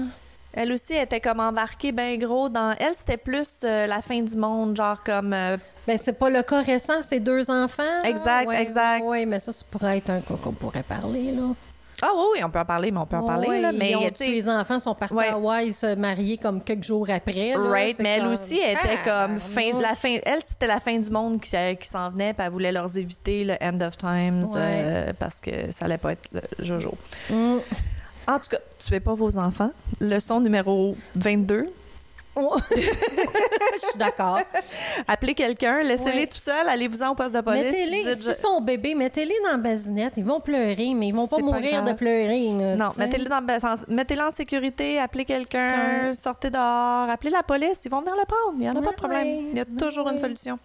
Elle 0.54 0.72
aussi 0.74 0.94
elle 0.94 1.04
était 1.04 1.22
comme 1.22 1.40
embarquée 1.40 1.92
bien 1.92 2.18
gros 2.18 2.50
dans... 2.50 2.76
Elle, 2.80 2.96
c'était 2.96 3.18
plus 3.18 3.62
euh, 3.64 3.86
la 3.88 4.02
fin 4.02 4.18
du 4.20 4.36
monde, 4.36 4.76
genre 4.76 5.02
comme... 5.04 5.32
euh, 5.34 5.58
Ben, 5.88 5.98
c'est 5.98 6.14
pas 6.14 6.30
le 6.30 6.42
cas 6.42 6.62
récent, 6.64 7.02
c'est 7.02 7.20
deux 7.20 7.50
enfants. 7.52 7.84
là. 7.84 8.10
Exact, 8.10 8.48
Ouais, 8.48 8.62
exact. 8.62 9.04
Oui, 9.06 9.26
mais 9.28 9.40
ça, 9.40 9.54
ça 9.54 9.64
pourrait 9.70 9.98
être 10.00 10.10
un 10.10 10.20
cas 10.22 10.34
qu'on 10.44 10.52
pourrait 10.52 10.84
parler, 10.84 11.32
là. 11.32 11.44
Ah 12.02 12.08
oui, 12.16 12.24
oui, 12.34 12.40
on 12.46 12.50
peut 12.50 12.60
en 12.60 12.66
parler, 12.66 12.92
mais 12.92 13.00
on 13.00 13.06
peut 13.06 13.18
en 13.18 13.26
parler. 13.26 13.48
Ouais, 13.48 13.60
là, 13.62 13.72
mais 13.74 13.96
ont- 13.96 14.10
sais, 14.16 14.32
les 14.32 14.48
enfants 14.50 14.80
sont 14.80 14.96
partis 14.96 15.16
Ouais. 15.16 15.28
à 15.28 15.34
Hawaï 15.34 15.74
se 15.74 15.96
marier 15.96 16.38
comme 16.38 16.64
quelques 16.64 16.84
jours 16.86 17.08
après. 17.10 17.54
là. 17.56 17.70
Right, 17.70 17.96
C'est 17.98 18.04
mais 18.04 18.10
elle 18.18 18.28
aussi 18.28 18.58
elle 18.60 18.72
était 18.78 19.00
Ah, 19.06 19.26
comme 19.28 19.38
fin 19.38 19.74
de 19.78 19.82
la 19.82 19.96
fin. 19.96 20.16
Elle, 20.26 20.40
c'était 20.44 20.68
la 20.68 20.80
fin 20.80 20.98
du 20.98 21.10
monde 21.12 21.42
qui, 21.42 21.52
qui 21.78 21.88
s'en 21.88 22.10
venait, 22.12 22.34
puis 22.34 22.44
elle 22.46 22.52
voulait 22.52 22.72
leur 22.72 22.86
éviter 22.98 23.44
le 23.44 23.54
end 23.62 23.80
of 23.82 23.98
times 23.98 24.44
Ouais. 24.46 24.60
euh, 24.62 25.14
parce 25.20 25.40
que 25.42 25.52
ça 25.72 25.86
allait 25.86 25.98
pas 25.98 26.14
être 26.14 26.30
le 26.32 26.64
Jojo. 26.64 26.94
Mm. 27.32 27.58
En 28.28 28.40
tout 28.40 28.50
cas, 28.52 28.58
tuez 28.78 29.00
pas 29.00 29.14
vos 29.16 29.38
enfants. 29.38 29.72
Leçon 30.00 30.40
numéro 30.40 30.96
22. 31.16 31.66
Je 33.82 33.86
suis 33.88 33.98
d'accord. 33.98 34.40
Appelez 35.08 35.34
quelqu'un, 35.34 35.82
laissez-les 35.84 36.28
tout 36.28 36.38
seuls, 36.38 36.68
allez-vous-en 36.70 37.10
au 37.12 37.16
poste 37.16 37.34
de 37.34 37.42
police. 37.42 37.64
Mettez-les, 37.64 38.04
dites, 38.04 38.16
si 38.16 38.30
je- 38.30 38.34
sont 38.36 38.62
bébés, 38.62 38.96
mettez-les 38.96 39.36
dans 39.46 39.52
la 39.52 39.58
basinette. 39.58 40.14
Ils 40.18 40.26
vont 40.26 40.40
pleurer, 40.40 40.94
mais 40.96 41.08
ils 41.08 41.16
vont 41.16 41.28
pas 41.28 41.38
mourir 41.40 41.84
de 41.84 41.94
pleurer. 41.94 42.52
là, 42.60 42.76
Non, 42.76 42.90
mettez-les 42.98 43.26
dans- 43.26 43.38
en- 43.38 43.76
mettez-les 43.94 44.22
en 44.22 44.32
sécurité, 44.32 45.00
appelez 45.00 45.26
quelqu'un, 45.26 46.14
sortez 46.14 46.50
dehors, 46.50 47.10
appelez 47.10 47.32
la 47.32 47.44
police, 47.44 47.82
ils 47.86 47.92
vont 47.92 48.02
venir 48.02 48.16
le 48.16 48.26
prendre. 48.26 48.54
Il 48.56 48.60
n'y 48.62 48.70
en 48.70 48.76
a 48.76 48.82
pas 48.82 48.92
de 48.92 48.96
problème. 48.96 49.28
Il 49.52 49.58
y 49.58 49.62
a 49.62 49.66
toujours 49.66 50.10
une 50.10 50.18
solution. 50.18 50.58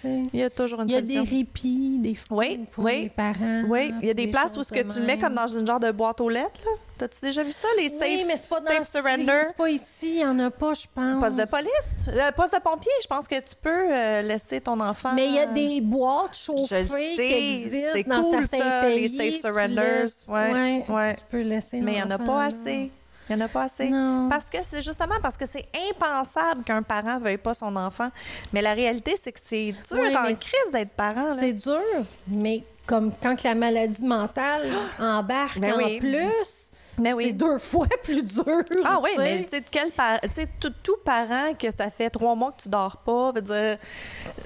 Tu. 0.00 0.08
Il 0.32 0.40
y 0.40 0.42
a 0.42 0.50
toujours 0.50 0.80
une 0.82 0.88
Il 0.88 0.94
y 0.94 0.96
a 0.96 1.00
des 1.00 1.14
solution. 1.14 1.36
répits, 1.38 1.98
des 2.00 2.14
fois, 2.14 2.38
Oui, 2.38 2.64
pour 2.72 2.84
oui. 2.84 3.02
les 3.02 3.10
parents. 3.10 3.62
Oui, 3.68 3.92
il 4.00 4.06
y 4.08 4.10
a 4.10 4.14
des 4.14 4.26
places 4.28 4.56
où 4.56 4.62
ce 4.62 4.72
que 4.72 4.80
tu 4.80 5.00
le 5.00 5.06
mets 5.06 5.18
comme 5.18 5.34
dans 5.34 5.46
une 5.46 5.66
genre 5.66 5.80
de 5.80 5.90
boîte 5.90 6.20
aux 6.20 6.28
lettres. 6.28 6.60
là. 6.64 6.70
T'as-tu 6.96 7.20
déjà 7.22 7.42
vu 7.42 7.50
ça, 7.50 7.66
les 7.76 7.88
safe, 7.88 8.02
oui, 8.08 8.24
mais 8.28 8.36
c'est 8.36 8.48
pas 8.48 8.60
safe 8.60 8.78
dans 8.78 8.84
surrender? 8.84 9.40
C'est 9.44 9.56
pas 9.56 9.68
ici, 9.68 10.10
il 10.14 10.20
y 10.20 10.24
en 10.24 10.38
a 10.38 10.50
pas, 10.50 10.72
je 10.74 10.86
pense. 10.94 11.20
Poste 11.20 11.36
de 11.36 11.50
police? 11.50 12.08
Euh, 12.08 12.30
poste 12.36 12.54
de 12.54 12.60
pompier, 12.60 12.92
je 13.02 13.06
pense 13.08 13.26
que 13.26 13.34
tu 13.34 13.54
peux 13.60 13.68
euh, 13.92 14.22
laisser 14.22 14.60
ton 14.60 14.78
enfant. 14.80 15.12
Mais 15.14 15.26
il 15.26 15.34
y 15.34 15.38
a 15.40 15.46
des 15.46 15.80
boîtes 15.80 16.36
chauffées 16.36 16.84
sais, 16.84 17.16
qui 17.16 17.32
existent 17.32 18.16
dans 18.16 18.22
cool, 18.22 18.46
certains 18.46 18.64
ça, 18.70 18.86
pays. 18.86 19.00
les 19.00 19.08
safe 19.08 19.34
tu 19.34 19.40
surrenders. 19.40 20.02
laisses- 20.02 20.28
Ouais, 20.30 20.52
ouais, 20.52 20.84
ouais. 20.88 21.14
Tu 21.14 21.20
peux 21.30 21.40
laisser 21.42 21.80
Mais 21.80 21.92
il 21.92 21.96
n'y 21.96 22.02
en 22.04 22.10
a 22.12 22.18
pas 22.18 22.38
là. 22.38 22.44
assez. 22.44 22.92
Il 23.30 23.36
n'y 23.36 23.42
en 23.42 23.46
a 23.46 23.48
pas 23.48 23.62
assez. 23.64 23.88
Non. 23.88 24.28
Parce 24.28 24.50
que 24.50 24.58
c'est 24.62 24.82
justement 24.82 25.14
parce 25.22 25.36
que 25.36 25.46
c'est 25.46 25.64
impensable 25.90 26.62
qu'un 26.64 26.82
parent 26.82 27.18
ne 27.18 27.24
veuille 27.24 27.38
pas 27.38 27.54
son 27.54 27.74
enfant. 27.76 28.08
Mais 28.52 28.60
la 28.60 28.74
réalité, 28.74 29.14
c'est 29.20 29.32
que 29.32 29.40
c'est 29.40 29.72
dur 29.88 29.98
Ouais, 29.98 30.14
en 30.16 30.24
crise 30.24 30.72
d'être 30.72 30.94
parent. 30.94 31.32
C'est 31.38 31.54
dur, 31.54 31.80
mais 32.28 32.62
comme 32.86 33.10
quand 33.22 33.42
la 33.44 33.54
maladie 33.54 34.04
mentale 34.04 34.68
embarque 35.00 35.58
Ben 35.58 35.72
en 35.72 35.76
oui. 35.78 35.98
plus, 36.00 36.70
Ben 36.98 37.14
oui. 37.14 37.24
c'est 37.28 37.32
deux 37.32 37.58
fois 37.58 37.86
plus 38.02 38.22
dur. 38.22 38.44
Ah 38.84 39.00
oui, 39.02 39.08
tu 39.14 39.16
sais. 39.16 39.22
mais 39.22 39.44
tu 39.62 39.64
quel 39.70 39.90
par- 39.92 40.20
tout, 40.60 40.72
tout 40.82 40.96
parent 41.04 41.54
que 41.58 41.70
ça 41.70 41.88
fait 41.90 42.10
trois 42.10 42.34
mois 42.34 42.52
que 42.52 42.62
tu 42.64 42.68
dors 42.68 42.98
pas, 42.98 43.32
veut 43.32 43.40
dire, 43.42 43.78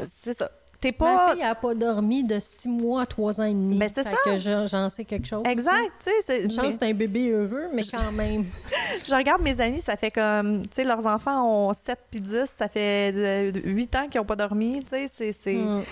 c'est 0.05 0.37
ça. 0.39 0.49
T'es 0.81 0.95
Ma 1.01 1.07
pas. 1.07 1.33
fille 1.33 1.41
n'a 1.43 1.55
pas 1.57 1.75
dormi 1.75 2.23
de 2.23 2.39
six 2.39 2.69
mois 2.69 3.03
à 3.03 3.07
trois 3.07 3.41
ans 3.41 3.45
et 3.45 3.53
demi. 3.53 3.79
Ben, 3.79 3.89
c'est 3.93 4.05
ça. 4.05 4.17
que 4.25 4.39
j'en 4.39 4.89
sais 4.89 5.05
quelque 5.05 5.27
chose. 5.27 5.43
Exact, 5.45 5.91
tu 5.99 6.05
sais. 6.11 6.17
c'est- 6.21 6.43
Une 6.45 6.51
chance, 6.53 6.65
mais- 6.67 6.71
c'est 6.73 6.85
un 6.91 6.95
bébé 6.95 7.31
heureux, 7.33 7.67
mais 7.75 7.83
quand 7.83 8.13
même. 8.13 8.45
Je 9.09 9.15
regarde 9.15 9.43
mes 9.43 9.61
amis, 9.61 9.81
ça 9.81 9.97
fait 9.97 10.13
comme, 10.13 10.63
tu 10.63 10.69
sais, 10.71 10.85
leurs 10.85 11.05
enfants 11.07 11.49
ont 11.69 11.73
7 11.75 11.99
puis 12.13 12.21
10, 12.21 12.45
ça 12.47 12.69
fait 12.69 13.51
8 13.65 13.97
ans 13.97 14.07
qu'ils 14.09 14.21
n'ont 14.21 14.25
pas 14.27 14.37
dormi, 14.37 14.81
tu 14.83 14.91
sais, 14.91 15.07
c'est... 15.09 15.33
c'est- 15.33 15.55
Mm. 15.55 15.83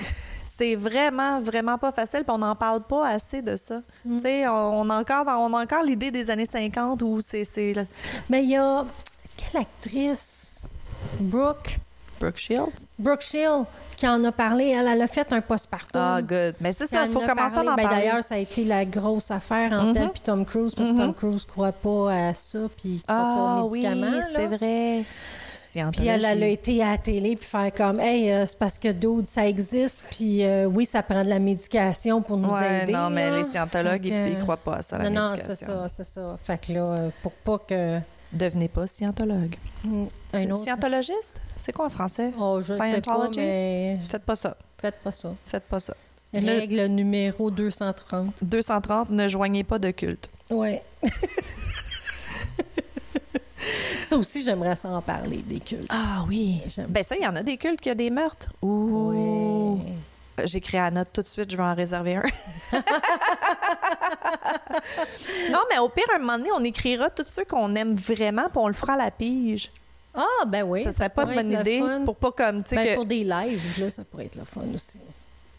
C'est 0.48 0.76
vraiment, 0.76 1.40
vraiment 1.42 1.76
pas 1.76 1.90
facile, 1.90 2.20
puis 2.22 2.30
on 2.32 2.38
n'en 2.38 2.54
parle 2.54 2.80
pas 2.80 3.08
assez 3.08 3.42
de 3.42 3.56
ça. 3.56 3.80
Mm. 4.04 4.16
Tu 4.16 4.22
sais, 4.22 4.46
on, 4.48 4.52
on 4.82 4.90
a 4.90 5.00
encore, 5.00 5.26
on 5.26 5.52
a 5.52 5.62
encore 5.62 5.82
l'idée 5.82 6.10
des 6.12 6.30
années 6.30 6.46
50 6.46 7.02
où 7.02 7.20
c'est 7.20 7.42
Mais 8.30 8.44
il 8.44 8.50
y 8.50 8.56
a. 8.56 8.86
Quelle 9.36 9.62
actrice? 9.62 10.70
Brooke. 11.20 11.78
Brooke 12.20 12.36
Shields? 12.36 12.86
Brooke 12.98 13.20
Shield, 13.20 13.64
qui 13.96 14.06
en 14.08 14.22
a 14.24 14.32
parlé. 14.32 14.68
Elle, 14.70 14.86
elle 14.88 15.02
a 15.02 15.06
fait 15.06 15.32
un 15.32 15.40
postpartum. 15.40 16.00
Ah, 16.02 16.20
good. 16.22 16.54
Mais 16.60 16.72
c'est 16.72 16.86
ça, 16.86 17.04
il 17.06 17.12
faut 17.12 17.20
commencer 17.20 17.58
à 17.58 17.60
en 17.60 17.64
ben, 17.64 17.76
parler. 17.76 17.88
D'ailleurs, 17.88 18.24
ça 18.24 18.36
a 18.36 18.38
été 18.38 18.64
la 18.64 18.84
grosse 18.84 19.30
affaire 19.30 19.72
entre 19.72 19.96
elle 19.96 20.04
et 20.04 20.20
Tom 20.24 20.44
Cruise, 20.44 20.74
parce 20.74 20.92
que 20.92 20.96
Tom 20.96 21.14
Cruise 21.14 21.46
ne 21.46 21.50
croit 21.52 21.72
pas 21.72 22.28
à 22.28 22.34
ça, 22.34 22.58
puis 22.76 22.96
il 22.96 23.02
croit 23.02 23.16
ah 23.16 23.34
pas 23.56 23.62
aux 23.62 23.70
oui, 23.70 23.82
médicaments. 23.82 24.20
c'est 24.34 24.48
là. 24.48 24.56
vrai. 24.56 25.00
Puis 25.92 26.06
elle, 26.06 26.24
elle 26.24 26.42
a 26.42 26.46
été 26.46 26.82
à 26.82 26.92
la 26.92 26.98
télé 26.98 27.36
puis 27.36 27.44
faire 27.44 27.70
comme 27.72 28.00
Hey, 28.00 28.32
euh, 28.32 28.46
c'est 28.46 28.58
parce 28.58 28.78
que 28.78 28.90
dude, 28.92 29.26
ça 29.26 29.46
existe, 29.46 30.04
puis 30.10 30.42
euh, 30.44 30.64
oui, 30.64 30.86
ça 30.86 31.02
prend 31.02 31.22
de 31.22 31.28
la 31.28 31.38
médication 31.38 32.22
pour 32.22 32.38
nous 32.38 32.48
Ouais, 32.48 32.84
aider. 32.84 32.92
non, 32.92 33.10
mais 33.10 33.28
là. 33.30 33.36
les 33.36 33.44
scientologues, 33.44 34.06
ils, 34.06 34.28
ils 34.28 34.38
croient 34.38 34.56
pas 34.56 34.76
à 34.76 34.82
ça, 34.82 34.96
la 34.96 35.10
Non, 35.10 35.28
non, 35.28 35.34
c'est 35.36 35.54
ça, 35.54 35.86
c'est 35.88 36.04
ça. 36.04 36.34
Fait 36.42 36.58
que 36.58 36.72
là, 36.72 36.84
euh, 36.86 37.10
pour 37.22 37.32
pas 37.32 37.58
que. 37.58 37.98
Devenez 38.36 38.68
pas 38.68 38.86
scientologue. 38.86 39.56
Un 40.32 40.50
autre. 40.50 40.62
Scientologiste? 40.62 41.40
C'est 41.58 41.72
quoi 41.72 41.86
en 41.86 41.90
français? 41.90 42.32
Oh, 42.38 42.60
je 42.60 42.72
sais 42.72 42.78
pas, 42.78 42.88
Scientology? 42.90 43.38
mais 43.40 43.98
Faites 44.06 44.22
pas 44.24 44.36
ça. 44.36 44.56
faites 44.80 44.96
pas 45.02 45.12
ça. 45.12 45.34
Faites 45.46 45.64
pas 45.64 45.80
ça. 45.80 45.94
Ne- 46.32 46.44
Règle 46.44 46.86
numéro 46.86 47.50
230. 47.50 48.44
230, 48.44 49.10
ne 49.10 49.28
joignez 49.28 49.64
pas 49.64 49.78
de 49.78 49.90
culte. 49.90 50.28
Ouais. 50.50 50.82
ça 53.56 54.16
aussi, 54.16 54.42
j'aimerais 54.42 54.76
ça 54.76 54.90
en 54.90 55.02
parler, 55.02 55.38
des 55.38 55.60
cultes. 55.60 55.86
Ah 55.88 56.24
oui. 56.28 56.60
Ben 56.88 57.02
ça, 57.02 57.16
il 57.18 57.22
y 57.24 57.26
en 57.26 57.34
a 57.36 57.42
des 57.42 57.56
cultes 57.56 57.80
qui 57.80 57.90
a 57.90 57.94
des 57.94 58.10
meurtres. 58.10 58.50
Ouh. 58.62 59.80
J'écris 60.44 60.78
à 60.78 60.90
note 60.90 61.08
tout 61.12 61.22
de 61.22 61.26
suite, 61.26 61.50
je 61.50 61.56
vais 61.56 61.62
en 61.62 61.74
réserver 61.74 62.16
un. 62.16 62.22
non, 65.50 65.60
mais 65.70 65.78
au 65.78 65.88
pire, 65.88 66.04
un 66.14 66.18
moment 66.18 66.38
donné, 66.38 66.50
on 66.56 66.64
écrira 66.64 67.08
tous 67.10 67.26
ceux 67.26 67.44
qu'on 67.44 67.74
aime 67.74 67.94
vraiment, 67.94 68.48
puis 68.48 68.58
on 68.58 68.68
le 68.68 68.74
fera 68.74 68.94
à 68.94 68.96
la 68.98 69.10
pige. 69.10 69.70
Ah, 70.14 70.44
ben 70.46 70.62
oui. 70.62 70.82
ça 70.82 70.92
serait 70.92 71.10
pas 71.10 71.24
de 71.26 71.34
bonne 71.34 71.52
idée 71.52 71.82
pour 72.04 72.16
pas 72.16 72.32
comme, 72.32 72.62
Ben, 72.70 72.86
que... 72.86 72.94
pour 72.94 73.06
des 73.06 73.22
lives, 73.24 73.80
là, 73.80 73.90
ça 73.90 74.02
pourrait 74.04 74.26
être 74.26 74.36
le 74.36 74.44
fun 74.44 74.62
aussi. 74.74 75.00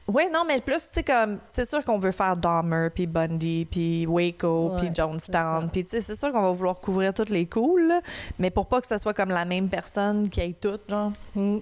Oui, 0.07 0.23
non, 0.34 0.43
mais 0.47 0.61
plus, 0.61 0.75
tu 0.75 0.93
sais, 0.93 1.03
comme, 1.03 1.38
c'est 1.49 1.67
sûr 1.67 1.84
qu'on 1.84 1.99
veut 1.99 2.13
faire 2.13 2.38
Dahmer, 2.38 2.89
puis 2.95 3.07
Bundy, 3.07 3.65
puis 3.69 4.05
Waco, 4.07 4.71
puis 4.78 4.89
Jonestown, 4.95 5.69
puis 5.69 5.84
tu 5.84 5.91
sais, 5.91 6.01
c'est 6.01 6.15
sûr 6.15 6.32
qu'on 6.32 6.41
va 6.43 6.51
vouloir 6.53 6.80
couvrir 6.80 7.13
toutes 7.13 7.30
les 7.30 7.45
cools, 7.45 7.91
mais 8.39 8.49
pour 8.49 8.67
pas 8.67 8.80
que 8.80 8.88
ce 8.88 8.97
soit 8.97 9.13
comme 9.13 9.30
la 9.30 9.43
même 9.43 9.67
personne 9.67 10.30
qui 10.30 10.39
aille 10.41 10.53
toutes, 10.53 10.89
genre, 10.89 11.11
Mm. 11.36 11.57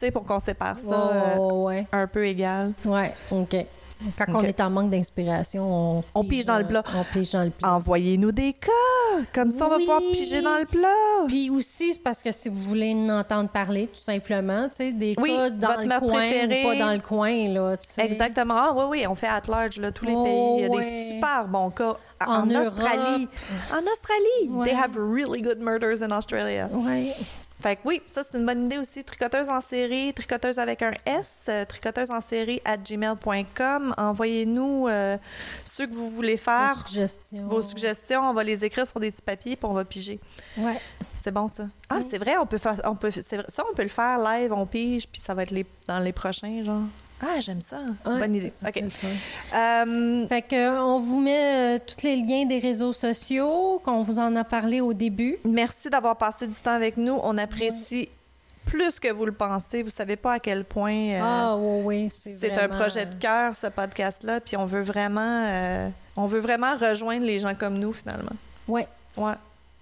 Sais, 0.00 0.10
pour 0.10 0.22
qu'on 0.24 0.40
sépare 0.40 0.78
ça 0.78 1.36
Oh, 1.38 1.50
euh, 1.50 1.62
ouais. 1.64 1.86
un 1.92 2.06
peu 2.06 2.26
égal. 2.26 2.72
Ouais, 2.84 3.12
OK. 3.30 3.56
Quand 4.16 4.24
on 4.34 4.40
est 4.40 4.58
en 4.62 4.70
manque 4.70 4.88
d'inspiration, 4.88 5.62
on, 5.98 6.02
On 6.14 6.24
pige 6.24 6.46
dans 6.46 6.56
le 6.56 6.66
plat. 6.66 6.82
On 6.96 7.04
pige 7.12 7.32
dans 7.32 7.42
le 7.42 7.50
plat. 7.50 7.74
Envoyez-nous 7.74 8.32
des 8.32 8.54
cas, 8.54 8.70
comme 9.34 9.50
ça 9.50 9.66
on 9.66 9.68
va 9.68 9.76
Oui. 9.76 9.82
pouvoir 9.82 10.00
piger 10.10 10.40
dans 10.40 10.56
le 10.58 10.64
plat. 10.64 11.26
Puis 11.28 11.50
aussi, 11.50 11.92
c'est 11.92 12.02
parce 12.02 12.22
que 12.22 12.32
si 12.32 12.48
vous 12.48 12.58
voulez 12.58 12.94
en 12.94 13.18
entendre 13.18 13.50
parler, 13.50 13.88
tout 13.88 14.00
simplement, 14.00 14.68
tu 14.70 14.76
sais, 14.76 14.92
des 14.94 15.14
Oui, 15.18 15.28
cas 15.36 15.50
dans 15.50 15.68
le 15.82 15.98
coin 15.98 16.06
ou 16.06 16.08
pas 16.08 16.78
dans 16.78 16.92
le 16.92 16.98
coin, 17.00 17.48
là, 17.50 17.76
tu 17.76 17.86
sais. 17.86 18.00
Exactement. 18.06 18.54
Ah, 18.56 18.72
oui, 18.74 18.84
oui, 18.88 19.06
on 19.06 19.14
fait 19.14 19.26
at 19.26 19.42
large, 19.48 19.76
là, 19.78 19.90
tous 19.90 20.06
les 20.06 20.14
Oh, 20.16 20.24
pays. 20.24 20.54
Il 20.56 20.60
y 20.62 20.64
a 20.64 20.70
ouais. 20.70 20.78
des 20.78 21.16
super 21.16 21.48
bons 21.48 21.68
cas. 21.70 21.94
En, 22.26 22.32
En 22.40 22.48
Australie. 22.50 23.28
En 23.70 23.82
Australie. 23.82 24.48
Ouais. 24.48 24.64
They 24.64 24.74
have 24.76 24.96
really 24.96 25.42
good 25.42 25.60
murders 25.62 26.02
in 26.02 26.10
Australia. 26.10 26.70
Ouais. 26.72 27.12
Fait 27.62 27.76
que 27.76 27.80
oui, 27.84 28.00
ça 28.06 28.22
c'est 28.22 28.38
une 28.38 28.46
bonne 28.46 28.64
idée 28.66 28.78
aussi. 28.78 29.04
Tricoteuse 29.04 29.48
en 29.50 29.60
série, 29.60 30.12
tricoteuse 30.14 30.58
avec 30.58 30.82
un 30.82 30.92
S, 31.04 31.46
euh, 31.48 31.64
tricoteuse 31.66 32.10
en 32.10 32.20
série 32.20 32.60
at 32.64 32.78
gmail.com. 32.78 33.94
Envoyez-nous 33.98 34.88
euh, 34.88 35.16
ceux 35.64 35.86
que 35.86 35.94
vous 35.94 36.08
voulez 36.08 36.36
faire, 36.36 36.74
Vos 36.74 36.86
suggestions. 36.88 37.46
vos 37.46 37.62
suggestions. 37.62 38.28
On 38.28 38.32
va 38.32 38.44
les 38.44 38.64
écrire 38.64 38.86
sur 38.86 39.00
des 39.00 39.10
petits 39.10 39.22
papiers 39.22 39.56
puis 39.56 39.66
on 39.66 39.74
va 39.74 39.84
piger. 39.84 40.18
Ouais. 40.58 40.76
C'est 41.16 41.32
bon 41.32 41.48
ça. 41.48 41.64
Ah, 41.90 42.00
c'est 42.02 42.18
vrai, 42.18 42.36
on 42.38 42.46
peut 42.46 42.56
faire, 42.58 42.80
on 42.84 42.94
peut, 42.96 43.10
ça 43.10 43.36
on 43.70 43.74
peut 43.74 43.82
le 43.82 43.88
faire 43.88 44.18
live, 44.18 44.52
on 44.52 44.66
pige 44.66 45.06
puis 45.08 45.20
ça 45.20 45.34
va 45.34 45.42
être 45.42 45.50
les, 45.50 45.66
dans 45.86 45.98
les 45.98 46.12
prochains 46.12 46.64
genre. 46.64 46.80
Ah, 47.22 47.38
j'aime 47.40 47.60
ça. 47.60 47.76
Ouais, 48.06 48.18
Bonne 48.18 48.34
idée. 48.34 48.50
Ok. 48.66 48.82
Euh, 49.54 50.26
Fait 50.28 50.42
que, 50.42 50.54
euh, 50.54 50.82
on 50.82 50.98
vous 50.98 51.20
met 51.20 51.76
euh, 51.76 51.78
tous 51.86 52.04
les 52.06 52.16
liens 52.16 52.46
des 52.46 52.58
réseaux 52.60 52.92
sociaux, 52.92 53.80
qu'on 53.84 54.00
vous 54.02 54.18
en 54.18 54.34
a 54.36 54.44
parlé 54.44 54.80
au 54.80 54.92
début. 54.94 55.36
merci 55.44 55.90
d'avoir 55.90 56.16
passé 56.16 56.46
du 56.46 56.56
temps 56.58 56.72
avec 56.74 56.96
nous. 56.96 57.18
On 57.22 57.36
apprécie 57.38 58.08
plus 58.66 59.00
que 59.00 59.12
vous 59.12 59.26
le 59.26 59.32
pensez. 59.32 59.82
Vous 59.82 59.90
savez 59.90 60.16
pas 60.16 60.34
à 60.34 60.38
quel 60.38 60.64
point. 60.64 60.92
euh, 60.94 61.20
ah, 61.22 61.56
oui, 61.58 61.82
oui, 61.84 62.08
c'est 62.10 62.36
C'est 62.38 62.52
un 62.58 62.66
vraiment- 62.68 62.80
projet 62.80 63.04
de 63.06 63.14
cœur, 63.16 63.54
ce 63.56 63.66
podcast-là, 63.66 64.40
puis 64.40 64.56
on 64.56 64.66
veut 64.66 64.82
vraiment, 64.82 65.44
euh, 65.46 65.88
on 66.16 66.26
veut 66.26 66.40
vraiment 66.40 66.76
rejoindre 66.76 67.24
les 67.26 67.38
gens 67.38 67.54
comme 67.54 67.78
nous, 67.78 67.92
finalement. 67.92 68.32
Ouais. 68.68 68.86
Ouais. 69.16 69.34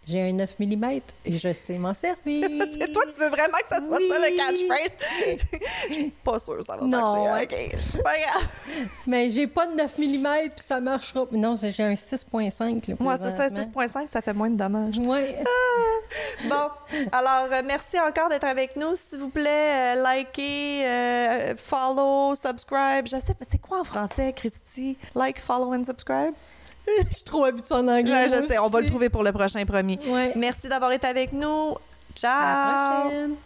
J'ai 0.08 0.22
un 0.22 0.32
9 0.32 0.58
mm 0.60 0.84
et 1.26 1.38
je 1.38 1.52
sais 1.52 1.76
m'en 1.76 1.92
servir. 1.92 2.48
C'est 2.80 2.92
toi, 2.92 3.02
tu 3.12 3.20
veux 3.20 3.28
vraiment 3.28 3.58
que 3.62 3.68
ça 3.68 3.76
soit 3.84 3.98
ça, 3.98 4.18
le 4.18 4.30
Oui. 4.30 4.36
catchphrase? 4.36 4.96
Je 5.90 5.94
suis 5.94 6.10
pas 6.24 6.38
sûre 6.38 6.56
que 6.56 6.64
ça 6.64 6.76
va 6.76 6.86
Non. 6.86 7.26
marcher. 7.26 7.44
OK, 7.44 7.76
c'est 7.78 8.02
pas 8.02 8.18
grave. 8.18 8.48
Mais 9.06 9.28
j'ai 9.30 9.46
pas 9.46 9.66
de 9.66 9.74
9 9.74 9.98
mm 9.98 10.28
puis 10.50 10.64
ça 10.64 10.80
marchera. 10.80 11.24
Non, 11.32 11.54
j'ai 11.56 11.82
un 11.84 11.92
6.5. 11.94 12.88
là, 12.88 12.94
Moi, 13.00 13.16
c'est 13.18 13.30
ça, 13.30 13.44
présentement. 13.46 13.82
6.5, 13.82 14.08
ça 14.08 14.22
fait 14.22 14.32
moins 14.32 14.48
de 14.50 14.56
dommages. 14.56 14.98
Ouais. 14.98 15.36
Ah! 15.38 16.44
Bon, 16.48 17.06
alors 17.12 17.48
euh, 17.52 17.62
merci 17.66 17.98
encore 18.00 18.28
d'être 18.30 18.44
avec 18.46 18.76
nous. 18.76 18.94
S'il 18.94 19.18
vous 19.18 19.28
plaît, 19.28 19.94
euh, 19.96 20.14
likez, 20.16 20.86
euh, 20.86 21.54
follow, 21.56 22.34
subscribe. 22.34 23.06
Je 23.06 23.16
sais 23.20 23.34
pas, 23.34 23.44
c'est 23.48 23.60
quoi 23.60 23.80
en 23.80 23.84
français, 23.84 24.32
Christy? 24.34 24.96
Like, 25.14 25.38
follow 25.38 25.74
and 25.74 25.84
subscribe? 25.84 26.32
Je 27.08 27.14
suis 27.14 27.24
trop 27.24 27.44
habituée 27.44 27.74
en 27.74 27.88
anglais. 27.88 28.12
Ouais, 28.12 28.28
je 28.28 28.46
sais, 28.46 28.58
on 28.58 28.68
va 28.68 28.80
le 28.80 28.86
trouver 28.86 29.08
pour 29.08 29.22
le 29.22 29.32
prochain 29.32 29.64
promis. 29.64 29.98
Ouais. 30.10 30.32
Merci 30.36 30.68
d'avoir 30.68 30.92
été 30.92 31.06
avec 31.06 31.32
nous. 31.32 31.74
Ciao! 32.14 32.30
À 32.32 32.44
la 32.44 33.00
prochaine. 33.00 33.36